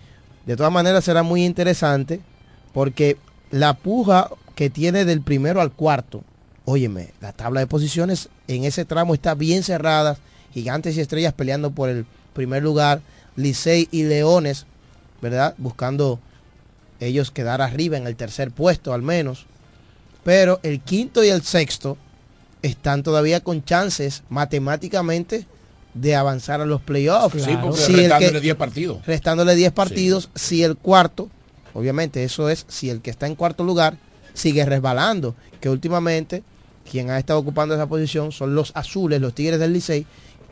de 0.46 0.56
todas 0.56 0.72
maneras 0.72 1.04
será 1.04 1.22
muy 1.22 1.44
interesante 1.44 2.20
porque 2.72 3.18
la 3.50 3.74
puja 3.74 4.30
que 4.54 4.70
tiene 4.70 5.04
del 5.04 5.20
primero 5.20 5.60
al 5.60 5.72
cuarto, 5.72 6.24
óyeme, 6.64 7.10
la 7.20 7.32
tabla 7.32 7.60
de 7.60 7.66
posiciones 7.66 8.30
en 8.48 8.64
ese 8.64 8.84
tramo 8.84 9.12
está 9.12 9.34
bien 9.34 9.62
cerrada, 9.62 10.16
gigantes 10.54 10.96
y 10.96 11.00
estrellas 11.00 11.34
peleando 11.34 11.72
por 11.72 11.90
el 11.90 12.06
primer 12.32 12.62
lugar, 12.62 13.02
Licey 13.36 13.88
y 13.90 14.04
Leones, 14.04 14.66
¿verdad? 15.20 15.54
Buscando 15.58 16.18
ellos 17.00 17.30
quedar 17.30 17.62
arriba 17.62 17.96
en 17.96 18.06
el 18.06 18.16
tercer 18.16 18.50
puesto 18.50 18.92
al 18.92 19.02
menos. 19.02 19.46
Pero 20.24 20.60
el 20.62 20.80
quinto 20.80 21.22
y 21.22 21.28
el 21.28 21.42
sexto 21.42 21.96
están 22.62 23.02
todavía 23.02 23.40
con 23.40 23.64
chances 23.64 24.22
matemáticamente 24.28 25.46
de 25.94 26.14
avanzar 26.14 26.60
a 26.60 26.66
los 26.66 26.82
playoffs. 26.82 27.42
Sí, 27.42 27.56
porque 27.60 27.86
restándole 27.86 28.40
10 28.40 28.54
partidos. 28.56 29.06
Restándole 29.06 29.54
10 29.54 29.72
partidos, 29.72 30.30
si 30.34 30.62
el 30.62 30.76
cuarto, 30.76 31.30
obviamente 31.74 32.24
eso 32.24 32.50
es 32.50 32.66
si 32.68 32.90
el 32.90 33.00
que 33.00 33.10
está 33.10 33.26
en 33.26 33.34
cuarto 33.34 33.64
lugar 33.64 33.98
sigue 34.34 34.64
resbalando, 34.64 35.34
que 35.60 35.70
últimamente 35.70 36.42
quien 36.90 37.10
ha 37.10 37.18
estado 37.18 37.38
ocupando 37.38 37.74
esa 37.74 37.86
posición 37.86 38.32
son 38.32 38.54
los 38.54 38.72
azules, 38.74 39.20
los 39.20 39.34
Tigres 39.34 39.58
del 39.58 39.72
Licey, 39.72 40.06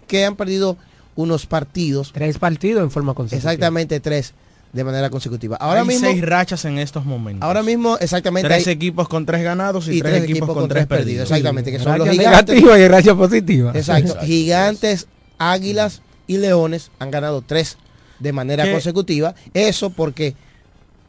que 0.07 0.24
han 0.24 0.36
perdido 0.36 0.76
unos 1.16 1.47
partidos. 1.47 2.12
Tres 2.12 2.38
partidos 2.38 2.82
en 2.82 2.90
forma 2.90 3.14
consecutiva. 3.14 3.53
Exactamente 3.53 4.01
tres 4.01 4.34
de 4.74 4.82
manera 4.82 5.08
consecutiva. 5.08 5.56
Ahora 5.56 5.82
hay 5.82 5.86
mismo 5.86 6.08
seis 6.08 6.20
rachas 6.20 6.64
en 6.64 6.78
estos 6.78 7.04
momentos. 7.04 7.46
Ahora 7.46 7.62
mismo 7.62 7.96
exactamente 7.98 8.48
tres 8.48 8.66
equipos 8.66 9.08
con 9.08 9.24
tres 9.24 9.42
ganados 9.42 9.88
y, 9.88 10.02
tres, 10.02 10.24
equipos, 10.24 10.52
con, 10.52 10.68
tres 10.68 10.86
perdidos. 10.86 11.30
Exactamente, 11.30 11.70
que 11.70 11.78
son 11.78 11.96
los 11.96 12.10
gigantes 12.10 12.60
y 12.60 12.88
racha 12.88 13.14
positiva. 13.14 13.72
Exacto. 13.74 14.16
gigantes, 14.22 15.06
águilas 15.38 16.02
y 16.26 16.38
leones 16.38 16.90
han 16.98 17.12
ganado 17.12 17.40
tres 17.40 17.78
de 18.18 18.32
manera 18.32 18.70
consecutiva. 18.70 19.36
Eso 19.54 19.90
porque 19.90 20.34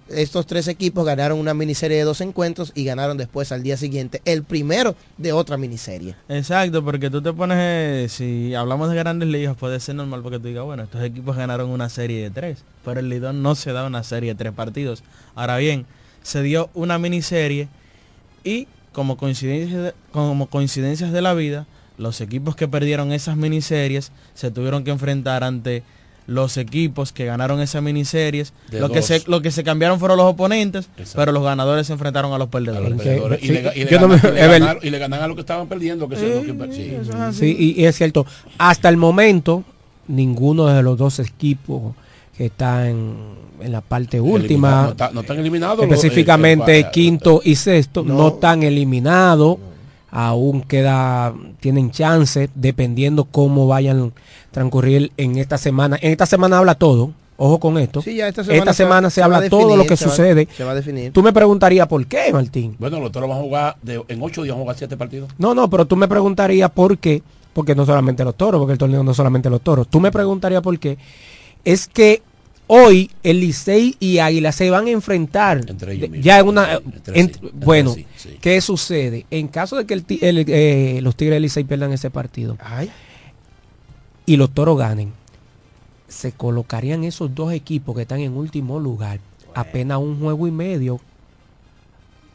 estos 0.10 0.46
tres 0.46 0.68
equipos 0.68 1.06
ganaron 1.06 1.40
una 1.40 1.54
miniserie 1.54 1.98
de 1.98 2.04
dos 2.04 2.22
encuentros 2.22 2.72
y 2.76 2.86
ganaron 2.86 3.18
después 3.18 3.52
al 3.52 3.64
día 3.64 3.78
siguiente 3.78 4.22
el 4.26 4.44
primero 4.44 4.96
de 5.18 5.34
otra 5.34 5.58
miniserie. 5.58 6.16
Exacto, 6.30 6.84
porque 6.84 7.10
tú 7.10 7.22
te 7.22 7.34
pones, 7.34 7.58
eh, 7.60 8.08
si 8.10 8.54
hablamos 8.54 8.90
de 8.90 8.96
grandes 8.96 9.30
ligas, 9.30 9.56
puede 9.56 9.80
ser 9.80 9.96
normal 9.96 10.22
porque 10.22 10.40
tú 10.40 10.48
digas, 10.48 10.64
bueno, 10.64 10.84
estos 10.84 11.04
equipos 11.04 11.36
ganaron 11.36 11.70
una 11.70 11.90
serie 11.90 12.22
de 12.22 12.30
tres, 12.30 12.64
pero 12.84 13.00
el 13.00 13.10
Lidón 13.10 13.42
no 13.42 13.56
se 13.56 13.74
da 13.74 13.86
una 13.86 14.04
serie 14.04 14.34
de 14.34 14.36
tres 14.36 14.54
partidos. 14.54 15.04
Ahora 15.34 15.58
bien, 15.58 15.86
se 16.22 16.42
dio 16.42 16.70
una 16.74 16.98
miniserie 16.98 17.68
y 18.44 18.68
como 18.92 19.18
coincidencias, 19.18 19.94
como 20.12 20.48
coincidencias 20.48 21.12
de 21.12 21.22
la 21.22 21.34
vida, 21.34 21.68
los 21.98 22.22
equipos 22.22 22.56
que 22.56 22.68
perdieron 22.68 23.12
esas 23.12 23.38
miniseries 23.38 24.12
se 24.34 24.52
tuvieron 24.52 24.84
que 24.84 24.92
enfrentar 24.92 25.44
ante 25.44 25.84
los 26.28 26.58
equipos 26.58 27.12
que 27.12 27.26
ganaron 27.26 27.62
esa 27.62 27.82
miniseries, 27.82 28.54
lo 28.72 28.90
que, 28.90 29.02
se, 29.02 29.24
lo 29.28 29.42
que 29.42 29.52
se 29.52 29.64
cambiaron 29.64 30.00
fueron 30.00 30.18
los 30.18 30.28
oponentes, 30.28 30.90
pero 31.16 31.32
los 31.32 31.44
ganadores 31.44 31.88
se 31.88 31.94
enfrentaron 31.94 32.34
a 32.34 32.38
los 32.38 32.50
perdedores. 32.50 33.44
Y, 33.44 33.50
le, 33.50 33.62
ganan 35.00 35.22
a 35.22 35.28
los 35.28 35.36
que 35.36 35.42
estaban 35.42 35.68
perdiendo. 35.68 36.10
sí, 37.32 37.76
y, 37.78 37.86
es 37.86 37.96
cierto, 37.96 38.26
hasta 38.58 38.90
el 38.90 38.98
momento, 38.98 39.64
ninguno 40.08 40.68
de 40.68 40.82
los 40.82 40.98
dos 40.98 41.20
equipos 41.20 41.94
que 42.36 42.48
están 42.48 43.36
en 43.62 43.72
la 43.72 43.82
parte 43.82 44.20
última, 44.20 44.96
no, 45.14 45.22
están 45.22 45.40
eliminados. 45.40 45.84
Específicamente 45.84 46.80
eh, 46.80 46.88
quinto 46.92 47.42
y 47.44 47.56
sexto, 47.56 48.04
no, 48.04 48.30
están 48.30 48.64
eliminados. 48.64 49.58
Aún 50.12 50.62
queda, 50.62 51.34
tienen 51.60 51.92
chance, 51.92 52.50
dependiendo 52.56 53.26
cómo 53.26 53.68
vayan 53.68 54.14
transcurrir 54.56 55.12
en 55.18 55.38
esta 55.38 55.58
semana. 55.58 55.98
En 56.02 56.14
esta 56.14 56.26
semana 56.26 56.58
habla 56.58 56.76
todo, 56.76 57.12
ojo 57.36 57.60
con 57.60 57.78
esto. 57.78 58.02
esta 58.06 58.74
semana, 58.74 59.10
se, 59.10 59.22
habla 59.22 59.50
todo 59.50 59.76
lo 59.76 59.86
que 59.86 59.98
sucede. 59.98 60.48
se 60.56 60.64
va 60.64 60.72
a 60.72 60.76
definir. 60.76 61.12
Tú 61.12 61.22
me 61.22 61.34
preguntarías 61.34 61.88
por 61.90 62.06
qué, 62.06 62.32
Martín. 62.32 62.74
Bueno, 62.80 63.02
los 63.02 63.12
toros 63.12 63.28
van 63.28 63.40
a 63.40 63.42
jugar, 63.42 63.76
en 63.86 64.22
ocho 64.22 64.44
días 64.44 64.54
van 64.54 64.62
a 64.62 64.64
jugar 64.64 64.78
siete 64.78 64.96
partidos. 64.96 65.30
No, 65.38 65.54
no, 65.54 65.70
pero 65.70 65.86
tú 65.86 65.98
me 65.98 66.08
preguntarías 66.08 66.72
por 66.72 66.98
qué, 66.98 67.22
porque 67.52 67.76
no 67.76 67.86
solamente 67.86 68.24
los 68.24 68.36
toros, 68.36 68.60
porque 68.60 68.72
el 68.72 68.78
torneo 68.78 69.04
no 69.04 69.14
solamente 69.14 69.50
los 69.50 69.60
toros. 69.60 69.90
Tú 69.90 70.00
me 70.00 70.10
preguntarías 70.10 70.62
por 70.62 70.80
qué. 70.80 70.98
Es 71.66 71.88
que 71.90 72.22
hoy 72.68 73.12
el 73.24 73.42
Licey 73.42 73.98
y 74.00 74.20
Águila 74.20 74.54
se 74.54 74.70
van 74.70 74.88
a 74.88 74.92
enfrentar 74.92 75.66
ya 76.22 76.40
en 76.40 76.48
una 76.48 76.80
bueno 77.54 77.94
qué 78.42 78.60
sucede 78.62 79.26
en 79.30 79.50
caso 79.50 79.76
de 79.76 79.86
que 79.86 79.94
el, 79.94 80.06
eh, 80.48 81.00
los 81.04 81.16
Tigres 81.16 81.36
del 81.36 81.44
Licey 81.44 81.64
pierdan 81.66 81.92
ese 81.92 82.10
partido 82.10 82.58
y 84.26 84.38
los 84.38 84.52
Toros 84.52 84.78
ganen 84.78 85.14
se 86.08 86.32
colocarían 86.32 87.04
esos 87.04 87.34
dos 87.34 87.52
equipos 87.52 87.96
que 87.96 88.04
están 88.04 88.20
en 88.20 88.34
último 88.34 88.80
lugar 88.80 89.20
apenas 89.54 89.98
un 89.98 90.20
juego 90.20 90.48
y 90.48 90.52
medio 90.52 91.00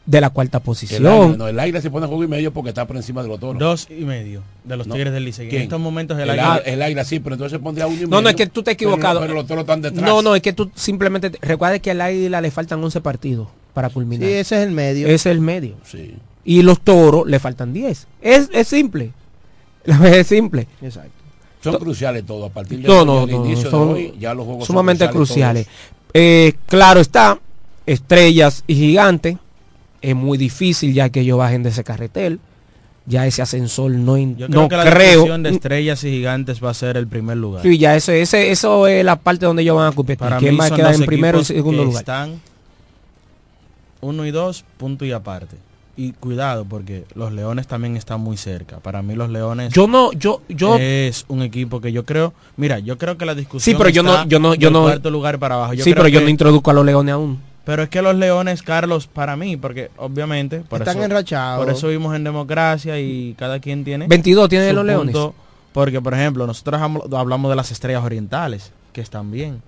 de 0.05 0.19
la 0.19 0.29
cuarta 0.29 0.59
posición. 0.59 1.05
El 1.05 1.37
no, 1.37 1.47
el 1.47 1.59
aire 1.59 1.79
se 1.81 1.91
pone 1.91 2.07
juego 2.07 2.23
y 2.23 2.27
medio 2.27 2.51
porque 2.51 2.69
está 2.69 2.85
por 2.85 2.97
encima 2.97 3.21
de 3.21 3.29
los 3.29 3.39
toros. 3.39 3.59
Dos 3.59 3.87
y 3.89 4.03
medio 4.03 4.41
de 4.63 4.75
los 4.75 4.87
Tigres 4.87 5.13
del 5.13 5.23
Licey. 5.23 5.47
En 5.55 5.61
estos 5.61 5.79
momentos 5.79 6.19
el, 6.19 6.29
el 6.29 6.81
El 6.81 7.05
sí, 7.05 7.19
pero 7.19 7.35
entonces 7.35 7.57
se 7.57 7.63
pondría 7.63 7.85
uno 7.85 7.95
y 7.95 7.99
medio. 7.99 8.09
No, 8.09 8.21
no, 8.21 8.29
es 8.29 8.35
que 8.35 8.47
tú 8.47 8.63
te 8.63 8.71
has 8.71 8.73
equivocado. 8.73 9.21
Pero, 9.21 9.35
los 9.35 9.45
toros 9.45 9.61
están 9.61 9.81
detrás. 9.81 10.03
No, 10.03 10.21
no, 10.21 10.35
es 10.35 10.41
que 10.41 10.53
tú 10.53 10.71
simplemente 10.75 11.31
recuerdes 11.41 11.81
que 11.81 11.91
al 11.91 12.01
Águila 12.01 12.41
le 12.41 12.51
faltan 12.51 12.83
11 12.83 12.99
partidos 13.01 13.47
para 13.73 13.89
culminar. 13.89 14.27
Sí, 14.27 14.33
ese 14.33 14.57
es 14.57 14.67
el 14.67 14.71
medio. 14.71 15.07
Ese 15.07 15.13
es 15.13 15.25
el 15.27 15.39
medio. 15.39 15.75
Sí. 15.85 16.15
Y 16.43 16.63
los 16.63 16.81
toros 16.81 17.27
le 17.27 17.39
faltan 17.39 17.71
10. 17.71 18.07
Es, 18.21 18.49
es 18.51 18.67
simple. 18.67 19.11
Es 19.85 20.27
simple. 20.27 20.67
Exacto. 20.81 21.20
Son 21.63 21.75
cruciales 21.77 22.25
todos. 22.25 22.49
A 22.49 22.53
partir 22.53 22.79
del 22.79 22.87
no, 22.87 23.27
inicio 23.27 23.69
de 23.69 23.75
hoy, 23.77 24.13
ya 24.19 24.33
los 24.33 24.45
juegos 24.45 24.65
sumamente 24.67 25.07
cruciales. 25.09 25.67
Eh, 26.13 26.53
claro 26.65 26.99
está, 26.99 27.39
estrellas 27.85 28.63
y 28.67 28.75
gigantes 28.75 29.37
es 30.01 30.15
muy 30.15 30.37
difícil 30.37 30.93
ya 30.93 31.09
que 31.09 31.21
ellos 31.21 31.37
bajen 31.37 31.63
de 31.63 31.69
ese 31.69 31.83
carretel. 31.83 32.39
ya 33.05 33.25
ese 33.27 33.41
ascensor 33.41 33.91
no, 33.91 34.17
in- 34.17 34.37
Yo 34.37 34.47
creo 34.47 34.61
no 34.63 34.69
que 34.69 34.75
la 34.77 34.83
creo. 34.91 35.37
de 35.37 35.49
estrellas 35.49 36.03
y 36.03 36.09
gigantes 36.11 36.63
va 36.63 36.69
a 36.69 36.73
ser 36.73 36.97
el 36.97 37.07
primer 37.07 37.37
lugar. 37.37 37.61
Sí, 37.63 37.77
ya 37.77 37.95
eso, 37.95 38.11
ese, 38.11 38.51
eso 38.51 38.87
es 38.87 39.03
la 39.03 39.15
parte 39.17 39.45
donde 39.45 39.63
ellos 39.63 39.75
van 39.75 39.87
a 39.91 39.95
competir. 39.95 40.19
Para 40.19 40.37
¿Quién 40.37 40.57
va 40.59 40.65
a 40.65 40.67
son 40.69 40.77
quedar 40.77 40.95
en 40.95 41.05
primero 41.05 41.39
y 41.39 41.45
segundo 41.45 41.81
que 41.81 41.85
lugar? 41.85 42.01
Están 42.01 42.39
uno 44.01 44.25
y 44.25 44.31
dos, 44.31 44.63
punto 44.77 45.05
y 45.05 45.11
aparte. 45.11 45.55
Y 45.97 46.13
cuidado, 46.13 46.65
porque 46.65 47.03
los 47.15 47.31
Leones 47.33 47.67
también 47.67 47.97
están 47.97 48.21
muy 48.21 48.37
cerca. 48.37 48.77
Para 48.79 49.01
mí 49.01 49.13
los 49.15 49.29
Leones 49.29 49.73
Yo 49.73 49.87
no, 49.87 50.11
yo, 50.13 50.41
yo, 50.47 50.77
es 50.77 51.25
un 51.27 51.41
equipo 51.41 51.81
que 51.81 51.91
yo 51.91 52.05
creo, 52.05 52.33
mira, 52.57 52.79
yo 52.79 52.97
creo 52.97 53.17
que 53.17 53.25
la 53.25 53.35
discusión 53.35 53.73
Sí, 53.75 53.77
pero 53.77 53.89
yo 53.89 54.01
no- 54.01 54.25
yo 54.25 54.39
no- 54.39 54.55
yo 54.55 54.71
no- 54.71 54.83
cuarto 54.83 55.09
lugar 55.11 55.37
para 55.37 55.55
abajo. 55.55 55.73
Yo 55.73 55.83
sí, 55.83 55.91
creo 55.91 56.03
pero 56.03 56.07
yo 56.13 56.19
que- 56.19 56.25
no 56.25 56.29
introduzco 56.29 56.71
a 56.71 56.73
los 56.73 56.85
leones 56.85 57.13
aún. 57.13 57.39
Pero 57.63 57.83
es 57.83 57.89
que 57.89 58.01
los 58.01 58.15
Leones, 58.15 58.63
Carlos, 58.63 59.05
para 59.05 59.35
mí, 59.35 59.55
porque 59.55 59.91
obviamente 59.97 60.61
por 60.61 60.81
Están 60.81 60.97
eso, 60.97 61.05
enrachados. 61.05 61.63
Por 61.63 61.71
eso 61.71 61.87
vivimos 61.89 62.15
en 62.15 62.23
democracia 62.23 62.99
y 62.99 63.35
cada 63.37 63.59
quien 63.59 63.83
tiene 63.83 64.07
22 64.07 64.49
tienen 64.49 64.69
su 64.69 64.75
los 64.75 64.85
Leones. 64.85 65.13
punto, 65.13 65.35
Porque 65.71 66.01
por 66.01 66.13
ejemplo, 66.15 66.47
nosotros 66.47 66.81
habl- 66.81 67.15
hablamos 67.17 67.49
de 67.51 67.55
las 67.55 67.69
estrellas 67.71 68.03
orientales, 68.03 68.71
que 68.93 69.01
están 69.01 69.29
bien, 69.31 69.61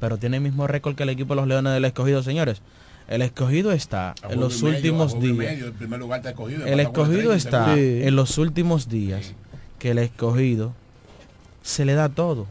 pero 0.00 0.16
tiene 0.18 0.38
el 0.38 0.42
mismo 0.42 0.66
récord 0.66 0.96
que 0.96 1.04
el 1.04 1.08
equipo 1.10 1.34
de 1.34 1.40
los 1.42 1.46
Leones 1.48 1.72
del 1.72 1.84
Escogido, 1.84 2.22
señores. 2.24 2.60
El 3.08 3.22
escogido 3.22 3.70
está 3.72 4.14
A 4.22 4.32
en 4.32 4.40
los 4.40 4.62
medio, 4.62 4.76
últimos 4.76 5.20
días. 5.20 5.36
medio, 5.36 5.66
el 5.66 5.72
primer 5.72 6.00
lugar 6.00 6.18
está 6.20 6.30
escogido, 6.30 6.66
El 6.66 6.80
está 7.32 7.74
en 7.78 8.16
los 8.16 8.36
últimos 8.38 8.88
días 8.88 9.32
que 9.78 9.90
el 9.92 9.98
escogido 9.98 10.72
se 11.62 11.84
le 11.84 11.94
da 11.94 12.08
todo. 12.08 12.46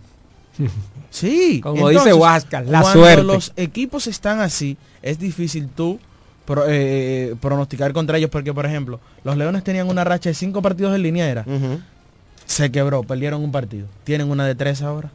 Sí, 1.10 1.60
Como 1.62 1.90
dice 1.90 2.14
Huáscar, 2.14 2.66
la 2.66 2.82
cuando 2.82 3.00
suerte. 3.02 3.24
los 3.24 3.52
equipos 3.58 4.08
están 4.08 4.40
así, 4.40 4.78
es 5.02 5.20
difícil 5.20 5.68
tú 5.68 6.00
pro- 6.46 6.66
eh, 6.68 7.36
pronosticar 7.42 7.92
contra 7.94 8.18
ellos 8.18 8.30
porque, 8.30 8.54
por 8.54 8.66
ejemplo, 8.66 9.00
los 9.24 9.36
Leones 9.38 9.64
tenían 9.64 9.90
una 9.90 10.04
racha 10.04 10.30
de 10.30 10.34
cinco 10.36 10.62
partidos 10.62 10.96
en 10.96 11.02
línea 11.04 11.30
era. 11.30 11.46
Se 12.46 12.72
quebró, 12.72 13.04
perdieron 13.04 13.44
un 13.44 13.52
partido. 13.52 13.88
Tienen 14.04 14.30
una 14.30 14.46
de 14.46 14.56
tres 14.56 14.82
ahora. 14.82 15.12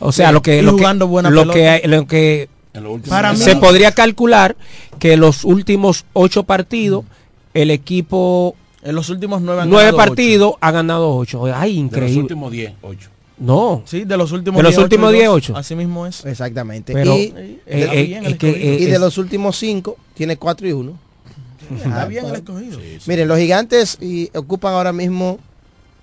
O 0.00 0.12
sea, 0.12 0.28
Sí, 0.28 0.34
lo 0.34 0.42
que 0.42 0.58
y 0.58 0.62
lo 0.62 0.76
que, 0.76 0.82
buena 1.04 1.30
lo 1.30 1.42
pelota. 1.42 1.58
que 1.58 1.68
hay- 1.68 1.82
lo 1.84 2.06
que 2.06 2.48
Para 3.08 3.36
se 3.36 3.54
mí- 3.54 3.60
podría 3.60 3.92
calcular 3.92 4.56
que 4.98 5.16
los 5.16 5.44
últimos 5.44 6.04
ocho 6.14 6.44
partidos 6.44 7.04
el 7.54 7.70
equipo 7.70 8.56
En 8.82 8.94
los 8.94 9.10
últimos 9.10 9.42
nueve 9.42 9.62
han 9.62 9.70
nueve 9.70 9.88
ocho. 9.90 9.96
partidos 9.98 10.54
ha 10.60 10.70
ganado 10.70 11.14
ocho. 11.16 11.44
Ay, 11.44 11.50
De 11.74 11.82
los 11.82 11.86
increíble. 11.86 12.20
últimos 12.22 12.50
10, 12.52 12.72
8. 12.82 13.10
No. 13.38 13.82
Sí, 13.86 14.04
de 14.04 14.16
los 14.16 14.32
últimos 14.32 14.58
De 14.58 14.62
los 14.62 14.72
10, 14.72 14.82
últimos 14.84 15.08
ocho 15.08 15.14
y 15.14 15.18
10, 15.18 15.28
dos. 15.28 15.36
ocho. 15.36 15.56
Así 15.56 15.74
mismo 15.74 16.06
es. 16.06 16.24
Exactamente. 16.24 16.92
Pero, 16.92 17.14
y, 17.16 17.22
eh, 17.22 17.58
de, 17.66 17.82
eh, 17.82 18.20
es 18.24 18.36
que, 18.38 18.50
eh, 18.50 18.76
y 18.80 18.84
de 18.86 18.92
es- 18.92 19.00
los 19.00 19.18
últimos 19.18 19.56
cinco, 19.58 19.96
tiene 20.14 20.36
cuatro 20.36 20.66
y 20.68 20.72
uno. 20.72 20.98
Está 21.76 22.06
bien 22.06 22.26
el 22.26 22.34
escogido. 22.36 22.78
Miren, 23.06 23.28
los 23.28 23.38
gigantes 23.38 23.98
y, 24.00 24.30
ocupan 24.36 24.74
ahora 24.74 24.92
mismo 24.92 25.38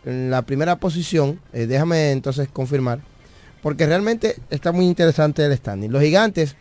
en 0.06 0.30
la 0.32 0.42
primera 0.44 0.76
posición. 0.78 1.40
Eh, 1.54 1.66
déjame 1.68 2.12
entonces 2.12 2.48
confirmar. 2.52 3.00
Porque 3.62 3.86
realmente 3.86 4.38
está 4.50 4.72
muy 4.72 4.86
interesante 4.86 5.44
el 5.44 5.56
standing. 5.56 5.90
Los 5.92 6.02
gigantes 6.02 6.56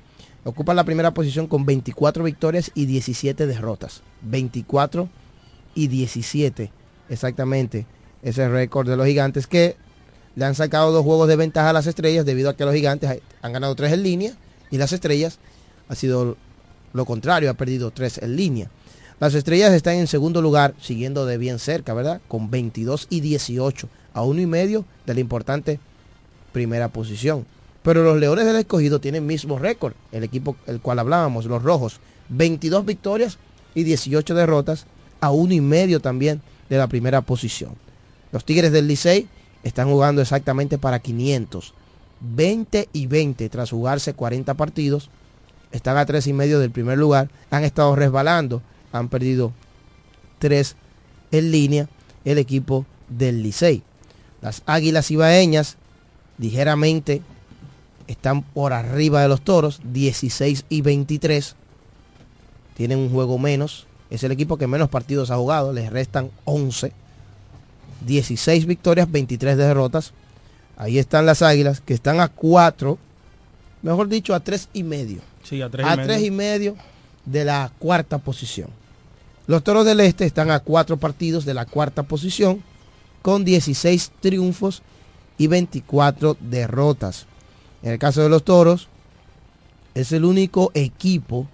ocupan 0.45 0.77
la 0.77 0.85
primera 0.85 1.13
posición 1.13 1.47
con 1.47 1.67
24 1.67 2.25
victorias 2.25 2.71
y 2.75 2.87
17 2.87 3.47
derrotas. 3.47 4.03
24 4.23 5.09
y 5.75 5.89
17. 5.89 6.71
Exactamente. 7.09 7.87
Ese 8.23 8.49
récord 8.49 8.89
de 8.89 8.97
los 8.97 9.07
gigantes 9.07 9.47
que 9.47 9.77
le 10.35 10.45
han 10.45 10.55
sacado 10.55 10.93
dos 10.93 11.05
juegos 11.05 11.29
de 11.29 11.37
ventaja 11.37 11.71
a 11.71 11.73
las 11.73 11.87
estrellas 11.87 12.25
debido 12.25 12.51
a 12.51 12.57
que 12.57 12.65
los 12.65 12.75
gigantes 12.75 13.21
han 13.43 13.53
ganado 13.53 13.75
tres 13.75 13.93
en 13.93 14.03
línea 14.03 14.33
y 14.71 14.79
las 14.79 14.93
estrellas 14.93 15.39
ha 15.89 15.95
sido 15.95 16.37
lo 16.93 17.05
contrario, 17.05 17.51
ha 17.51 17.55
perdido 17.55 17.91
tres 17.91 18.19
en 18.19 18.37
línea. 18.37 18.71
Las 19.21 19.35
estrellas 19.35 19.73
están 19.73 19.97
en 19.97 20.07
segundo 20.07 20.41
lugar, 20.41 20.75
siguiendo 20.81 21.27
de 21.27 21.39
bien 21.39 21.59
cerca, 21.59 21.93
¿verdad? 21.93 22.21
Con 22.29 22.51
22 22.51 23.09
y 23.11 23.21
18, 23.21 23.89
a 24.15 24.23
uno 24.23 24.41
y 24.41 24.47
medio 24.47 24.85
de 25.07 25.15
la 25.15 25.21
importante 25.21 25.81
primera 26.53 26.89
posición. 26.89 27.45
Pero 27.89 28.05
los 28.05 28.19
Leones 28.19 28.45
del 28.45 28.57
Escogido 28.57 29.01
tienen 29.01 29.25
mismo 29.25 29.59
récord, 29.59 29.95
el 30.13 30.23
equipo 30.23 30.57
el 30.67 30.79
cual 30.79 30.99
hablábamos, 30.99 31.47
los 31.47 31.63
Rojos, 31.63 32.01
22 32.29 32.85
victorias 32.85 33.39
y 33.75 33.83
18 33.83 34.35
derrotas, 34.35 34.85
a 35.23 35.31
uno 35.31 35.55
y 35.55 35.63
medio 35.63 35.99
también 35.99 36.43
de 36.69 36.77
la 36.77 36.87
primera 36.87 37.23
posición. 37.23 37.73
Los 38.31 38.45
Tigres 38.45 38.73
del 38.73 38.89
Licey 38.89 39.27
están 39.63 39.89
jugando 39.89 40.21
exactamente 40.21 40.77
para 40.77 40.99
500, 40.99 41.73
20 42.21 42.91
y 42.93 43.07
20 43.07 43.49
tras 43.49 43.71
jugarse 43.71 44.13
40 44.13 44.53
partidos, 44.53 45.09
están 45.73 45.97
a 45.97 46.05
tres 46.05 46.27
y 46.27 46.35
medio 46.35 46.59
del 46.59 46.71
primer 46.71 46.99
lugar, 46.99 47.31
han 47.51 47.65
estado 47.65 47.97
resbalando, 47.97 48.61
han 48.93 49.09
perdido 49.09 49.55
tres 50.39 50.77
en 51.31 51.51
línea 51.51 51.89
el 52.27 52.37
equipo 52.37 52.85
del 53.09 53.43
Licey. 53.43 53.83
Las 54.43 54.63
Águilas 54.67 55.11
Ibaeñas 55.11 55.79
ligeramente 56.37 57.23
están 58.09 58.43
por 58.43 58.73
arriba 58.73 59.23
de 59.23 59.29
los 59.29 59.43
Toros, 59.43 59.81
16 59.85 60.65
y 60.69 60.81
23. 60.81 61.55
Tienen 62.77 62.99
un 62.99 63.11
juego 63.11 63.39
menos. 63.39 63.87
Es 64.11 64.25
el 64.25 64.33
equipo 64.33 64.57
que 64.57 64.67
menos 64.67 64.89
partidos 64.89 65.31
ha 65.31 65.37
jugado, 65.37 65.73
les 65.73 65.91
restan 65.91 66.31
11. 66.45 66.93
16 68.07 68.67
victorias, 68.67 69.11
23 69.11 69.57
derrotas. 69.57 70.13
Ahí 70.77 70.99
están 70.99 71.27
las 71.27 71.43
Águilas 71.43 71.81
que 71.81 71.95
están 71.95 72.21
a 72.21 72.29
4, 72.29 72.99
mejor 73.83 74.09
dicho, 74.09 74.35
a 74.35 74.41
3 74.41 74.69
y 74.73 74.83
medio 74.85 75.21
Sí, 75.43 75.61
a 75.63 75.69
tres 75.69 75.85
y 75.85 75.89
a 75.89 75.97
medio. 75.97 76.07
tres 76.07 76.23
y 76.23 76.31
medio 76.31 76.77
de 77.25 77.45
la 77.45 77.73
cuarta 77.79 78.19
posición. 78.19 78.69
Los 79.47 79.65
Toros 79.65 79.87
del 79.87 80.01
Este 80.01 80.25
están 80.27 80.51
a 80.51 80.61
cuatro 80.61 80.99
partidos 80.99 81.45
de 81.45 81.55
la 81.55 81.65
cuarta 81.65 82.03
posición 82.03 82.63
con 83.23 83.45
16 83.45 84.13
triunfos 84.21 84.83
y 85.39 85.47
24 85.47 86.37
derrotas. 86.41 87.27
En 87.83 87.93
el 87.93 87.99
caso 87.99 88.23
de 88.23 88.29
los 88.29 88.45
Toros, 88.45 88.89
es 89.95 90.13
el 90.13 90.25
único 90.25 90.71
equipo 90.75 91.47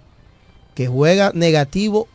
que 0.73 0.87
juega 0.87 1.31
negativo 1.33 2.07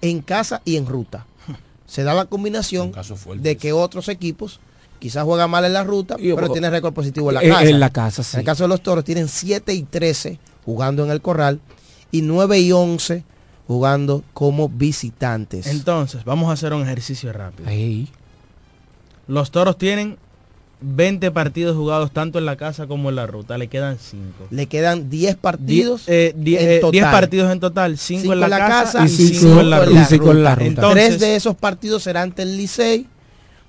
en 0.00 0.20
casa 0.20 0.62
y 0.64 0.76
en 0.76 0.86
ruta. 0.86 1.26
Se 1.86 2.02
da 2.02 2.14
la 2.14 2.26
combinación 2.26 2.92
de 3.36 3.56
que 3.56 3.72
otros 3.72 4.08
equipos 4.08 4.60
quizás 4.98 5.24
juegan 5.24 5.50
mal 5.50 5.64
en 5.64 5.72
la 5.72 5.84
ruta, 5.84 6.16
pero 6.16 6.50
tienen 6.50 6.70
récord 6.70 6.94
positivo 6.94 7.30
en 7.30 7.34
la 7.34 7.42
casa. 7.42 7.64
en 7.64 7.80
la 7.80 7.90
casa, 7.90 8.22
sí. 8.22 8.36
En 8.36 8.40
el 8.40 8.46
caso 8.46 8.64
de 8.64 8.68
los 8.68 8.82
toros 8.82 9.04
tienen 9.04 9.28
7 9.28 9.74
y 9.74 9.82
13 9.82 10.38
jugando 10.64 11.04
en 11.04 11.10
el 11.10 11.20
corral 11.20 11.60
y 12.10 12.22
9 12.22 12.60
y 12.60 12.72
11 12.72 13.24
jugando 13.66 14.22
como 14.32 14.68
visitantes. 14.68 15.66
Entonces, 15.66 16.24
vamos 16.24 16.50
a 16.50 16.52
hacer 16.52 16.72
un 16.72 16.82
ejercicio 16.82 17.32
rápido. 17.32 17.68
Ahí. 17.68 18.08
Los 19.26 19.50
toros 19.50 19.78
tienen 19.78 20.18
20 20.86 21.30
partidos 21.30 21.76
jugados 21.76 22.10
tanto 22.12 22.38
en 22.38 22.46
la 22.46 22.56
casa 22.56 22.86
como 22.86 23.08
en 23.08 23.16
la 23.16 23.26
ruta. 23.26 23.56
Le 23.58 23.68
quedan 23.68 23.98
5. 23.98 24.48
Le 24.50 24.66
quedan 24.66 25.08
10 25.08 25.36
partidos 25.36 26.06
10 26.06 26.34
en 26.36 26.80
total. 26.80 26.94
eh, 27.00 27.02
partidos 27.10 27.52
en 27.52 27.60
total, 27.60 27.98
5 27.98 28.20
Cinco 28.22 28.32
en 28.34 28.40
la, 28.40 28.48
casa, 28.58 29.04
y 29.04 29.08
cinco 29.08 29.38
5 29.40 29.60
en 29.60 29.70
la 29.70 29.80
ruta. 29.80 29.94
Entonces, 29.96 30.66
Entonces, 30.66 31.06
Tres 31.08 31.20
de 31.20 31.36
esos 31.36 31.56
partidos 31.56 32.02
serán 32.02 32.24
ante 32.24 32.42
el 32.42 32.56
Licey, 32.56 33.06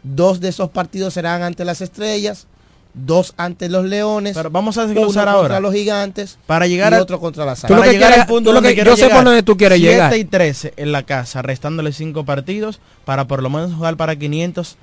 dos 0.04 0.40
de 0.40 0.50
esos 0.50 0.70
partidos 0.70 1.14
serán 1.14 1.42
ante 1.44 1.64
las 1.66 1.82
Estrellas, 1.82 2.48
dos 2.94 3.34
ante 3.38 3.68
los 3.70 3.86
Leones, 3.86 4.36
Pero 4.38 4.50
vamos 4.50 4.78
a 4.78 4.86
desglosar 4.86 5.26
contra 5.26 5.32
ahora. 5.32 5.60
los 5.60 5.74
Gigantes 5.74 6.38
para 6.48 6.66
llegar 6.68 6.94
y 6.94 6.96
al- 6.96 7.02
otro 7.02 7.20
contra 7.20 7.44
las 7.44 7.62
Tú 7.62 7.68
lo 7.74 7.80
para 7.80 7.86
que 7.92 7.98
llegar 7.98 8.10
quieres- 8.12 8.22
al 8.22 8.28
punto 8.28 8.50
tú 8.50 8.54
lo 8.54 8.56
donde 8.56 8.70
que- 8.70 8.76
quiero 8.76 8.92
yo 8.92 8.96
sé 8.96 9.04
por 9.04 9.10
llegar. 9.12 9.26
dónde 9.26 9.44
tú 9.44 9.58
quieres 9.58 9.80
7 9.80 9.92
llegar. 9.94 10.16
y 10.18 10.24
13 10.26 10.74
en 10.78 10.92
la 10.92 11.04
casa, 11.04 11.42
restándole 11.42 11.92
5 11.92 12.24
partidos, 12.26 12.80
para 13.04 13.26
por 13.28 13.42
lo 13.44 13.50
menos 13.50 13.74
jugar 13.74 13.98
para 13.98 14.16
500, 14.16 14.78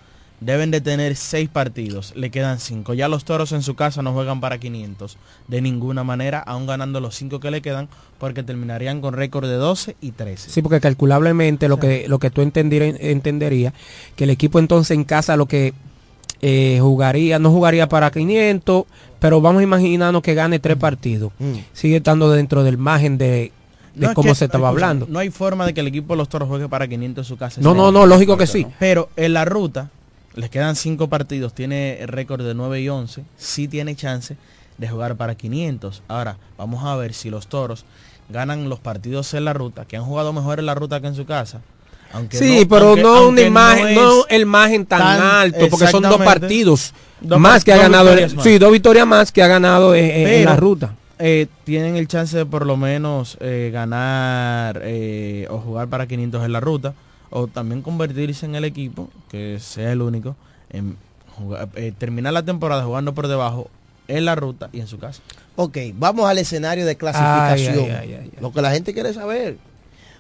deben 0.45 0.71
de 0.71 0.81
tener 0.81 1.17
6 1.17 1.49
partidos. 1.49 2.13
Le 2.17 2.31
quedan 2.31 2.59
5. 2.59 2.95
Ya 2.95 3.09
los 3.09 3.25
toros 3.25 3.53
en 3.53 3.63
su 3.63 3.75
casa 3.75 4.03
no 4.03 4.13
juegan 4.13 4.41
para 4.41 4.59
500 4.59 5.17
de 5.49 5.61
ninguna 5.63 6.05
manera, 6.05 6.41
aún 6.41 6.67
ganando 6.67 7.01
los 7.01 7.15
5 7.17 7.41
que 7.41 7.51
le 7.51 7.63
quedan, 7.63 7.89
porque 8.19 8.43
terminarían 8.43 9.01
con 9.01 9.15
récord 9.15 9.49
de 9.49 9.55
12 9.57 9.97
y 10.01 10.13
13. 10.13 10.51
Sí, 10.51 10.63
porque 10.63 10.81
calculablemente 10.81 11.69
lo 11.69 11.79
que 11.79 12.07
lo 12.09 12.19
que 12.19 12.31
tú 12.31 12.43
entendiera- 12.43 12.87
entendería 13.01 13.73
que 14.17 14.25
el 14.25 14.31
equipo 14.31 14.59
entonces 14.59 14.97
en 14.97 15.05
casa 15.05 15.37
lo 15.37 15.47
que 15.47 15.75
eh, 16.41 16.79
jugaría, 16.81 17.39
no 17.39 17.51
jugaría 17.51 17.89
para 17.89 18.11
500, 18.11 18.85
pero 19.21 19.41
vamos 19.41 19.61
a 19.61 19.63
imaginarnos 19.63 20.23
que 20.23 20.35
gane 20.35 20.59
tres 20.59 20.77
partidos. 20.77 21.33
Mm. 21.39 21.53
Sigue 21.73 21.97
estando 21.99 22.31
dentro 22.33 22.65
del 22.65 22.79
margen 22.79 23.17
de, 23.17 23.27
de 23.27 23.53
No, 23.95 24.09
es 24.09 24.15
cómo 24.15 24.31
que, 24.31 24.35
se 24.35 24.47
estaba 24.47 24.69
hablando. 24.69 25.07
No 25.09 25.21
hay 25.21 25.31
forma 25.31 25.67
de 25.67 25.73
que 25.75 25.81
el 25.81 25.87
equipo 25.87 26.15
de 26.15 26.19
los 26.19 26.29
toros 26.29 26.49
juegue 26.49 26.69
para 26.69 26.89
500 26.89 27.25
en 27.25 27.29
su 27.29 27.37
casa. 27.37 27.61
No, 27.61 27.75
no, 27.75 27.93
no, 27.93 28.07
lógico 28.07 28.37
que 28.37 28.49
sí. 28.49 28.67
Pero 28.81 29.09
en 29.15 29.35
la 29.35 29.45
ruta, 29.45 29.91
les 30.35 30.51
quedan 30.51 30.77
5 30.77 31.09
partidos, 31.09 31.55
tiene 31.55 32.01
récord 32.07 32.45
de 32.45 32.55
9 32.55 32.81
y 32.81 32.89
11, 32.89 33.23
sí 33.37 33.69
tiene 33.69 33.95
chance 33.97 34.37
de 34.79 34.89
jugar 34.89 35.17
para 35.17 35.35
500. 35.35 36.03
Ahora, 36.09 36.37
vamos 36.57 36.85
a 36.85 36.97
ver 36.97 37.13
si 37.15 37.31
los 37.31 37.47
toros 37.47 37.85
ganan 38.29 38.69
los 38.69 38.81
partidos 38.81 39.35
en 39.35 39.45
la 39.45 39.53
ruta, 39.53 39.85
que 39.85 39.97
han 39.97 40.05
jugado 40.05 40.33
mejor 40.33 40.59
en 40.59 40.67
la 40.67 40.75
ruta 40.75 41.01
que 41.01 41.07
en 41.09 41.15
su 41.15 41.27
casa. 41.27 41.61
Aunque 42.15 42.37
Sí, 42.39 42.61
no- 42.61 42.69
pero 42.69 42.87
aunque- 42.89 43.03
no 43.03 43.29
una 43.29 43.41
imagen, 43.41 43.95
no 43.95 44.27
el 44.29 44.45
margen 44.47 44.85
tan, 44.87 45.03
alto, 45.21 45.69
porque 45.71 45.87
son 45.87 46.03
dos 46.03 46.19
partidos 46.19 46.93
Dos 47.21 47.39
más 47.41 47.65
que 47.65 47.73
ha 47.73 47.77
ganado, 47.79 48.15
más. 48.35 48.43
sí, 48.45 48.59
dos 48.59 48.71
victorias 48.73 49.07
más 49.07 49.33
que 49.33 49.43
ha 49.43 49.47
ganado 49.49 49.95
en, 49.95 50.05
en- 50.05 50.29
en 50.29 50.45
la 50.45 50.57
ruta. 50.57 50.95
eh, 51.19 51.47
tienen 51.65 51.97
el 51.97 52.09
chance 52.09 52.37
de 52.37 52.45
por 52.47 52.67
lo 52.67 52.77
menos 52.77 53.39
eh, 53.41 53.71
ganar 53.73 54.81
eh, 54.83 55.47
o 55.51 55.59
jugar 55.59 55.89
para 55.89 56.07
500 56.07 56.45
en 56.45 56.53
la 56.53 56.61
ruta. 56.61 56.95
O 57.33 57.47
también 57.49 57.83
convertirse 57.83 58.47
en 58.47 58.55
el 58.55 58.65
equipo, 58.65 59.09
que 59.31 59.59
sea 59.59 59.91
el 59.93 60.03
único, 60.03 60.37
en 60.71 60.97
jugar- 61.37 61.69
eh, 61.75 61.93
terminar 61.99 62.33
la 62.33 62.43
temporada 62.45 62.85
jugando 62.85 63.15
por 63.15 63.27
debajo 63.27 63.69
en 64.09 64.25
la 64.25 64.35
ruta 64.35 64.69
y 64.73 64.81
en 64.81 64.87
su 64.87 64.99
casa. 64.99 65.21
Ok, 65.57 65.79
vamos 65.95 66.29
al 66.29 66.39
escenario 66.39 66.85
de 66.87 66.97
clasificación. 66.97 67.75
Ay, 67.79 67.91
ay, 67.91 67.91
ay, 67.91 68.15
ay, 68.15 68.31
ay. 68.35 68.39
Lo 68.41 68.53
que 68.53 68.63
la 68.63 68.71
gente 68.71 68.93
quiere 68.95 69.13
saber. 69.15 69.57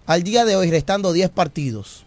Al 0.06 0.22
día 0.24 0.44
de 0.44 0.56
hoy, 0.56 0.70
restando 0.70 1.12
10 1.12 1.30
partidos. 1.30 2.04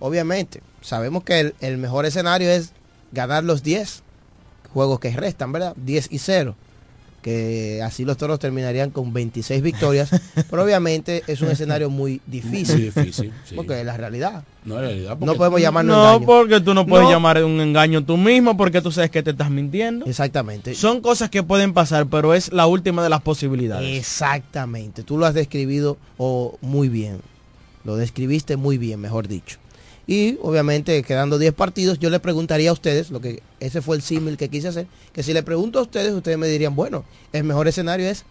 Obviamente, 0.00 0.60
sabemos 0.82 1.24
que 1.24 1.40
el, 1.40 1.54
el 1.60 1.78
mejor 1.78 2.04
escenario 2.04 2.50
es 2.50 2.72
ganar 3.12 3.44
los 3.44 3.62
10 3.62 4.02
juegos 4.72 4.98
que 5.00 5.10
restan, 5.12 5.52
¿verdad? 5.52 5.74
10 5.76 6.08
y 6.10 6.18
0. 6.18 6.56
Que 7.24 7.80
así 7.82 8.04
los 8.04 8.18
toros 8.18 8.38
terminarían 8.38 8.90
con 8.90 9.14
26 9.14 9.62
victorias. 9.62 10.10
pero 10.50 10.62
obviamente 10.62 11.22
es 11.26 11.40
un 11.40 11.48
escenario 11.50 11.88
muy 11.88 12.20
difícil. 12.26 12.74
Muy 12.76 12.84
difícil, 12.84 13.32
sí. 13.46 13.54
Porque 13.54 13.80
es 13.80 13.86
la 13.86 13.96
realidad. 13.96 14.44
No, 14.66 14.74
en 14.74 14.80
realidad, 14.82 15.16
No 15.18 15.34
podemos 15.34 15.58
llamarlo 15.58 15.94
No, 15.94 16.04
engaño. 16.16 16.26
porque 16.26 16.60
tú 16.60 16.74
no 16.74 16.84
puedes 16.84 17.06
No. 17.06 17.12
llamar 17.12 17.42
un 17.42 17.58
engaño 17.62 18.04
tú 18.04 18.18
mismo 18.18 18.58
porque 18.58 18.82
tú 18.82 18.92
sabes 18.92 19.10
que 19.10 19.22
te 19.22 19.30
estás 19.30 19.50
mintiendo. 19.50 20.04
Exactamente. 20.04 20.74
Son 20.74 21.00
cosas 21.00 21.30
que 21.30 21.42
pueden 21.42 21.72
pasar, 21.72 22.08
pero 22.08 22.34
es 22.34 22.52
la 22.52 22.66
última 22.66 23.02
de 23.02 23.08
las 23.08 23.22
posibilidades. 23.22 23.98
Exactamente, 23.98 25.02
tú 25.02 25.16
lo 25.16 25.24
has 25.24 25.32
describido 25.32 25.96
o 26.18 26.58
muy 26.60 26.90
bien. 26.90 27.20
Lo 27.84 27.96
describiste 27.96 28.58
muy 28.58 28.76
bien, 28.76 29.00
mejor 29.00 29.28
dicho. 29.28 29.56
Y 30.06 30.38
obviamente 30.42 31.02
quedando 31.02 31.38
10 31.38 31.54
partidos, 31.54 31.98
yo 31.98 32.10
le 32.10 32.20
preguntaría 32.20 32.70
a 32.70 32.74
ustedes, 32.74 33.10
lo 33.10 33.20
que 33.20 33.42
ese 33.60 33.80
fue 33.80 33.96
el 33.96 34.02
símil 34.02 34.36
que 34.36 34.50
quise 34.50 34.68
hacer, 34.68 34.86
que 35.12 35.22
si 35.22 35.32
le 35.32 35.42
pregunto 35.42 35.78
a 35.78 35.82
ustedes, 35.82 36.12
ustedes 36.12 36.36
me 36.36 36.46
dirían, 36.46 36.76
bueno, 36.76 37.04
el 37.32 37.44
mejor 37.44 37.68
escenario 37.68 38.08
es 38.08 38.24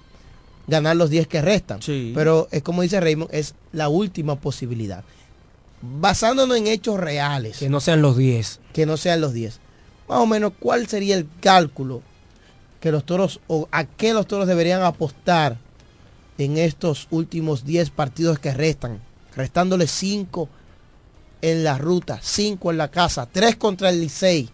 ganar 0.68 0.96
los 0.96 1.10
10 1.10 1.28
que 1.28 1.42
restan. 1.42 1.80
Pero 2.14 2.48
es 2.52 2.62
como 2.62 2.84
dice 2.84 3.00
Raymond, 3.00 3.34
es 3.34 3.56
la 3.72 3.90
última 3.90 4.40
posibilidad. 4.40 5.04
Basándonos 5.82 6.58
en 6.58 6.68
hechos 6.68 7.00
reales. 7.00 7.58
Que 7.58 7.70
no 7.70 7.80
sean 7.80 8.02
los 8.02 8.18
10. 8.18 8.60
Que 8.72 8.86
no 8.86 8.96
sean 8.98 9.20
los 9.20 9.34
10. 9.34 9.60
Más 10.08 10.20
o 10.20 10.26
menos, 10.26 10.54
¿cuál 10.60 10.88
sería 10.88 11.16
el 11.16 11.28
cálculo 11.42 12.02
que 12.80 12.92
los 12.92 13.06
toros 13.06 13.40
o 13.48 13.68
a 13.72 13.86
qué 13.86 14.14
los 14.14 14.28
toros 14.28 14.48
deberían 14.48 14.84
apostar 14.84 15.58
en 16.38 16.58
estos 16.58 17.08
últimos 17.10 17.66
10 17.66 17.90
partidos 17.90 18.40
que 18.40 18.54
restan? 18.54 19.02
Restándole 19.36 19.88
5 19.88 20.48
en 21.44 21.64
la 21.64 21.78
ruta, 21.78 22.18
5 22.22 22.72
en 22.72 22.78
la 22.78 22.88
casa, 22.88 23.28
3 23.32 23.58
contra 23.58 23.90
el 23.90 24.00
Licey, 24.02 24.50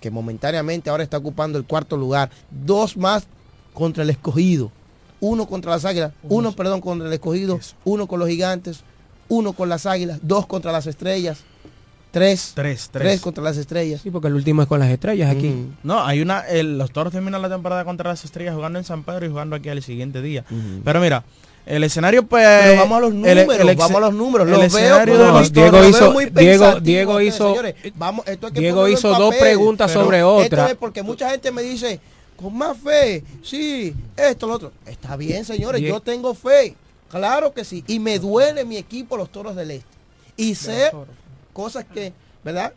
que 0.00 0.10
momentáneamente 0.10 0.88
ahora 0.88 1.02
está 1.02 1.18
ocupando 1.18 1.58
el 1.58 1.64
cuarto 1.64 1.96
lugar, 1.96 2.30
dos 2.50 2.96
más 2.96 3.26
contra 3.74 4.04
el 4.04 4.10
escogido, 4.10 4.70
uno 5.20 5.46
contra 5.48 5.72
las 5.72 5.84
águilas, 5.84 6.12
uno, 6.22 6.52
perdón, 6.52 6.80
contra 6.80 7.08
el 7.08 7.12
escogido, 7.12 7.58
uno 7.84 8.06
con 8.06 8.20
los 8.20 8.28
gigantes, 8.28 8.82
uno 9.28 9.52
con 9.52 9.68
las 9.68 9.84
águilas, 9.84 10.20
dos 10.22 10.46
contra 10.46 10.70
las 10.70 10.86
estrellas, 10.86 11.40
tres, 12.12 12.52
Tres, 12.54 12.88
tres. 12.90 13.02
tres 13.02 13.20
contra 13.20 13.42
las 13.42 13.56
estrellas. 13.56 14.00
Sí, 14.02 14.10
porque 14.12 14.28
el 14.28 14.34
último 14.34 14.62
es 14.62 14.68
con 14.68 14.78
las 14.80 14.90
estrellas 14.90 15.30
aquí. 15.34 15.48
Mm. 15.48 15.76
No, 15.82 16.04
hay 16.04 16.20
una. 16.22 16.40
el- 16.42 16.78
los 16.78 16.92
toros 16.92 17.12
terminan 17.12 17.42
la 17.42 17.48
temporada 17.48 17.84
contra 17.84 18.08
las 18.10 18.24
estrellas 18.24 18.54
jugando 18.54 18.78
en 18.78 18.84
San 18.84 19.02
Pedro 19.02 19.26
y 19.26 19.28
jugando 19.28 19.56
aquí 19.56 19.68
al 19.68 19.82
siguiente 19.82 20.22
día. 20.22 20.44
Pero 20.84 21.00
mira, 21.00 21.24
el 21.68 21.84
escenario 21.84 22.24
pues. 22.26 22.44
Pero 22.46 22.80
vamos 22.80 22.96
a 22.98 23.00
los 23.00 23.10
el- 23.10 23.16
números, 23.20 23.58
el 23.70 23.76
vamos 23.76 23.96
a 23.96 24.00
los 24.00 24.14
números. 24.14 24.46
el 24.48 24.52
Los 24.54 24.72
veo, 24.72 24.98
como 25.00 25.12
de 25.12 25.18
No, 25.24 25.32
los 25.38 25.52
Diego 25.52 25.78
veo 25.80 25.88
hizo, 25.88 26.12
muy 26.12 26.26
Diego, 26.26 26.80
Diego 26.80 27.20
hizo, 27.20 27.48
señores. 27.50 27.74
Vamos, 27.94 28.26
esto 28.26 28.46
hay 28.48 28.52
que 28.52 28.60
Diego 28.60 28.88
hizo 28.88 29.08
dos 29.14 29.34
preguntas 29.36 29.90
sobre 29.92 30.18
esto 30.18 30.34
otra. 30.34 30.70
es 30.70 30.74
porque 30.76 31.02
mucha 31.02 31.30
gente 31.30 31.50
me 31.52 31.62
dice, 31.62 32.00
con 32.36 32.56
más 32.56 32.76
fe, 32.78 33.22
sí, 33.42 33.94
esto, 34.16 34.46
lo 34.46 34.54
otro. 34.54 34.72
Está 34.86 35.16
bien, 35.16 35.44
señores, 35.44 35.80
Die- 35.80 35.88
yo 35.88 36.00
tengo 36.00 36.34
fe. 36.34 36.74
Claro 37.10 37.52
que 37.54 37.64
sí. 37.64 37.84
Y 37.86 37.98
me 38.00 38.18
duele 38.18 38.64
mi 38.64 38.76
equipo, 38.76 39.16
los 39.16 39.30
toros 39.30 39.56
del 39.56 39.70
este. 39.70 39.86
Y 40.36 40.54
sé 40.54 40.90
cosas 41.52 41.84
que, 41.92 42.12
¿verdad? 42.44 42.72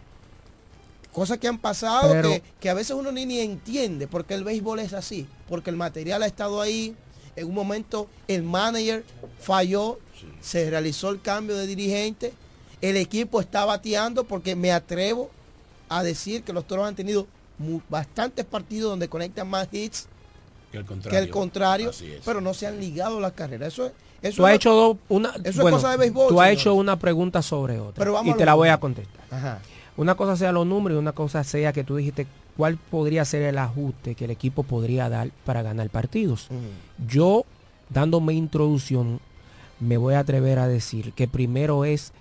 Cosas 1.11 1.37
que 1.37 1.47
han 1.49 1.57
pasado 1.57 2.11
Pero- 2.13 2.29
que, 2.29 2.41
que 2.59 2.69
a 2.69 2.73
veces 2.73 2.95
uno 2.95 3.11
ni, 3.11 3.25
ni 3.25 3.39
entiende, 3.41 4.07
porque 4.07 4.33
el 4.33 4.43
béisbol 4.45 4.79
es 4.79 4.93
así, 4.93 5.27
porque 5.49 5.69
el 5.69 5.75
material 5.75 6.23
ha 6.23 6.25
estado 6.25 6.61
ahí, 6.61 6.95
en 7.35 7.47
un 7.47 7.53
momento 7.53 8.07
el 8.27 8.43
manager 8.43 9.03
falló, 9.39 9.99
se 10.41 10.69
realizó 10.69 11.09
el 11.09 11.21
cambio 11.21 11.55
de 11.57 11.67
dirigente, 11.67 12.33
el 12.81 12.97
equipo 12.97 13.39
está 13.41 13.65
bateando 13.65 14.23
porque 14.23 14.55
me 14.55 14.71
atrevo 14.71 15.29
a 15.89 16.03
decir 16.03 16.43
que 16.43 16.53
los 16.53 16.65
toros 16.65 16.87
han 16.87 16.95
tenido 16.95 17.27
bastantes 17.89 18.45
partidos 18.45 18.89
donde 18.91 19.07
conectan 19.07 19.47
más 19.47 19.67
hits 19.71 20.07
Que 20.71 20.77
el 20.77 20.83
que 20.83 21.29
contrario. 21.29 21.91
el 21.91 22.21
pero 22.25 22.41
no 22.41 22.53
se 22.53 22.65
han 22.67 22.79
ligado 22.79 23.19
las 23.19 23.33
carreras. 23.33 23.73
Eso 23.73 23.85
es, 23.87 23.91
eso 24.21 24.37
Tú 24.37 24.45
has 24.45 24.51
es- 24.53 24.55
hecho 24.55 24.73
dos, 24.73 24.97
una, 25.09 25.33
eso 25.43 25.61
bueno, 25.61 25.77
es 25.77 25.83
cosa 25.83 25.91
de 25.91 25.97
béisbol. 25.97 26.27
tú 26.29 26.41
has 26.41 26.49
hecho 26.51 26.73
una 26.73 26.97
pregunta 26.97 27.41
sobre 27.41 27.79
otra 27.79 27.99
Pero 27.99 28.13
vamos 28.13 28.33
y 28.33 28.37
te 28.37 28.45
la 28.45 28.53
voy 28.55 28.69
a 28.69 28.79
contestar. 28.79 29.21
Ajá. 29.29 29.59
Una 29.97 30.15
cosa 30.15 30.35
sea 30.37 30.51
los 30.51 30.65
números 30.65 30.95
y 30.95 30.99
una 30.99 31.11
cosa 31.11 31.43
sea 31.43 31.73
que 31.73 31.83
tú 31.83 31.97
dijiste 31.97 32.25
cuál 32.57 32.77
podría 32.77 33.25
ser 33.25 33.41
el 33.43 33.57
ajuste 33.57 34.15
que 34.15 34.25
el 34.25 34.31
equipo 34.31 34.63
podría 34.63 35.09
dar 35.09 35.29
para 35.45 35.61
ganar 35.61 35.89
partidos. 35.89 36.47
Yo, 37.07 37.45
dándome 37.89 38.33
introducción, 38.33 39.19
me 39.79 39.97
voy 39.97 40.13
a 40.15 40.19
atrever 40.19 40.59
a 40.59 40.67
decir 40.67 41.13
que 41.13 41.27
primero 41.27 41.85
es 41.85 42.13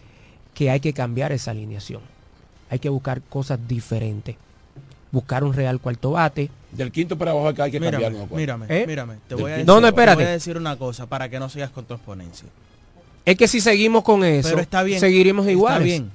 que 0.54 0.70
hay 0.70 0.80
que 0.80 0.92
cambiar 0.92 1.32
esa 1.32 1.50
alineación. 1.50 2.00
Hay 2.70 2.78
que 2.78 2.88
buscar 2.88 3.20
cosas 3.22 3.58
diferentes. 3.68 4.36
Buscar 5.12 5.42
un 5.42 5.52
real 5.52 5.80
cuarto 5.80 6.12
bate. 6.12 6.50
Del 6.70 6.92
quinto 6.92 7.18
para 7.18 7.32
abajo 7.32 7.48
acá 7.48 7.64
hay 7.64 7.72
que 7.72 7.80
Mírame, 7.80 8.04
cambiarlo. 8.04 8.28
pues. 8.28 8.38
mírame, 8.40 8.66
¿Eh? 8.68 8.84
mírame. 8.86 9.14
Te 9.28 9.34
voy, 9.34 9.44
a 9.50 9.54
decir, 9.54 9.66
No, 9.66 9.74
no, 9.74 9.80
te 9.82 9.86
espérate. 9.88 10.16
voy 10.22 10.24
a 10.24 10.30
decir 10.30 10.56
una 10.56 10.76
cosa 10.76 11.06
para 11.06 11.28
que 11.28 11.40
no 11.40 11.48
sigas 11.48 11.70
con 11.70 11.84
tu 11.84 11.94
exponencia. 11.94 12.48
Es 13.24 13.36
que 13.36 13.48
si 13.48 13.60
seguimos 13.60 14.04
con 14.04 14.22
eso, 14.24 14.48
Pero 14.50 14.60
está 14.60 14.82
bien. 14.84 15.00
seguiremos 15.00 15.44
está 15.46 15.52
iguales. 15.52 15.84
bien. 15.84 16.10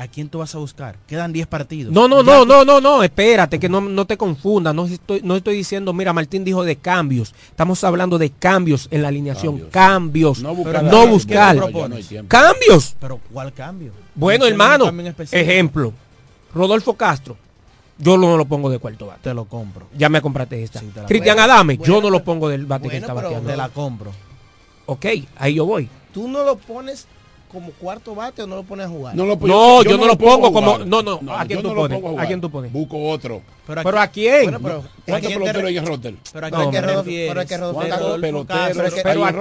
¿A 0.00 0.08
quién 0.08 0.30
tú 0.30 0.38
vas 0.38 0.54
a 0.54 0.58
buscar? 0.58 0.96
Quedan 1.06 1.30
10 1.30 1.46
partidos. 1.46 1.92
No, 1.92 2.08
no, 2.08 2.22
Ya 2.24 2.32
no, 2.32 2.40
tú- 2.40 2.46
no, 2.48 2.64
no, 2.64 2.80
no, 2.80 3.02
espérate, 3.02 3.60
que 3.60 3.68
no, 3.68 3.82
no 3.82 4.06
te 4.06 4.16
confundas. 4.16 4.74
No 4.74 4.86
estoy, 4.86 5.20
no 5.22 5.36
estoy 5.36 5.56
diciendo, 5.56 5.92
mira, 5.92 6.14
Martín 6.14 6.42
dijo 6.42 6.64
de 6.64 6.76
cambios. 6.76 7.34
Estamos 7.50 7.84
hablando 7.84 8.16
de 8.16 8.30
cambios 8.30 8.88
en 8.90 9.02
la 9.02 9.08
alineación. 9.08 9.68
Cambios. 9.70 10.42
No 10.42 10.54
buscar 10.54 10.84
buscar. 11.06 11.54
No 11.54 11.66
¿qué 11.66 11.72
tú 11.72 11.78
propones? 11.78 12.14
Cambios. 12.28 12.96
Pero 12.98 13.20
¿cuál 13.30 13.52
cambio? 13.52 13.92
Bueno, 14.14 14.46
hermano. 14.46 14.90
Ejemplo. 15.32 15.92
Rodolfo 16.54 16.94
Castro. 16.94 17.36
Yo 17.98 18.16
no 18.16 18.38
lo 18.38 18.46
pongo 18.46 18.70
de 18.70 18.78
cuarto 18.78 19.06
bate. 19.06 19.20
Te 19.24 19.34
lo 19.34 19.44
compro. 19.44 19.86
Ya 19.98 20.08
me 20.08 20.22
compraste 20.22 20.62
esta. 20.62 20.80
la 20.82 21.04
Cristian. 21.04 21.38
Adame, 21.38 21.76
Bueno, 21.76 21.94
yo 21.94 22.00
no 22.00 22.08
lo 22.08 22.24
pongo 22.24 22.48
del 22.48 22.64
bate 22.64 22.88
que 22.88 22.96
está 22.96 23.12
bateando. 23.12 23.50
Te 23.50 23.56
la 23.56 23.68
compro. 23.68 24.12
Ok, 24.86 25.04
ahí 25.36 25.56
yo 25.56 25.66
voy. 25.66 25.90
¿Tú 26.14 26.26
no 26.26 26.42
lo 26.42 26.56
pones 26.56 27.06
como 27.50 27.70
cuarto 27.72 28.14
bate 28.14 28.42
o 28.42 28.46
no 28.46 28.56
lo 28.56 28.62
pones 28.62 28.86
a 28.86 28.88
jugar? 28.88 29.14
No, 29.16 29.24
lo, 29.26 29.36
No, 29.36 29.82
yo 29.82 29.96
no 29.98 30.06
lo 30.06 30.16
pongo 30.16 30.52
como- 30.52 30.78
no, 30.78 31.02
no, 31.02 31.20
¿a 31.36 31.44
quién 31.44 31.62
tú 31.62 31.68
no 31.68 31.74
pones? 31.74 32.02
¿A 32.18 32.26
quién 32.26 32.40
tú 32.40 32.50
pones? 32.50 32.72
Busco 32.72 33.08
otro. 33.08 33.42
¿Pero 33.66 33.98
a 34.00 34.06
quién? 34.08 34.42
Bueno, 34.44 34.60
pero- 34.62 34.84
¿Cuántos 35.06 35.16
¿a 35.16 35.20
quién 35.20 35.32
te 35.32 35.38
peloteros 35.44 35.68
hay 35.68 35.78
en 35.78 35.86
roster? 35.86 36.14
Pero 36.32 36.46
a 36.46 36.50
No, 36.50 36.56
quién 36.58 36.70
te 36.70 36.80
pero- 36.80 36.98
refieres? 36.98 37.28
pero 37.28 37.40
a 37.40 37.44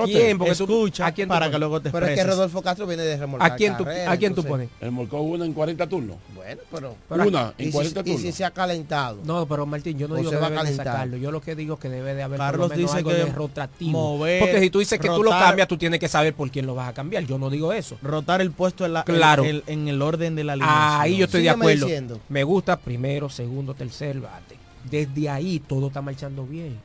quién, 0.06 0.38
porque 0.38 0.56
tú- 0.56 0.64
Escucha 0.64 1.06
¿a 1.08 1.12
quién 1.12 1.28
tú 1.28 1.30
para 1.30 1.46
pones? 1.46 1.52
que 1.56 1.60
luego 1.60 1.82
te 1.82 1.90
Pero 1.92 2.06
es 2.08 2.16
que. 2.16 2.24
Rodolfo 2.24 2.62
Castro 2.62 2.88
viene 2.88 3.04
de 3.04 3.18
remolcar 3.18 3.52
¿A 3.52 3.56
quién 3.56 3.78
tú, 3.78 3.84
carrera, 3.84 4.12
¿a 4.12 4.18
quién 4.18 4.36
tú 4.36 4.44
pones? 4.44 4.70
Marcó 4.92 5.22
una 5.22 5.46
en 5.46 5.54
40 5.54 5.88
turnos. 5.88 6.18
Bueno, 6.36 6.62
pero... 6.72 6.96
Una 7.10 7.54
¿Y 7.58 7.64
en 7.64 7.68
si, 7.70 7.74
40 7.74 8.00
y 8.00 8.04
turnos. 8.04 8.22
si 8.22 8.32
se 8.32 8.46
ha 8.46 8.52
calentado? 8.52 9.20
No, 9.24 9.46
pero 9.48 9.66
Martín, 9.66 9.98
yo 9.98 10.08
no 10.08 10.16
digo 10.16 10.30
se 10.30 10.36
que 10.36 10.42
va 10.42 10.48
a 10.48 10.50
debe 10.50 10.62
de 10.62 10.66
calentar. 10.66 10.86
sacarlo. 10.94 11.18
Yo 11.18 11.32
lo 11.32 11.42
que 11.42 11.56
digo 11.56 11.74
es 11.76 11.80
que 11.80 11.90
debe 11.90 12.14
de 12.16 12.24
haber 12.24 12.38
Carlos 12.40 12.68
por 12.70 12.70
lo 12.70 12.76
menos 12.76 12.92
dice 12.92 12.98
algo 12.98 13.10
que 13.10 13.16
de 13.18 13.26
rotativo. 13.26 13.92
mover, 13.92 14.40
Porque 14.40 14.60
si 14.60 14.70
tú 14.70 14.80
dices 14.80 15.00
que 15.00 15.08
tú 15.08 15.24
lo 15.24 15.32
cambias, 15.32 15.68
tú 15.68 15.78
tienes 15.78 16.00
que 16.00 16.08
saber 16.08 16.34
por 16.34 16.50
quién 16.52 16.66
lo 16.66 16.76
vas 16.76 16.90
a 16.90 16.94
cambiar. 16.94 17.24
Yo 17.26 17.38
no 17.38 17.50
digo 17.50 17.74
eso. 17.74 17.98
Rotar 18.02 18.42
el 18.42 18.52
puesto 18.52 18.86
en, 18.86 18.94
la, 18.94 19.04
Claro. 19.04 19.44
en, 19.44 19.50
el- 19.50 19.64
en 19.68 19.88
el 19.88 20.02
orden 20.02 20.36
de 20.36 20.44
la 20.44 20.54
alineación. 20.54 21.02
Ahí 21.02 21.18
yo 21.18 21.26
estoy 21.26 21.44
de 21.44 21.50
acuerdo. 21.50 21.86
diciendo. 21.86 22.20
Me 22.30 22.44
gusta 22.44 22.78
primero, 22.78 23.30
segundo, 23.30 23.74
tercer 23.74 24.20
bate. 24.20 24.56
Desde 24.90 25.30
ahí 25.30 25.60
todo 25.60 25.88
está 25.88 26.02
marchando 26.02 26.46
bien. 26.46 26.78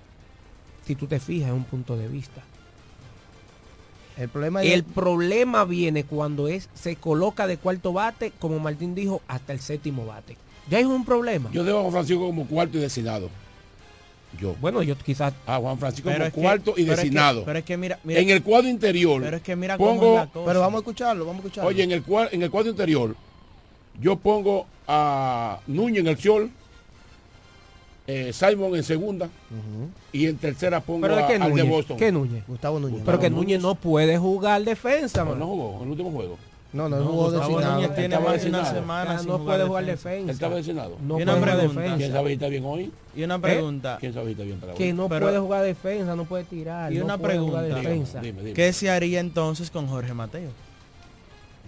Si 0.86 0.94
tú 0.94 1.06
te 1.06 1.20
fijas, 1.20 1.48
es 1.48 1.54
un 1.54 1.64
punto 1.64 1.96
de 1.96 2.08
vista. 2.08 2.42
El 4.16 4.28
problema 4.28 4.62
es... 4.62 4.72
El 4.72 4.84
problema 4.84 5.64
viene 5.64 6.04
cuando 6.04 6.46
es 6.48 6.68
se 6.74 6.96
coloca 6.96 7.46
de 7.46 7.56
cuarto 7.56 7.92
bate, 7.92 8.32
como 8.38 8.58
Martín 8.60 8.94
dijo, 8.94 9.22
hasta 9.26 9.52
el 9.52 9.60
séptimo 9.60 10.06
bate. 10.06 10.36
Ya 10.70 10.78
es 10.78 10.86
un 10.86 11.04
problema. 11.04 11.50
Yo 11.52 11.64
dejo 11.64 11.78
a 11.78 11.80
Juan 11.82 11.92
Francisco 11.92 12.26
como 12.26 12.46
cuarto 12.46 12.78
y 12.78 12.80
designado. 12.80 13.28
Yo. 14.40 14.56
bueno, 14.60 14.82
yo 14.82 14.96
quizás 14.98 15.32
A 15.46 15.58
Juan 15.58 15.78
Francisco 15.78 16.08
Pero 16.10 16.24
como 16.24 16.34
que- 16.34 16.40
cuarto 16.40 16.70
y 16.72 16.82
pero 16.82 16.92
es 16.94 16.98
que- 16.98 17.04
designado. 17.04 17.44
pero 17.44 17.58
es 17.60 17.64
que 17.64 17.76
mira, 17.76 18.00
mira 18.02 18.18
en 18.20 18.30
el 18.30 18.42
cuadro 18.42 18.68
interior. 18.68 19.22
pero 19.22 19.36
es 19.36 19.42
que 19.44 19.54
mira 19.54 19.78
cómo 19.78 19.90
pongo, 19.90 20.14
es 20.14 20.26
la 20.26 20.32
cosa. 20.32 20.46
Pero 20.46 20.60
vamos 20.60 20.74
a 20.74 20.78
escucharlo, 20.80 21.24
vamos 21.24 21.44
a 21.44 21.46
escucharlo. 21.46 21.68
Oye, 21.70 21.82
en 21.84 21.92
el, 21.92 22.02
en 22.32 22.42
el 22.42 22.50
cuadro 22.50 22.70
interior, 22.70 23.14
yo 24.00 24.16
pongo 24.16 24.66
a 24.88 25.60
Núñez 25.68 26.00
en 26.00 26.08
el 26.08 26.16
Ciol, 26.18 26.50
eh, 28.06 28.32
Simon 28.32 28.76
en 28.76 28.82
segunda, 28.82 29.28
y 30.12 30.26
en 30.26 30.36
tercera 30.36 30.80
pongo 30.80 31.00
Pero 31.02 31.16
es 31.18 31.24
a- 31.24 31.26
que 31.26 31.34
al 31.36 31.40
de 31.42 31.48
Núñez. 31.48 31.68
Boston. 31.68 31.96
¿Qué 31.96 32.12
Núñez? 32.12 32.44
Gustavo 32.46 32.78
Núñez. 32.80 33.02
Pero 33.04 33.18
que 33.18 33.30
Núñez. 33.30 33.44
Núñez 33.46 33.62
no 33.62 33.74
puede 33.76 34.18
jugar 34.18 34.62
defensa, 34.64 35.24
No, 35.24 35.34
no 35.34 35.46
jugó 35.46 35.76
en 35.78 35.82
el 35.84 35.90
último 35.90 36.10
juego. 36.10 36.38
No, 36.74 36.88
no, 36.88 36.96
no 36.96 37.04
No, 37.04 37.10
jugó 37.12 37.22
Gustavo 37.30 37.48
designado. 37.48 37.74
Núñez 37.80 37.94
tiene 37.94 38.18
más 38.18 38.42
de 38.42 38.48
una 38.48 38.64
semana 38.64 39.18
sin 39.18 39.28
no 39.28 39.38
jugar 39.38 39.56
puede 39.56 39.68
jugar 39.68 39.84
defensa. 39.84 40.08
defensa. 40.08 40.24
Él 40.24 40.30
estaba 40.30 40.56
designado. 40.56 40.96
No 41.06 41.18
Y 41.20 41.22
una 41.22 41.40
pregunta. 41.40 41.62
defensa. 41.62 41.96
¿Quién 41.96 42.12
sabe 42.12 42.26
si 42.28 42.32
está 42.34 42.48
bien 42.48 42.64
hoy? 42.66 42.92
Y 43.14 43.22
una 43.22 43.38
pregunta. 43.40 43.96
¿Quién 44.00 44.12
sabe 44.12 44.26
si 44.26 44.32
está 44.32 44.42
bien 44.44 44.58
para 44.58 44.72
hoy? 44.72 44.78
Que 44.78 44.92
no 44.92 45.08
Pero- 45.08 45.26
puede 45.26 45.38
jugar 45.38 45.64
defensa, 45.64 46.16
no 46.16 46.24
puede 46.24 46.44
tirar. 46.44 46.92
Y 46.92 46.98
no 46.98 47.04
una 47.04 47.16
puede 47.16 47.38
jugar 47.38 47.64
pregunta. 47.64 47.88
defensa. 47.88 48.20
Dime, 48.20 48.40
dime. 48.40 48.52
¿Qué 48.54 48.72
se 48.72 48.90
haría 48.90 49.20
entonces 49.20 49.70
con 49.70 49.86
Jorge 49.86 50.12
Mateo? 50.14 50.50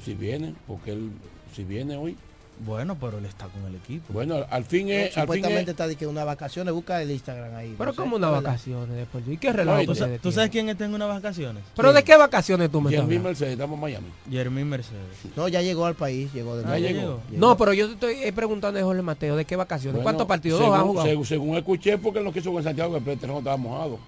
Si 0.05 0.15
viene, 0.15 0.55
porque 0.67 0.93
él, 0.93 1.11
si 1.55 1.63
viene 1.65 1.97
hoy. 1.97 2.17
Bueno, 2.65 2.97
pero 2.99 3.19
él 3.19 3.27
está 3.27 3.47
con 3.49 3.65
el 3.67 3.75
equipo. 3.75 4.13
Bueno, 4.13 4.45
al 4.51 4.65
fin 4.65 4.89
es... 4.89 5.09
al 5.09 5.13
fin 5.13 5.23
Supuestamente 5.23 5.63
es- 5.63 5.69
está 5.69 5.87
de 5.87 5.97
que 5.97 6.07
una 6.07 6.25
vacaciones, 6.25 6.73
busca 6.73 7.03
el 7.03 7.11
Instagram 7.11 7.55
ahí. 7.55 7.75
Pero 7.77 7.91
no 7.93 7.97
como 7.97 8.17
unas 8.17 8.33
vacaciones 8.33 8.97
después. 8.97 9.25
¿Y 9.29 9.37
qué 9.37 9.53
relajo 9.53 9.81
¿Tú, 9.85 9.93
tú 10.23 10.31
sa- 10.31 10.35
sabes 10.37 10.51
quién 10.51 10.69
está 10.69 10.85
en 10.87 10.95
unas 10.95 11.09
vacaciones? 11.09 11.63
¿Pero 11.77 11.93
de 11.93 12.03
qué 12.03 12.17
vacaciones 12.17 12.71
tú 12.71 12.81
me 12.81 12.91
estás 12.91 13.05
hablando? 13.05 13.29
Mercedes, 13.29 13.53
estamos 13.53 13.75
en 13.77 13.81
Miami. 13.81 14.07
Jermín 14.31 14.69
Mercedes. 14.69 15.03
No, 15.37 15.49
ya 15.49 15.61
llegó 15.63 15.85
al 15.87 15.95
país, 15.97 16.33
llegó 16.33 16.57
de 16.57 16.65
Ah, 16.67 16.79
llegó. 16.79 17.21
No, 17.33 17.57
pero 17.57 17.73
yo 17.73 17.89
te 17.89 17.93
estoy 17.95 18.15
eh, 18.25 18.33
preguntando 18.33 18.79
de 18.79 18.85
Jorge 18.85 19.03
Mateo, 19.03 19.37
¿de 19.37 19.45
qué 19.45 19.57
vacaciones? 19.57 19.95
Bueno, 19.97 20.05
¿Cuántos 20.05 20.27
partidos? 20.27 20.59
Según, 20.59 20.73
Dos 20.73 20.81
han 20.81 20.87
jugado. 20.89 21.09
según- 21.09 21.27
según 21.27 21.57
escuché, 21.57 21.99
porque 21.99 22.19
él 22.21 22.25
no 22.25 22.33
quiso 22.33 22.53
con 22.53 22.63
Santiago, 22.63 22.93
que 23.03 23.13
el 23.13 23.19
terreno 23.19 23.39
estaba 23.39 23.57
mojado. 23.57 23.99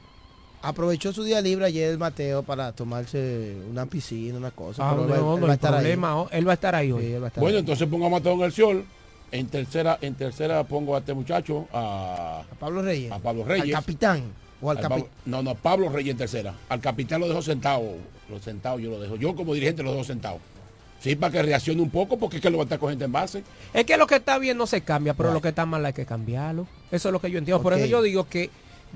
Aprovechó 0.60 1.12
su 1.12 1.22
día 1.22 1.40
libre 1.40 1.66
ayer 1.66 1.90
el 1.90 1.98
Mateo 1.98 2.42
para 2.42 2.72
tomarse 2.72 3.56
una 3.70 3.86
piscina, 3.86 4.38
una 4.38 4.50
cosa. 4.50 4.88
Ah, 4.90 4.96
pero 4.98 5.02
él, 5.14 5.20
no, 5.20 5.34
él 5.34 5.40
no 5.40 5.46
va 5.46 5.48
a 5.48 5.50
hay 5.52 5.54
estar 5.54 5.72
ahí. 5.74 5.80
problema. 5.80 6.16
oh, 6.20 6.28
Él 6.32 6.46
va 6.48 6.50
a 6.50 6.54
estar 6.54 6.74
ahí 6.74 6.90
hoy. 6.92 7.02
Sí, 7.02 7.12
él 7.12 7.22
va 7.22 7.26
a 7.26 7.28
estar 7.28 7.40
Bueno, 7.40 7.56
ahí. 7.56 7.60
entonces 7.60 7.88
pongamos 7.88 8.20
a 8.20 8.22
todo 8.24 8.34
en 8.34 8.40
el 8.42 8.52
sol. 8.52 8.84
En 9.30 9.46
tercera, 9.46 9.98
en 10.00 10.14
tercera 10.14 10.64
pongo 10.64 10.96
a 10.96 11.00
este 11.00 11.12
muchacho, 11.14 11.68
a, 11.72 12.40
A 12.50 12.54
Pablo 12.58 12.82
Reyes. 12.82 13.12
a 13.12 13.18
Pablo 13.18 13.42
Al 13.42 13.48
Reyes. 13.48 13.74
capitán. 13.76 14.22
O 14.60 14.70
al 14.70 14.78
Al 14.78 15.04
no, 15.26 15.42
no, 15.42 15.54
Pablo 15.54 15.90
Reyes 15.90 16.12
en 16.12 16.16
tercera. 16.18 16.54
Al 16.68 16.80
capitán 16.80 17.20
lo 17.20 17.28
dejo 17.28 17.42
sentado. 17.42 17.82
Lo 18.28 18.40
sentado 18.40 18.78
yo 18.78 18.90
lo 18.90 18.98
dejo. 19.00 19.16
Yo 19.16 19.36
como 19.36 19.54
dirigente 19.54 19.82
lo 19.82 19.92
dejo 19.92 20.04
sentado. 20.04 20.38
Sí, 21.00 21.14
para 21.14 21.30
que 21.30 21.42
reaccione 21.42 21.80
un 21.80 21.90
poco, 21.90 22.18
porque 22.18 22.36
es 22.38 22.42
que 22.42 22.50
lo 22.50 22.56
va 22.58 22.62
a 22.62 22.64
estar 22.64 22.78
cogiendo 22.80 23.04
en 23.04 23.12
base. 23.12 23.44
Es 23.72 23.84
que 23.84 23.96
lo 23.96 24.06
que 24.08 24.16
está 24.16 24.36
bien 24.38 24.56
no 24.58 24.66
se 24.66 24.80
cambia, 24.80 25.14
pero 25.14 25.28
Right. 25.28 25.34
lo 25.36 25.42
que 25.42 25.48
está 25.50 25.64
mal 25.64 25.86
hay 25.86 25.92
que 25.92 26.04
cambiarlo. 26.04 26.66
Eso 26.90 27.08
es 27.08 27.12
lo 27.12 27.20
que 27.20 27.30
yo 27.30 27.38
entiendo. 27.38 27.62
Por 27.62 27.74
eso 27.74 27.86
yo 27.86 28.02
digo 28.02 28.28
que 28.28 28.50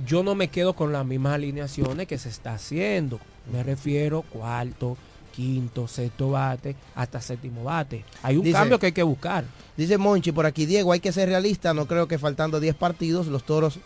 yo 0.07 0.23
no 0.23 0.35
me 0.35 0.49
quedo 0.49 0.75
con 0.75 0.93
las 0.93 1.05
mismas 1.05 1.35
alineaciones 1.35 2.07
que 2.07 2.19
se 2.19 2.29
está 2.29 2.55
haciendo. 2.55 3.21
Me 3.53 3.63
refiero 3.63 4.23
cuarto, 4.23 4.97
quinto, 5.35 5.89
sexto 5.89 6.31
bate, 6.31 6.77
hasta 6.95 7.21
séptimo 7.21 7.65
bate. 7.65 8.05
Hay 8.23 8.37
un 8.37 8.45
Dice- 8.45 8.59
cambio 8.59 8.79
que 8.79 8.87
hay 8.87 8.93
que 8.93 9.03
buscar. 9.03 9.45
Dice 9.77 9.99
Monchi 9.99 10.33
por 10.33 10.47
aquí, 10.47 10.67
Diego, 10.67 10.93
hay 10.93 11.01
que 11.01 11.13
ser 11.13 11.29
realista. 11.29 11.75
No 11.75 11.87
creo 11.87 12.07
que 12.09 12.19
faltando 12.19 12.61
10 12.61 12.75
partidos 12.75 13.27
los 13.27 13.45
toros 13.45 13.79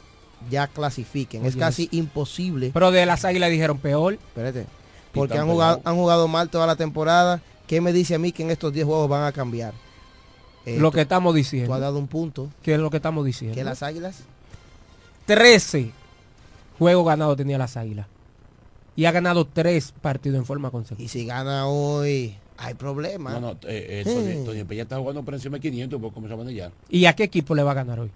ya 0.51 0.67
clasifiquen. 0.67 1.47
es 1.47 1.57
casi 1.57 1.89
imposible. 1.93 2.71
Pero 2.75 2.91
de 2.91 3.07
las 3.07 3.25
águilas 3.25 3.51
dijeron 3.51 3.79
peor. 3.79 4.15
Espérate. 4.15 4.67
Porque 5.13 5.39
han 5.39 5.47
jugado, 5.49 5.81
han 5.85 5.97
jugado 5.97 6.29
mal 6.29 6.51
toda 6.51 6.67
la 6.67 6.77
temporada. 6.77 7.41
¿Qué 7.67 7.81
me 7.81 7.93
dice 7.93 8.15
a 8.15 8.19
mí 8.19 8.33
que 8.33 8.43
en 8.43 8.51
estos 8.51 8.73
10 8.73 8.85
juegos 8.87 9.09
van 9.09 9.25
a 9.25 9.33
cambiar? 9.33 9.73
Lo 10.67 10.91
que 10.91 11.01
estamos 11.03 11.33
Tú 11.33 11.39
has 11.39 11.51
diciendo. 11.51 11.79
dado 11.81 11.99
un 11.99 12.09
punto. 12.09 12.51
¿Qué 12.63 12.75
es 12.75 12.81
lo 12.81 12.91
que 12.91 12.97
estamos 12.97 13.25
diciendo? 13.25 13.55
Que 13.55 13.63
las 13.65 13.83
águilas 13.85 14.25
13 15.27 15.91
juegos 16.79 17.07
ganados 17.07 17.37
tenía 17.37 17.59
las 17.59 17.77
águilas. 17.77 18.07
Y 18.95 19.05
ha 19.05 19.13
ganado 19.13 19.45
tres 19.47 19.93
partidos 20.01 20.39
en 20.39 20.47
forma 20.47 20.69
Y 20.69 20.71
consecutiva. 20.71 21.09
si 21.11 21.27
gana 21.27 21.67
hoy, 21.67 22.35
hay 22.57 22.75
problema. 22.75 23.33
No, 23.33 23.41
no, 23.41 23.51
eh, 23.65 24.03
eh. 24.03 24.03
Tony, 24.05 24.45
Tony 24.45 24.65
Peña 24.65 24.83
está 24.85 24.97
jugando 24.99 25.23
por 25.23 25.35
encima 25.35 25.57
de 25.59 25.61
500 25.61 26.01
porque 26.01 26.15
comenzó 26.15 26.35
a 26.35 26.39
manejar. 26.39 26.73
¿Y 26.89 27.05
a 27.05 27.15
qué 27.15 27.25
equipo 27.25 27.55
le 27.55 27.63
va 27.63 27.73
a 27.73 27.75
ganar 27.75 28.01
hoy? 28.01 28.11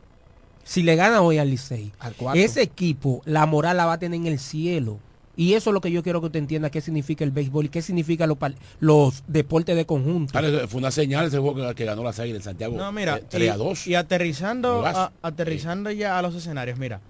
Si 0.64 0.82
le 0.82 0.96
gana 0.96 1.20
hoy 1.20 1.38
al 1.38 1.50
Licey, 1.50 1.92
Al 1.98 2.14
cuarto. 2.14 2.40
ese 2.40 2.62
equipo, 2.62 3.20
la 3.24 3.44
moral 3.44 3.76
la 3.76 3.86
va 3.86 3.94
a 3.94 3.98
tener 3.98 4.18
en 4.18 4.26
el 4.26 4.38
cielo. 4.38 4.98
Y 5.36 5.54
eso 5.54 5.70
es 5.70 5.74
lo 5.74 5.80
que 5.80 5.90
yo 5.90 6.02
quiero 6.02 6.20
que 6.20 6.26
usted 6.26 6.38
entienda 6.40 6.70
qué 6.70 6.80
significa 6.80 7.24
el 7.24 7.30
béisbol 7.30 7.66
y 7.66 7.68
qué 7.68 7.82
significa 7.82 8.26
los, 8.26 8.36
los 8.80 9.22
deportes 9.26 9.76
de 9.76 9.86
conjunto. 9.86 10.38
Fue 10.68 10.78
una 10.78 10.90
señal 10.90 11.26
ese 11.26 11.38
juego 11.38 11.68
que, 11.68 11.74
que 11.74 11.84
ganó 11.84 12.02
las 12.02 12.18
águilas 12.18 12.40
en 12.40 12.44
Santiago. 12.44 12.76
No, 12.76 12.90
mira, 12.92 13.16
eh, 13.18 13.24
3 13.28 13.42
y, 13.44 13.48
a 13.48 13.56
2. 13.56 13.86
y 13.86 13.94
aterrizando, 13.94 14.84
a- 14.86 15.12
aterrizando 15.22 15.90
ya 15.92 16.18
a 16.18 16.22
los 16.22 16.34
escenarios, 16.34 16.78
mira, 16.78 17.00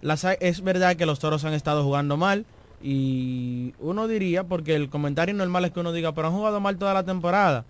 las, 0.00 0.24
es 0.40 0.62
verdad 0.62 0.96
que 0.96 1.06
los 1.06 1.18
toros 1.20 1.44
han 1.44 1.52
estado 1.54 1.84
jugando 1.84 2.16
mal 2.16 2.44
y 2.82 3.74
uno 3.78 4.08
diría, 4.08 4.42
porque 4.44 4.74
el 4.74 4.88
comentario 4.90 5.34
normal 5.34 5.64
es 5.66 5.70
que 5.70 5.80
uno 5.80 5.92
diga, 5.92 6.12
pero 6.12 6.28
han 6.28 6.34
jugado 6.34 6.58
mal 6.58 6.76
toda 6.78 6.94
la 6.94 7.04
temporada. 7.04 7.64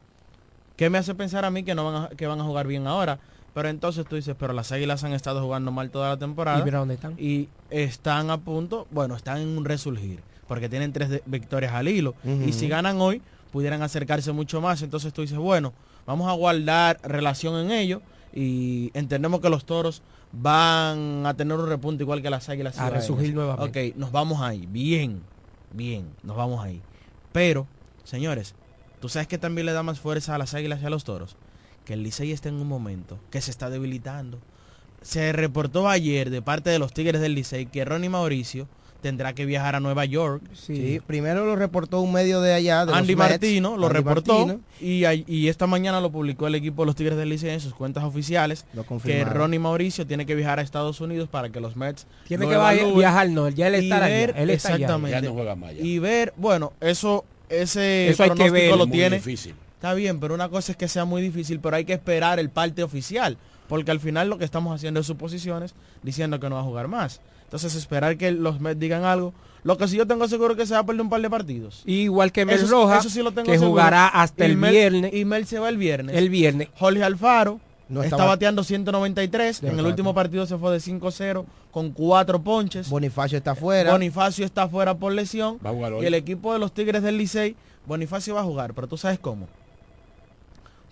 ¿Qué 0.77 0.89
me 0.89 0.97
hace 0.99 1.15
pensar 1.15 1.45
a 1.45 1.51
mí 1.51 1.65
que 1.65 1.75
no 1.75 1.85
van 1.93 2.05
a, 2.05 2.09
que 2.09 2.27
van 2.27 2.41
a 2.41 2.45
jugar 2.45 2.67
bien 2.67 2.87
ahora? 2.87 3.19
Pero 3.55 3.69
entonces 3.69 4.07
tú 4.07 4.17
dices, 4.17 4.35
pero 4.39 4.53
las 4.53 4.73
águilas 4.73 5.05
han 5.05 5.13
estado 5.13 5.43
jugando 5.43 5.71
mal 5.73 5.91
toda 5.91 6.09
la 6.11 6.17
temporada 6.19 6.61
Y 6.61 6.63
mira 6.65 6.79
dónde 6.79 6.95
están. 6.95 7.15
y 7.19 7.49
están 7.71 8.31
a 8.31 8.39
punto, 8.39 8.87
bueno, 8.91 9.15
están 9.15 9.39
en 9.39 9.49
un 9.59 9.65
resurgir, 9.65 10.21
porque 10.49 10.69
tienen 10.69 10.93
tres 10.93 11.11
de- 11.11 11.23
victorias 11.27 11.73
al 11.75 11.89
hilo. 11.89 12.15
Y 12.25 12.53
si 12.55 12.69
ganan 12.69 13.01
hoy, 13.01 13.21
pudieran 13.53 13.83
acercarse 13.83 14.33
mucho 14.33 14.61
más. 14.63 14.81
Entonces 14.83 15.13
tú 15.13 15.21
dices, 15.23 15.37
bueno, 15.37 15.75
vamos 16.07 16.29
a 16.31 16.33
guardar 16.33 16.99
relación 17.03 17.55
en 17.67 17.71
ello 17.71 18.01
y 18.35 18.91
entendemos 18.95 19.41
que 19.41 19.51
los 19.51 19.67
toros 19.67 20.03
van 20.33 21.27
a 21.27 21.35
tener 21.35 21.59
un 21.59 21.69
repunte 21.69 22.03
igual 22.03 22.23
que 22.23 22.31
las 22.31 22.49
águilas. 22.49 22.79
A 22.79 22.89
resurgir 22.91 23.35
nuevamente. 23.35 23.91
Ok, 23.91 23.97
nos 23.97 24.11
vamos 24.13 24.41
ahí, 24.41 24.67
bien, 24.67 25.23
bien, 25.73 26.09
nos 26.23 26.37
vamos 26.37 26.65
ahí. 26.65 26.81
Pero, 27.33 27.67
señores, 28.05 28.55
¿tú 29.01 29.09
sabes 29.11 29.29
que 29.29 29.37
también 29.39 29.67
le 29.67 29.73
da 29.73 29.83
más 29.83 30.01
fuerza 30.01 30.35
a 30.35 30.39
las 30.39 30.55
águilas 30.55 30.81
y 30.83 30.87
a 30.87 30.91
los 30.91 31.05
toros? 31.05 31.37
Que 31.85 31.95
el 31.95 32.03
Licey 32.03 32.33
está 32.33 32.49
en 32.49 32.57
un 32.57 32.69
momento 32.69 33.19
que 33.31 33.41
se 33.41 33.51
está 33.51 33.71
debilitando. 33.71 34.39
Se 35.01 35.33
reportó 35.33 35.89
ayer 35.89 36.31
de 36.31 36.43
parte 36.43 36.71
de 36.71 36.79
los 36.79 36.93
Tigres 36.93 37.21
del 37.21 37.35
Licey 37.35 37.67
que 37.67 37.85
Ronnie 37.85 38.09
Mauricio 38.09 38.69
tendrá 39.01 39.33
que 39.33 39.45
viajar 39.47 39.75
a 39.75 39.81
Nueva 39.81 40.05
York. 40.05 40.45
Sí, 40.55 41.01
primero 41.05 41.45
lo 41.45 41.57
reportó 41.57 42.01
un 42.01 42.13
medio 42.13 42.41
de 42.41 42.55
allá. 42.55 42.87
De 42.87 42.93
los 42.93 43.01
Andy 43.01 43.17
Mets, 43.17 43.31
Martino 43.31 43.77
lo 43.77 43.87
Andy 43.89 43.97
reportó 43.99 44.47
Martino, 44.47 44.61
y, 44.81 45.05
y 45.27 45.49
esta 45.49 45.67
mañana 45.67 46.01
lo 46.01 46.13
publicó 46.13 46.47
el 46.47 46.55
equipo 46.55 46.83
de 46.83 46.87
los 46.87 46.95
Tigres 46.95 47.17
del 47.19 47.31
Licey 47.31 47.51
en 47.51 47.59
sus 47.61 47.75
cuentas 47.75 48.05
oficiales 48.05 48.65
Lo 48.75 48.85
que. 49.03 49.25
Ronnie 49.25 49.59
Mauricio 49.59 50.07
tiene 50.07 50.25
que 50.25 50.37
viajar 50.37 50.61
a 50.61 50.63
Estados 50.63 51.01
Unidos 51.01 51.29
para 51.29 51.49
que 51.51 51.59
los 51.59 51.75
Mets 51.75 52.07
Tiene 52.29 52.45
lo 52.45 52.51
que 52.51 52.55
evalúen 52.55 52.97
viajar, 52.97 53.29
no, 53.31 53.49
ya 53.49 53.67
él 53.67 53.75
y 53.75 53.79
está 53.87 53.97
allá. 53.97 54.07
ver- 54.07 54.35
Él 54.37 54.51
está 54.51 54.69
allá. 54.69 54.77
exactamente 54.77 55.21
Ya 55.21 55.29
no 55.29 55.33
juega 55.35 55.57
más. 55.57 55.75
ya. 55.75 55.83
y 55.83 55.99
ver, 55.99 56.33
bueno, 56.37 56.73
eso 56.81 57.25
ese 57.49 58.09
Eso 58.09 58.23
hay 58.23 58.31
que 58.31 58.37
pronóstico 58.37 58.69
ver, 58.71 58.77
lo 58.79 58.87
tiene. 58.87 59.17
difícil. 59.17 59.57
Está 59.83 59.95
bien, 59.95 60.21
pero 60.21 60.33
una 60.35 60.49
cosa 60.49 60.71
es 60.71 60.79
que 60.79 60.87
sea 60.87 61.05
muy 61.05 61.21
difícil, 61.21 61.59
pero 61.59 61.75
hay 61.75 61.85
que 61.85 61.93
esperar 61.95 62.39
el 62.39 62.51
parte 62.51 62.85
oficial, 62.85 63.37
porque 63.67 63.91
al 63.91 63.99
final 63.99 64.29
lo 64.31 64.39
que 64.39 64.45
estamos 64.45 64.73
haciendo 64.73 65.01
es 65.01 65.07
suposiciones 65.09 65.75
diciendo 66.05 66.39
que 66.39 66.49
no 66.49 66.55
va 66.55 66.61
a 66.61 66.65
jugar 66.65 66.87
más. 66.87 67.21
Entonces 67.43 67.75
esperar 67.75 68.17
que 68.17 68.31
los 68.31 68.61
Mets 68.61 68.79
digan 68.79 69.03
algo. 69.05 69.35
Lo 69.65 69.77
que 69.77 69.89
sí 69.89 69.97
yo 69.97 70.07
tengo 70.07 70.29
seguro 70.29 70.55
que 70.55 70.67
se 70.67 70.75
va 70.75 70.79
a 70.81 70.87
perder 70.87 71.03
un 71.03 71.11
par 71.11 71.21
de 71.21 71.29
partidos. 71.29 71.83
Igual 71.85 72.31
que 72.31 72.47
Mel 72.47 72.61
Eso- 72.61 72.69
Roja, 72.69 72.99
eso 72.99 73.11
sí 73.11 73.25
lo 73.25 73.33
tengo 73.33 73.47
que 73.47 73.55
seguro. 73.59 73.71
jugará 73.71 74.07
hasta 74.07 74.47
Y 74.47 74.53
el 74.53 74.57
Mel- 74.57 74.71
viernes. 74.71 75.15
Y 75.15 75.25
Mel 75.25 75.47
se 75.47 75.59
va 75.59 75.69
el 75.69 75.79
viernes. 75.79 76.15
El 76.15 76.31
viernes. 76.31 76.69
Jorge 76.79 77.03
Alfaro 77.03 77.59
No 77.89 78.05
está 78.05 78.15
estaba- 78.15 78.31
bateando 78.31 78.63
193. 78.63 79.63
De 79.63 79.69
en 79.69 79.81
el 79.81 79.87
último 79.87 80.15
partido 80.15 80.47
se 80.47 80.57
fue 80.59 80.73
de 80.73 80.79
5-0 80.79 81.45
con 81.73 81.91
cuatro 81.91 82.41
ponches. 82.41 82.89
Bonifacio 82.89 83.37
está 83.37 83.51
afuera. 83.51 83.91
Bonifacio 83.91 84.45
está 84.47 84.69
fuera 84.69 84.95
por 84.97 85.13
lesión. 85.13 85.59
Va 85.67 85.71
a 85.71 85.73
jugar 85.73 85.93
hoy. 85.95 86.05
Y 86.05 86.07
el 86.07 86.15
equipo 86.15 86.53
de 86.53 86.61
los 86.61 86.73
Tigres 86.73 87.03
del 87.03 87.19
Licey, 87.19 87.57
Bonifacio 87.85 88.37
va 88.37 88.43
a 88.43 88.45
jugar, 88.45 88.75
pero 88.75 88.87
tú 88.87 88.97
sabes 88.97 89.19
cómo. 89.19 89.49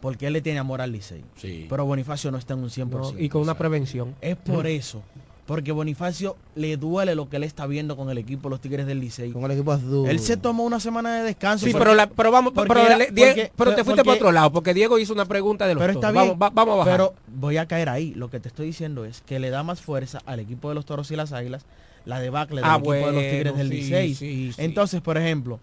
Porque 0.01 0.27
él 0.27 0.33
le 0.33 0.41
tiene 0.41 0.59
amor 0.59 0.81
al 0.81 0.93
Licey. 0.93 1.23
Sí. 1.37 1.67
Pero 1.69 1.85
Bonifacio 1.85 2.31
no 2.31 2.39
está 2.39 2.55
en 2.55 2.61
un 2.61 2.71
100%. 2.71 2.89
No, 2.89 3.19
y 3.19 3.29
con 3.29 3.43
una 3.43 3.57
prevención. 3.59 4.15
Es 4.21 4.37
por 4.37 4.67
eso. 4.67 5.03
Porque 5.47 5.73
Bonifacio 5.73 6.37
le 6.55 6.77
duele 6.77 7.17
lo 7.17 7.29
que 7.29 7.37
él 7.37 7.43
está 7.43 7.67
viendo 7.67 7.97
con 7.97 8.09
el 8.09 8.19
equipo 8.19 8.49
de 8.49 8.51
los 8.51 8.61
Tigres 8.61 8.87
del 8.87 9.01
Licey. 9.01 9.33
Con 9.33 9.43
el 9.45 9.51
equipo 9.51 9.73
azul. 9.73 10.09
Él 10.09 10.21
se 10.21 10.37
tomó 10.37 10.63
una 10.63 10.79
semana 10.79 11.17
de 11.17 11.25
descanso. 11.25 11.67
Sí, 11.67 11.73
porque- 11.73 11.85
pero, 11.87 11.95
la- 11.97 12.09
pero 12.09 12.31
vamos, 12.31 12.53
pero, 12.55 12.73
era- 12.81 12.97
le- 12.97 13.11
Die- 13.11 13.27
porque- 13.27 13.53
pero 13.57 13.75
te 13.75 13.83
fuiste 13.85 14.03
por 14.05 14.13
porque- 14.13 14.19
otro 14.21 14.33
lado, 14.33 14.53
porque 14.53 14.73
Diego 14.75 14.99
hizo 15.01 15.13
una 15.13 15.25
pregunta 15.25 15.67
de 15.67 15.75
los 15.75 15.81
Pero 15.81 15.95
está 15.95 16.09
toros. 16.13 16.23
bien. 16.23 16.39
Vamos, 16.39 16.43
va- 16.43 16.55
vamos 16.55 16.75
a 16.75 16.77
bajar. 16.79 16.93
Pero 16.93 17.15
voy 17.27 17.57
a 17.57 17.67
caer 17.67 17.89
ahí. 17.89 18.15
Lo 18.15 18.31
que 18.31 18.39
te 18.39 18.47
estoy 18.47 18.67
diciendo 18.67 19.05
es 19.05 19.23
que 19.23 19.41
le 19.41 19.51
da 19.51 19.65
más 19.65 19.81
fuerza 19.81 20.21
al 20.25 20.39
equipo 20.39 20.69
de 20.69 20.77
los 20.77 20.87
toros 20.87 21.11
y 21.11 21.17
las 21.17 21.33
águilas 21.33 21.67
la 22.07 22.21
debacle 22.21 22.61
del 22.61 22.71
Ah, 22.71 22.77
equipo 22.77 22.93
de 22.93 23.01
los 23.13 23.23
Tigres 23.23 23.57
del 23.57 23.69
sí, 23.71 23.75
Licey. 23.75 24.15
sí, 24.15 24.53
sí. 24.55 24.63
Entonces, 24.63 25.01
por 25.01 25.19
ejemplo, 25.19 25.59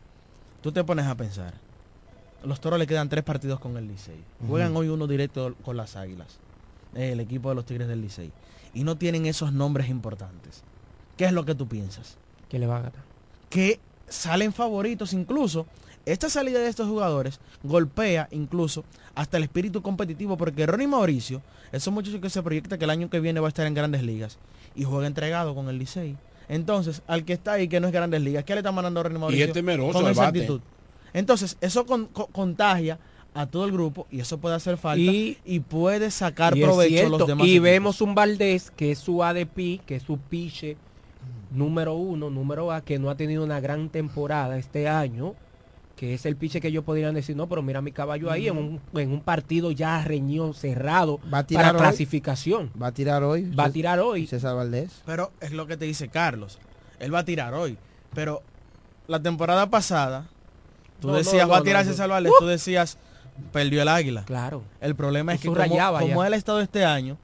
tú 0.61 0.71
te 0.73 0.83
pones 0.83 1.05
a 1.05 1.15
pensar. 1.15 1.53
Los 2.43 2.59
toros 2.61 2.79
le 2.79 2.87
quedan 2.87 3.09
tres 3.09 3.23
partidos 3.23 3.59
con 3.59 3.77
el 3.77 3.87
Licey. 3.87 4.23
Juegan 4.47 4.75
hoy 4.75 4.87
uno 4.89 5.07
directo 5.07 5.55
con 5.63 5.75
las 5.77 5.95
águilas. 5.95 6.37
El 6.95 7.19
equipo 7.19 7.49
de 7.49 7.55
los 7.55 7.65
Tigres 7.65 7.87
del 7.87 8.01
Licey. 8.01 8.31
Y 8.73 8.83
no 8.83 8.97
tienen 8.97 9.25
esos 9.25 9.51
nombres 9.51 9.89
importantes. 9.89 10.63
¿Qué 11.17 11.25
es 11.25 11.31
lo 11.33 11.45
que 11.45 11.55
tú 11.55 11.67
piensas? 11.67 12.17
que 12.49 12.59
le 12.59 12.67
va 12.67 12.77
a 12.77 12.81
ganar. 12.81 13.03
que 13.49 13.79
salen 14.07 14.53
favoritos 14.53 15.13
incluso. 15.13 15.65
Esta 16.05 16.29
salida 16.29 16.59
de 16.59 16.69
estos 16.69 16.87
jugadores 16.87 17.41
golpea 17.63 18.29
incluso 18.31 18.85
hasta 19.13 19.35
el 19.35 19.43
espíritu 19.43 19.81
competitivo 19.81 20.37
porque 20.37 20.65
Ronnie 20.65 20.87
Mauricio 20.87 21.41
es 21.73 21.85
un 21.87 21.95
muchacho 21.95 22.21
que 22.21 22.29
se 22.29 22.41
proyecta 22.41 22.77
que 22.77 22.85
el 22.85 22.89
año 22.89 23.09
que 23.09 23.19
viene 23.19 23.41
va 23.41 23.47
a 23.47 23.49
estar 23.49 23.67
en 23.67 23.73
grandes 23.73 24.03
ligas 24.03 24.37
y 24.73 24.85
juega 24.85 25.07
entregado 25.07 25.53
con 25.53 25.67
el 25.67 25.77
Licey. 25.77 26.15
Entonces, 26.47 27.01
al 27.07 27.25
que 27.25 27.33
está 27.33 27.53
ahí 27.53 27.67
que 27.67 27.81
no 27.81 27.87
es 27.87 27.93
grandes 27.93 28.21
ligas, 28.21 28.45
¿qué 28.45 28.53
le 28.53 28.59
está 28.59 28.71
mandando 28.71 29.03
Ronnie 29.03 29.19
Mauricio? 29.19 29.45
es 29.47 29.51
temeroso 29.51 29.99
con 29.99 30.09
esa 30.09 30.27
actitud. 30.27 30.61
Entonces, 31.17 31.57
eso 31.61 31.85
con- 31.85 32.05
co- 32.05 32.27
contagia 32.27 32.99
a 33.33 33.45
todo 33.47 33.65
el 33.65 33.71
grupo 33.71 34.07
y 34.11 34.19
eso 34.19 34.37
puede 34.39 34.55
hacer 34.55 34.77
falta 34.77 34.99
Y- 35.01 35.37
y, 35.45 35.59
puede 35.59 36.11
sacar 36.11 36.55
Y 36.57 36.61
provecho 36.61 37.05
a 37.07 37.09
los 37.09 37.27
demás. 37.27 37.45
y 37.47 37.51
equipos. 37.51 37.63
vemos 37.63 38.01
un 38.01 38.15
Valdés 38.15 38.71
que 38.71 38.91
es 38.91 38.99
su 38.99 39.23
ADP, 39.23 39.79
que 39.85 39.95
es 39.97 40.03
su 40.03 40.17
piche 40.17 40.77
número 41.51 41.93
uno, 41.95 42.29
número 42.29 42.71
A, 42.71 42.81
que 42.81 42.99
no 42.99 43.09
ha 43.09 43.15
tenido 43.15 43.43
una 43.43 43.59
gran 43.59 43.89
temporada 43.89 44.57
este 44.57 44.87
año, 44.87 45.33
que 45.95 46.13
es 46.13 46.25
el 46.27 46.35
piche 46.35 46.61
que 46.61 46.67
ellos 46.67 46.83
podrían 46.83 47.15
decir, 47.15 47.35
no, 47.35 47.47
pero 47.47 47.61
mira 47.63 47.81
mi 47.81 47.91
caballo 47.91 48.29
ahí 48.29 48.47
en, 48.47 48.57
un, 48.57 48.79
en 48.93 49.11
un 49.11 49.21
partido 49.21 49.71
ya 49.71 50.03
reñido, 50.03 50.53
cerrado, 50.53 51.19
Va 51.33 51.39
a 51.39 51.47
tirar 51.47 51.65
para 51.65 51.77
hoy. 51.79 51.83
clasificación. 51.83 52.69
Va 52.79 52.87
a 52.87 52.91
tirar 52.91 53.23
hoy. 53.23 53.49
Va 53.51 53.65
a 53.65 53.71
tirar 53.71 53.99
hoy. 53.99 54.27
César 54.27 54.55
Valdés. 54.55 55.01
Pero 55.05 55.31
es 55.41 55.51
lo 55.53 55.65
que 55.65 55.75
te 55.77 55.85
dice 55.85 56.09
Carlos. 56.09 56.59
Él 56.99 57.13
va 57.13 57.19
a 57.19 57.25
tirar 57.25 57.53
hoy. 57.55 57.77
Pero 58.13 58.43
la 59.07 59.21
temporada 59.21 59.69
pasada, 59.71 60.27
Tú 60.99 61.07
No, 61.09 61.13
decías, 61.15 61.43
no, 61.47 61.49
va 61.53 61.57
a 61.59 61.63
tirarse. 61.63 62.07
Valdés, 62.07 62.31
Uh. 62.31 62.39
tú 62.39 62.45
decías, 62.47 62.97
perdió 63.51 63.81
el 63.81 63.87
águila. 63.87 64.23
Claro. 64.25 64.63
El 64.81 64.95
problema 64.95 65.33
es 65.33 65.41
que 65.41 65.47
como, 65.47 65.59
rayabas 65.59 66.01
como 66.01 66.23
él 66.23 66.33
ha 66.33 66.37
estado 66.37 66.59
este 66.61 66.85
año, 66.85 67.17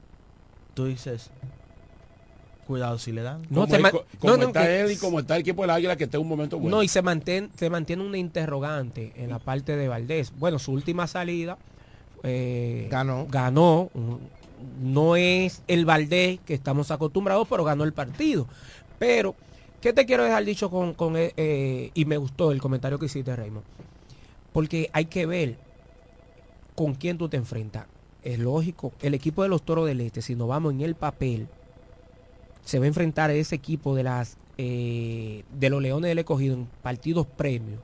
tú 0.74 0.84
dices, 0.86 1.30
cuidado 2.66 2.98
si 2.98 3.12
le 3.12 3.22
dan. 3.22 3.42
No, 3.50 3.62
como 3.62 3.66
te 3.68 3.76
él- 3.76 3.82
ma- 3.82 3.90
co- 3.90 4.04
no, 4.12 4.18
como 4.20 4.36
no, 4.36 4.46
está 4.46 4.70
él 4.70 4.90
y 4.92 4.96
como 4.96 5.20
está 5.20 5.34
el 5.36 5.40
equipo 5.42 5.62
del 5.62 5.70
Águila 5.70 5.96
que 5.96 6.04
está 6.04 6.16
en 6.16 6.22
un 6.22 6.28
momento 6.28 6.58
bueno. 6.58 6.76
No, 6.76 6.82
y 6.82 6.88
se 6.88 7.02
mantiene, 7.02 7.48
se 7.56 7.68
mantiene 7.68 8.02
una 8.04 8.16
interrogante 8.18 9.12
en 9.16 9.30
la 9.30 9.38
parte 9.38 9.76
de 9.76 9.88
Valdés. 9.88 10.32
Bueno, 10.38 10.58
su 10.58 10.72
última 10.72 11.06
salida 11.06 11.58
eh, 12.22 12.88
Ganó. 12.90 13.26
Ganó. 13.28 13.90
No 14.80 15.16
es 15.16 15.62
el 15.66 15.84
Valdés 15.84 16.40
que 16.46 16.54
estamos 16.54 16.90
acostumbrados, 16.90 17.46
pero 17.50 17.64
ganó 17.64 17.84
el 17.84 17.92
partido. 17.92 18.46
Pero, 18.98 19.34
¿qué 19.84 19.92
te 19.92 20.06
quiero 20.06 20.24
dejar 20.24 20.42
dicho 20.46 20.70
con, 20.70 20.94
con 20.94 21.14
eh, 21.14 21.34
eh, 21.36 21.90
y 21.92 22.06
me 22.06 22.16
gustó 22.16 22.52
el 22.52 22.60
comentario 22.62 22.98
que 22.98 23.04
hiciste, 23.04 23.36
Raymond? 23.36 23.66
Porque 24.50 24.88
hay 24.94 25.04
que 25.04 25.26
ver 25.26 25.58
con 26.74 26.94
quién 26.94 27.18
tú 27.18 27.28
te 27.28 27.36
enfrentas. 27.36 27.84
Es 28.22 28.38
lógico, 28.38 28.94
el 29.02 29.12
equipo 29.12 29.42
de 29.42 29.50
los 29.50 29.60
Toros 29.62 29.86
del 29.86 30.00
Este, 30.00 30.22
si 30.22 30.36
nos 30.36 30.48
vamos 30.48 30.72
en 30.72 30.80
el 30.80 30.94
papel, 30.94 31.48
se 32.64 32.78
va 32.78 32.86
a 32.86 32.88
enfrentar 32.88 33.28
a 33.28 33.34
ese 33.34 33.56
equipo 33.56 33.94
de 33.94 34.04
las 34.04 34.38
eh, 34.56 35.44
de 35.52 35.68
los 35.68 35.82
Leones 35.82 36.08
del 36.08 36.20
Escogido 36.20 36.54
en 36.54 36.66
partidos 36.82 37.26
premios. 37.26 37.80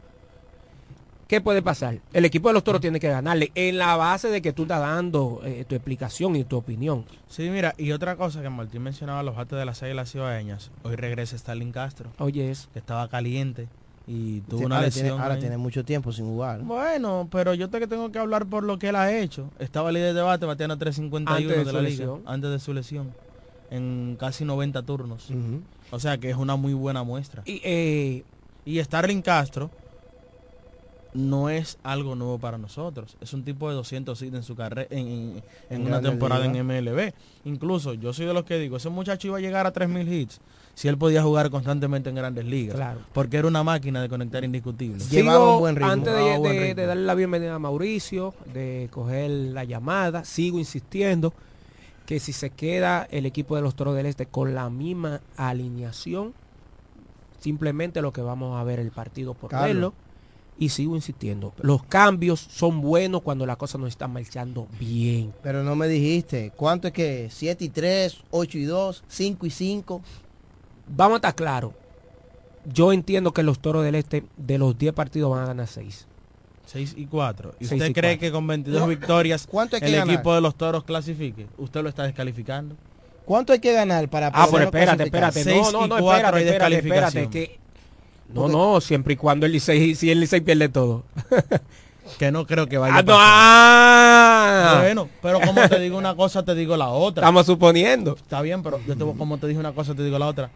¿Qué 1.31 1.41
puede 1.41 1.63
pasar? 1.63 2.01
El 2.13 2.25
equipo 2.25 2.49
de 2.49 2.55
los 2.55 2.65
Toros 2.65 2.81
tiene 2.81 2.99
que 2.99 3.09
ganarle 3.09 3.53
en 3.55 3.79
la 3.79 3.95
base 3.95 4.27
de 4.31 4.43
que 4.43 4.53
tú 4.53 4.63
estás 4.63 4.81
dando 4.81 5.41
eh, 5.45 5.65
tu 5.69 5.77
explicación 5.77 6.35
y 6.35 6.43
tu 6.43 6.57
opinión. 6.57 7.05
Sí, 7.29 7.49
mira, 7.51 7.73
y 7.79 7.93
otra 7.93 8.17
cosa 8.17 8.43
que 8.43 8.51
Martín 8.51 8.83
mencionaba, 8.83 9.23
los 9.23 9.37
bates 9.37 9.57
de 9.57 9.65
las 9.65 9.81
águilas 9.85 10.11
cibaeñas. 10.11 10.73
Hoy 10.83 10.97
regresa 10.97 11.37
Stalin 11.37 11.71
Castro, 11.71 12.11
Oye, 12.19 12.51
es 12.51 12.69
que 12.73 12.81
estaba 12.81 13.07
caliente 13.07 13.69
y 14.09 14.41
tuvo 14.41 14.59
Sí, 14.59 14.65
una 14.65 14.75
ahora, 14.79 14.87
lesión. 14.89 15.07
tiene, 15.07 15.23
ahora 15.23 15.35
ahí. 15.35 15.41
tiene 15.41 15.57
mucho 15.57 15.85
tiempo 15.85 16.11
sin 16.11 16.25
jugar. 16.27 16.63
Bueno, 16.63 17.29
pero 17.31 17.55
yo 17.55 17.71
te 17.71 17.79
que 17.79 17.87
tengo 17.87 18.11
que 18.11 18.19
hablar 18.19 18.47
por 18.47 18.65
lo 18.65 18.81
que 18.81 18.89
él 18.89 18.97
ha 18.97 19.17
hecho. 19.17 19.51
Estaba 19.61 19.93
líder 19.93 20.15
de 20.15 20.23
bate, 20.23 20.47
bateando 20.47 20.75
a 20.75 20.79
351 20.79 21.31
Antes 21.37 21.49
de 21.49 21.65
de, 21.65 21.71
su 21.71 21.77
la 21.77 21.83
lesión. 21.83 22.19
liga, 22.19 22.33
antes 22.33 22.51
de 22.51 22.59
su 22.59 22.75
lesión, 22.75 23.13
en 23.71 24.17
casi 24.19 24.45
90 24.45 24.83
turnos. 24.83 25.29
O 25.93 26.01
sea 26.01 26.19
que 26.19 26.29
es 26.29 26.35
una 26.37 26.57
muy 26.57 26.73
buena 26.75 27.05
muestra. 27.05 27.45
y, 27.47 27.61
eh, 27.63 28.25
Y 28.65 28.83
Starling 28.83 29.23
Castro 29.23 29.71
no 31.13 31.49
es 31.51 31.79
algo 31.83 32.15
nuevo 32.15 32.39
para 32.39 32.57
nosotros. 32.59 33.17
Es 33.21 33.33
un 33.33 33.43
tipo 33.45 33.69
de 33.69 33.75
200 33.75 34.21
hits 34.23 34.35
en 34.35 34.43
su 34.43 34.55
carrera, 34.55 34.87
en, 34.91 34.99
en- 35.09 35.43
en 35.71 35.81
En 35.81 35.87
una 35.87 36.01
temporada 36.01 36.45
en 36.45 36.53
MLB. 36.67 37.13
Incluso 37.45 37.95
yo 37.95 38.13
soy 38.13 38.27
de 38.27 38.35
los 38.35 38.45
que 38.45 38.59
digo, 38.59 38.77
ese 38.77 38.89
muchacho 38.91 39.27
iba 39.29 39.39
a 39.39 39.41
llegar 39.41 39.67
a 39.67 39.73
3.000 39.73 40.09
hits 40.09 40.41
si 40.75 40.87
él 40.89 40.97
podía 40.97 41.23
jugar 41.23 41.51
constantemente 41.51 42.09
en 42.11 42.15
grandes 42.15 42.45
ligas. 42.45 42.77
Claro. 42.77 43.01
Porque 43.13 43.37
era 43.39 43.49
una 43.49 43.63
máquina 43.65 44.01
de 44.01 44.09
conectar 44.09 44.45
indiscutible. 44.45 45.05
Llevaba 45.11 45.55
un 45.55 45.61
buen 45.61 45.77
ritmo. 45.77 45.91
antes 45.91 46.15
de, 46.15 46.39
buen 46.39 46.43
de- 46.55 46.61
ritmo. 46.61 46.75
de 46.81 46.87
darle 46.87 47.05
la 47.05 47.15
bienvenida 47.15 47.55
a 47.55 47.59
Mauricio, 47.59 48.33
de 48.55 48.89
coger 48.93 49.31
la 49.31 49.65
llamada, 49.65 50.25
sigo 50.25 50.59
insistiendo 50.59 51.35
que 52.07 52.19
si 52.21 52.33
se 52.33 52.51
queda 52.51 53.07
el 53.11 53.27
equipo 53.27 53.57
de 53.57 53.63
los 53.63 53.75
Toros 53.75 53.95
del 53.97 54.07
Este 54.07 54.27
con 54.27 54.55
la 54.55 54.71
misma 54.71 55.21
alineación, 55.37 56.35
simplemente 57.41 58.03
lo 58.03 58.13
que 58.13 58.21
vamos 58.21 58.59
a 58.61 58.65
ver 58.65 58.81
el 58.81 58.91
partido 58.91 59.35
por 59.35 59.51
Carlos. 59.51 59.69
verlo. 59.69 59.95
Y 60.61 60.69
sigo 60.69 60.95
insistiendo, 60.95 61.55
los 61.63 61.83
cambios 61.85 62.39
son 62.39 62.83
buenos 62.83 63.23
cuando 63.23 63.47
la 63.47 63.57
cosa 63.57 63.79
no 63.79 63.87
está 63.87 64.07
marchando 64.07 64.69
bien. 64.79 65.33
Pero 65.43 65.65
no 65.65 65.75
me 65.75 65.89
dijiste, 65.89 66.53
¿cuánto 66.55 66.87
es 66.89 66.93
que? 66.93 67.29
7 67.33 67.65
y 67.65 67.69
3, 67.71 68.19
8 68.31 68.59
y 68.59 68.65
2, 68.65 69.05
5 69.09 69.47
y 69.47 69.51
5. 69.51 70.03
Vamos 70.87 71.15
a 71.15 71.17
estar 71.17 71.35
claros. 71.35 71.73
Yo 72.71 72.93
entiendo 72.93 73.33
que 73.33 73.43
los 73.43 73.59
Toros 73.59 73.83
del 73.85 73.95
Este 73.95 74.23
de 74.37 74.59
los 74.59 74.77
10 74.77 74.93
partidos 74.93 75.31
van 75.31 75.45
a 75.45 75.47
ganar 75.47 75.67
6. 75.67 76.07
6 76.67 76.95
y 76.97 77.07
4. 77.07 77.55
¿Y 77.59 77.65
usted 77.65 77.77
y 77.77 77.93
cree 77.95 78.11
cuatro. 78.13 78.21
que 78.21 78.31
con 78.31 78.47
22 78.47 78.81
No. 78.83 78.87
victorias 78.87 79.47
¿Cuánto 79.51 79.77
hay 79.77 79.81
que 79.81 79.87
el 79.89 79.93
ganar? 79.97 80.15
equipo 80.15 80.35
de 80.35 80.41
los 80.43 80.55
toros 80.57 80.85
clasifique? 80.85 81.47
¿Usted 81.57 81.83
lo 81.83 81.89
está 81.89 82.03
descalificando? 82.05 82.77
¿Cuánto 83.25 83.55
hay 83.55 83.61
que 83.61 83.73
ganar 83.73 84.09
para 84.11 84.27
Ah, 84.29 84.47
pero 84.51 84.65
espérate, 84.65 85.05
espérate. 85.05 85.45
No, 85.47 85.73
no, 85.73 85.87
no, 85.87 85.97
espérate, 85.97 86.43
espérate, 86.49 86.77
espérate. 86.77 87.31
Que... 87.31 87.59
No, 88.35 88.43
Porque- 88.43 88.57
no, 88.57 88.81
siempre 88.81 89.15
y 89.15 89.17
cuando 89.17 89.47
el 89.47 89.53
Licey, 89.53 89.95
si 89.95 90.11
el 90.11 90.21
Licey 90.21 90.41
pierde 90.41 90.69
todo. 90.69 91.05
Que 92.19 92.33
no 92.33 92.45
creo 92.45 92.67
que 92.67 92.77
vaya 92.77 92.97
Ah, 92.97 92.99
a 92.99 93.05
pasar. 93.05 93.21
ah. 93.23 94.79
Bueno, 94.83 95.09
pero 95.23 95.41
como 95.41 95.69
te 95.69 95.79
digo 95.79 95.97
una 95.97 96.17
cosa, 96.17 96.43
te 96.45 96.55
digo 96.57 96.77
la 96.77 96.89
otra. 96.89 97.23
Estamos 97.23 97.47
suponiendo. 97.47 98.17
Está 98.17 98.43
bien, 98.43 98.65
pero 98.65 98.81
yo 98.85 98.97
te, 98.97 99.05
como 99.17 99.39
te 99.39 99.47
dije 99.47 99.61
una 99.61 99.73
cosa, 99.73 99.95
te 99.95 100.03
digo 100.03 100.19
la 100.19 100.27
otra. 100.27 100.51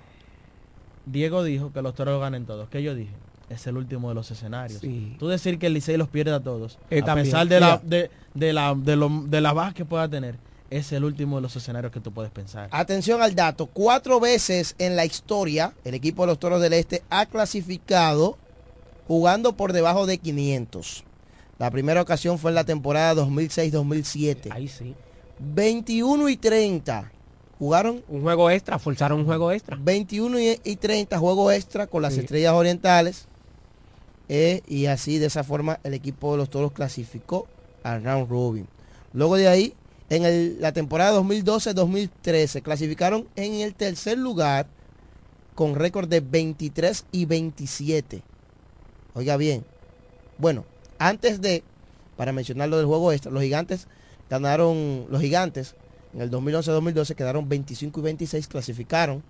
Diego 1.06 1.44
dijo 1.44 1.72
que 1.72 1.80
los 1.80 1.94
toros 1.94 2.20
ganen 2.20 2.44
todos. 2.46 2.68
¿Qué 2.70 2.82
yo 2.82 2.94
dije? 2.94 3.12
Es 3.50 3.66
el 3.68 3.76
último 3.76 4.08
de 4.08 4.14
los 4.16 4.30
escenarios. 4.30 4.80
Sí. 4.80 5.14
Tú 5.18 5.28
decir 5.28 5.58
que 5.60 5.66
el 5.68 5.74
Licey 5.74 5.96
los 5.96 6.08
pierde 6.08 6.32
a 6.32 6.40
todos, 6.40 6.78
Eh, 6.90 7.02
a 7.02 7.04
también. 7.04 7.26
pesar 7.26 7.46
de 7.46 7.60
la, 7.60 7.80
de, 7.84 8.10
de 8.34 8.52
la, 8.52 8.74
de, 8.74 8.96
lo, 8.96 9.08
de 9.26 9.40
la 9.40 9.52
baja 9.52 9.74
que 9.74 9.84
pueda 9.84 10.08
tener, 10.08 10.36
es 10.78 10.92
el 10.92 11.04
último 11.04 11.36
de 11.36 11.42
los 11.42 11.54
escenarios 11.56 11.92
que 11.92 12.00
tú 12.00 12.12
puedes 12.12 12.30
pensar. 12.32 12.68
Atención 12.72 13.22
al 13.22 13.34
dato, 13.34 13.66
cuatro 13.66 14.20
veces 14.20 14.74
en 14.78 14.96
la 14.96 15.04
historia 15.04 15.72
el 15.84 15.94
equipo 15.94 16.22
de 16.22 16.28
los 16.28 16.38
Toros 16.38 16.60
del 16.60 16.72
Este 16.72 17.02
ha 17.10 17.26
clasificado 17.26 18.36
jugando 19.06 19.56
por 19.56 19.72
debajo 19.72 20.06
de 20.06 20.18
500. 20.18 21.04
La 21.58 21.70
primera 21.70 22.02
ocasión 22.02 22.38
fue 22.38 22.50
en 22.50 22.56
la 22.56 22.64
temporada 22.64 23.14
2006-2007. 23.24 24.48
Ahí 24.50 24.68
sí. 24.68 24.94
21 25.38 26.28
y 26.28 26.36
30 26.36 27.10
jugaron 27.58 28.02
Un 28.08 28.22
juego 28.22 28.50
extra, 28.50 28.78
forzaron 28.78 29.20
un 29.20 29.26
juego 29.26 29.52
extra. 29.52 29.76
21 29.80 30.38
y 30.40 30.60
y 30.64 30.76
30 30.76 31.18
juego 31.18 31.50
extra 31.52 31.86
con 31.86 32.02
las 32.02 32.14
Sí. 32.14 32.20
estrellas 32.20 32.52
orientales. 32.52 33.26
eh, 34.28 34.62
y 34.66 34.86
así 34.86 35.18
de 35.18 35.26
esa 35.26 35.44
forma 35.44 35.78
el 35.84 35.92
equipo 35.92 36.32
de 36.32 36.38
los 36.38 36.48
toros 36.50 36.72
clasificó 36.72 37.46
al 37.82 38.02
round 38.02 38.30
robin. 38.30 38.66
Luego 39.12 39.36
de 39.36 39.48
ahí, 39.48 39.74
en 40.10 40.24
el- 40.24 40.60
la 40.60 40.72
temporada 40.72 41.12
2012-2013, 41.12 42.62
clasificaron 42.62 43.26
en 43.36 43.54
el 43.54 43.74
tercer 43.74 44.18
lugar 44.18 44.66
con 45.54 45.74
récord 45.74 46.08
de 46.08 46.20
23 46.20 47.04
y 47.12 47.24
27. 47.26 48.22
Oiga 49.14 49.36
bien. 49.36 49.64
Bueno, 50.38 50.64
antes 50.98 51.40
de, 51.40 51.62
para 52.16 52.32
mencionar 52.32 52.68
lo 52.68 52.76
del 52.76 52.86
juego 52.86 53.12
extra, 53.12 53.30
los 53.30 53.42
gigantes 53.42 53.86
ganaron, 54.28 55.06
los 55.10 55.20
gigantes 55.20 55.74
en 56.12 56.20
el 56.22 56.30
2011-2012 56.30 57.14
quedaron 57.14 57.48
25 57.48 58.00
y 58.00 58.02
26, 58.02 58.48
clasificaron 58.48 59.22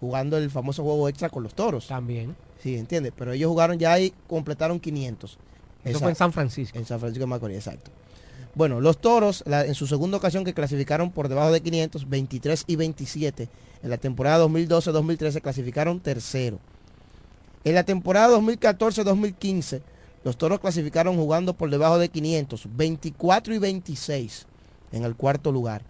jugando 0.00 0.36
el 0.36 0.50
famoso 0.50 0.82
juego 0.82 1.08
extra 1.08 1.30
con 1.30 1.42
los 1.42 1.54
toros. 1.54 1.86
También. 1.88 2.36
Sí, 2.62 2.76
entiende. 2.76 3.12
Pero 3.12 3.32
ellos 3.32 3.48
jugaron 3.48 3.78
ya 3.78 3.98
y 3.98 4.12
completaron 4.26 4.78
500. 4.80 5.38
Eso 5.84 5.98
fue 6.00 6.10
en 6.10 6.16
San 6.16 6.32
Francisco. 6.32 6.76
en 6.78 6.84
San 6.84 6.98
Francisco 7.00 7.22
de 7.22 7.26
Macorís, 7.28 7.56
exacto. 7.58 7.90
Bueno, 8.56 8.80
los 8.80 8.96
toros, 8.96 9.44
en 9.46 9.74
su 9.74 9.86
segunda 9.86 10.16
ocasión 10.16 10.42
que 10.42 10.54
clasificaron 10.54 11.10
por 11.10 11.28
debajo 11.28 11.52
de 11.52 11.60
500, 11.60 12.08
23 12.08 12.64
y 12.66 12.76
27. 12.76 13.50
En 13.82 13.90
la 13.90 13.98
temporada 13.98 14.46
2012-2013 14.46 15.42
clasificaron 15.42 16.00
tercero. 16.00 16.58
En 17.64 17.74
la 17.74 17.84
temporada 17.84 18.34
2014-2015, 18.38 19.82
los 20.24 20.38
toros 20.38 20.58
clasificaron 20.58 21.16
jugando 21.16 21.52
por 21.52 21.68
debajo 21.68 21.98
de 21.98 22.08
500, 22.08 22.66
24 22.74 23.54
y 23.54 23.58
26 23.58 24.46
en 24.92 25.04
el 25.04 25.16
cuarto 25.16 25.52
lugar. 25.52 25.82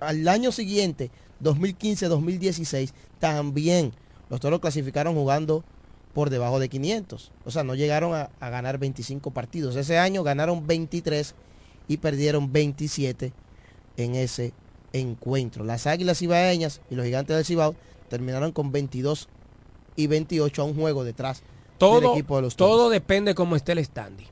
Al 0.00 0.26
año 0.26 0.52
siguiente, 0.52 1.10
2015-2016, 1.42 2.94
también 3.18 3.92
los 4.30 4.40
toros 4.40 4.60
clasificaron 4.60 5.14
jugando 5.14 5.64
por 6.14 6.30
debajo 6.30 6.58
de 6.60 6.70
500. 6.70 7.30
O 7.44 7.50
sea, 7.50 7.62
no 7.62 7.74
llegaron 7.74 8.14
a 8.14 8.48
ganar 8.48 8.78
25 8.78 9.32
partidos. 9.32 9.76
Ese 9.76 9.98
año 9.98 10.22
ganaron 10.22 10.66
23 10.66 11.34
y 11.88 11.98
perdieron 11.98 12.52
27 12.52 13.32
en 13.96 14.14
ese 14.14 14.52
encuentro. 14.92 15.64
Las 15.64 15.86
Águilas 15.86 16.18
Cibaeñas 16.18 16.80
y 16.90 16.94
los 16.94 17.04
Gigantes 17.04 17.36
del 17.36 17.44
Cibao 17.44 17.74
terminaron 18.08 18.52
con 18.52 18.70
22 18.72 19.28
y 19.96 20.06
28 20.06 20.62
a 20.62 20.64
un 20.64 20.74
juego 20.74 21.04
detrás 21.04 21.40
del 21.40 21.78
Todo, 21.78 22.12
equipo 22.14 22.36
de 22.36 22.42
los 22.42 22.56
Toros. 22.56 22.76
todo 22.76 22.90
depende 22.90 23.34
cómo 23.34 23.56
esté 23.56 23.72
el 23.72 23.84
standing. 23.84 24.26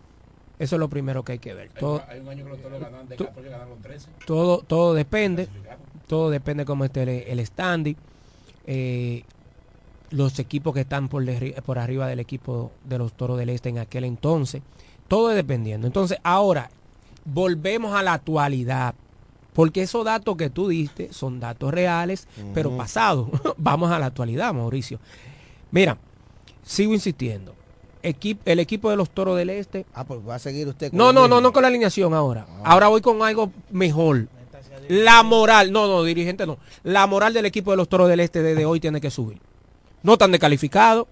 Eso 0.59 0.77
es 0.77 0.81
lo 0.81 0.89
primero 0.89 1.25
que 1.25 1.33
hay 1.33 1.39
que 1.39 1.55
ver. 1.55 1.71
Todo, 1.71 2.03
Hay 2.09 2.21
un 2.21 2.29
año 2.29 2.45
que 2.45 2.51
los 2.51 2.63
toros 2.63 2.81
ganan 2.81 3.09
de 3.09 3.17
tú- 3.17 3.25
14 3.27 3.49
ganaron 3.51 3.81
13. 3.83 4.09
todo, 4.27 4.59
todo 4.59 4.95
depende. 4.95 5.49
Todo 6.07 6.31
depende 6.31 6.65
cómo 6.65 6.85
esté 6.85 7.03
el, 7.03 7.09
el 7.39 7.47
standing. 7.47 7.97
Eh, 8.67 9.25
los 10.11 10.39
equipos 10.39 10.75
que 10.75 10.81
están 10.83 11.09
por, 11.09 11.25
derri- 11.25 11.61
por 11.63 11.79
arriba 11.79 12.07
del 12.07 12.21
equipo 12.21 12.71
de 12.85 12.99
los 12.99 13.13
Toros 13.15 13.39
del 13.39 13.49
Este 13.49 13.71
en 13.71 13.79
aquel 13.79 14.05
entonces. 14.05 14.63
Todo 15.09 15.31
es 15.31 15.37
dependiendo. 15.37 15.87
Entonces, 15.87 16.19
ahora, 16.23 16.71
volvemos 17.25 17.95
a 17.95 18.03
la 18.03 18.15
actualidad. 18.15 18.95
Porque 19.53 19.83
esos 19.83 20.05
datos 20.05 20.37
que 20.39 20.49
tú 20.49 20.69
diste 20.69 21.13
son 21.13 21.39
datos 21.39 21.73
reales, 21.75 22.27
pero 22.55 22.75
pasados. 22.77 23.29
Vamos 23.59 23.91
a 23.91 23.99
la 23.99 24.07
actualidad, 24.07 24.55
Mauricio. 24.55 24.99
Mira, 25.71 25.99
sigo 26.63 26.95
insistiendo. 26.95 27.55
Equip- 28.03 28.39
el 28.47 28.59
equipo 28.61 28.91
de 28.91 28.97
los 28.97 29.11
Toros 29.11 29.37
del 29.37 29.51
Este 29.51 29.85
Ah, 29.95 30.05
pues 30.05 30.21
va 30.27 30.37
a 30.37 30.39
seguir 30.39 30.67
usted. 30.69 30.89
con 30.91 30.99
no, 30.99 31.13
no, 31.13 31.29
no, 31.29 31.41
no 31.41 31.53
con 31.53 31.63
la 31.63 31.69
alineación 31.69 32.15
ahora. 32.15 32.47
Ahora 32.65 32.89
voy 32.89 33.01
con 33.03 33.23
algo 33.23 33.53
mejor. 33.71 34.27
La 34.89 35.23
moral, 35.23 35.71
no, 35.71 35.87
no, 35.87 36.03
dirigente 36.03 36.45
no. 36.47 36.59
La 36.83 37.07
moral 37.07 37.33
del 37.35 37.47
equipo 37.47 37.71
de 37.71 37.77
los 37.77 37.89
Toros 37.89 38.09
del 38.09 38.21
Este 38.21 38.43
desde 38.43 38.65
hoy 38.65 38.81
tiene 38.81 39.01
que 39.01 39.11
subir. 39.11 39.39
No 40.03 40.15
están 40.15 40.33
descalificados. 40.33 41.07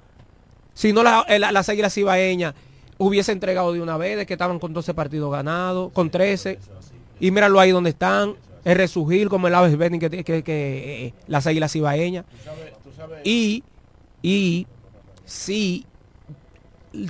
Si 0.75 0.93
no, 0.93 1.03
la- 1.03 1.25
eh, 1.29 1.39
la- 1.39 1.53
las 1.53 1.69
águilas 1.69 1.93
cibaeñas 1.95 2.55
hubiese 3.01 3.33
entregado 3.33 3.73
de 3.73 3.81
una 3.81 3.97
vez, 3.97 4.19
de 4.19 4.27
que 4.27 4.35
estaban 4.35 4.59
con 4.59 4.75
12 4.75 4.93
partidos 4.93 5.33
ganados, 5.33 5.91
con 5.93 6.11
13. 6.11 6.59
Y 7.19 7.31
míralo 7.31 7.59
ahí 7.59 7.71
donde 7.71 7.91
están. 7.91 8.35
Es 8.63 8.77
resurgir 8.77 9.29
como 9.31 9.49
el 9.49 9.55
Aves 9.55 9.77
Betting 9.77 9.99
que, 9.99 10.11
que, 10.11 10.43
que 10.43 11.07
eh, 11.07 11.15
las 11.27 11.47
águilas 11.47 11.75
ibaeñas. 11.75 12.27
Y, 13.25 13.65
y 14.23 14.67
si 15.25 15.87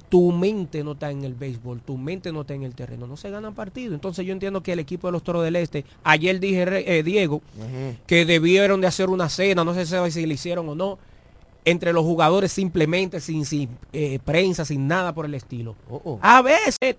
tu 0.08 0.30
mente 0.30 0.84
no 0.84 0.92
está 0.92 1.10
en 1.10 1.24
el 1.24 1.34
béisbol, 1.34 1.80
tu 1.80 1.96
mente 1.98 2.30
no 2.32 2.42
está 2.42 2.54
en 2.54 2.62
el 2.62 2.76
terreno, 2.76 3.08
no 3.08 3.16
se 3.16 3.28
ganan 3.30 3.54
partidos. 3.54 3.94
Entonces 3.94 4.24
yo 4.24 4.32
entiendo 4.32 4.62
que 4.62 4.72
el 4.72 4.78
equipo 4.78 5.08
de 5.08 5.12
los 5.12 5.24
Toros 5.24 5.42
del 5.42 5.56
Este, 5.56 5.84
ayer 6.04 6.38
dije, 6.38 6.98
eh, 6.98 7.02
Diego, 7.02 7.42
que 8.06 8.24
debieron 8.24 8.80
de 8.80 8.86
hacer 8.86 9.08
una 9.08 9.28
cena, 9.28 9.64
no 9.64 9.74
sé 9.74 10.10
si 10.12 10.24
le 10.24 10.34
hicieron 10.34 10.68
o 10.68 10.76
no, 10.76 10.98
entre 11.64 11.92
los 11.92 12.04
jugadores 12.04 12.52
simplemente, 12.52 13.20
sin, 13.20 13.44
sin 13.44 13.68
eh, 13.92 14.18
prensa, 14.24 14.64
sin 14.64 14.88
nada 14.88 15.14
por 15.14 15.26
el 15.26 15.34
estilo. 15.34 15.76
A 16.22 16.42
veces 16.42 16.96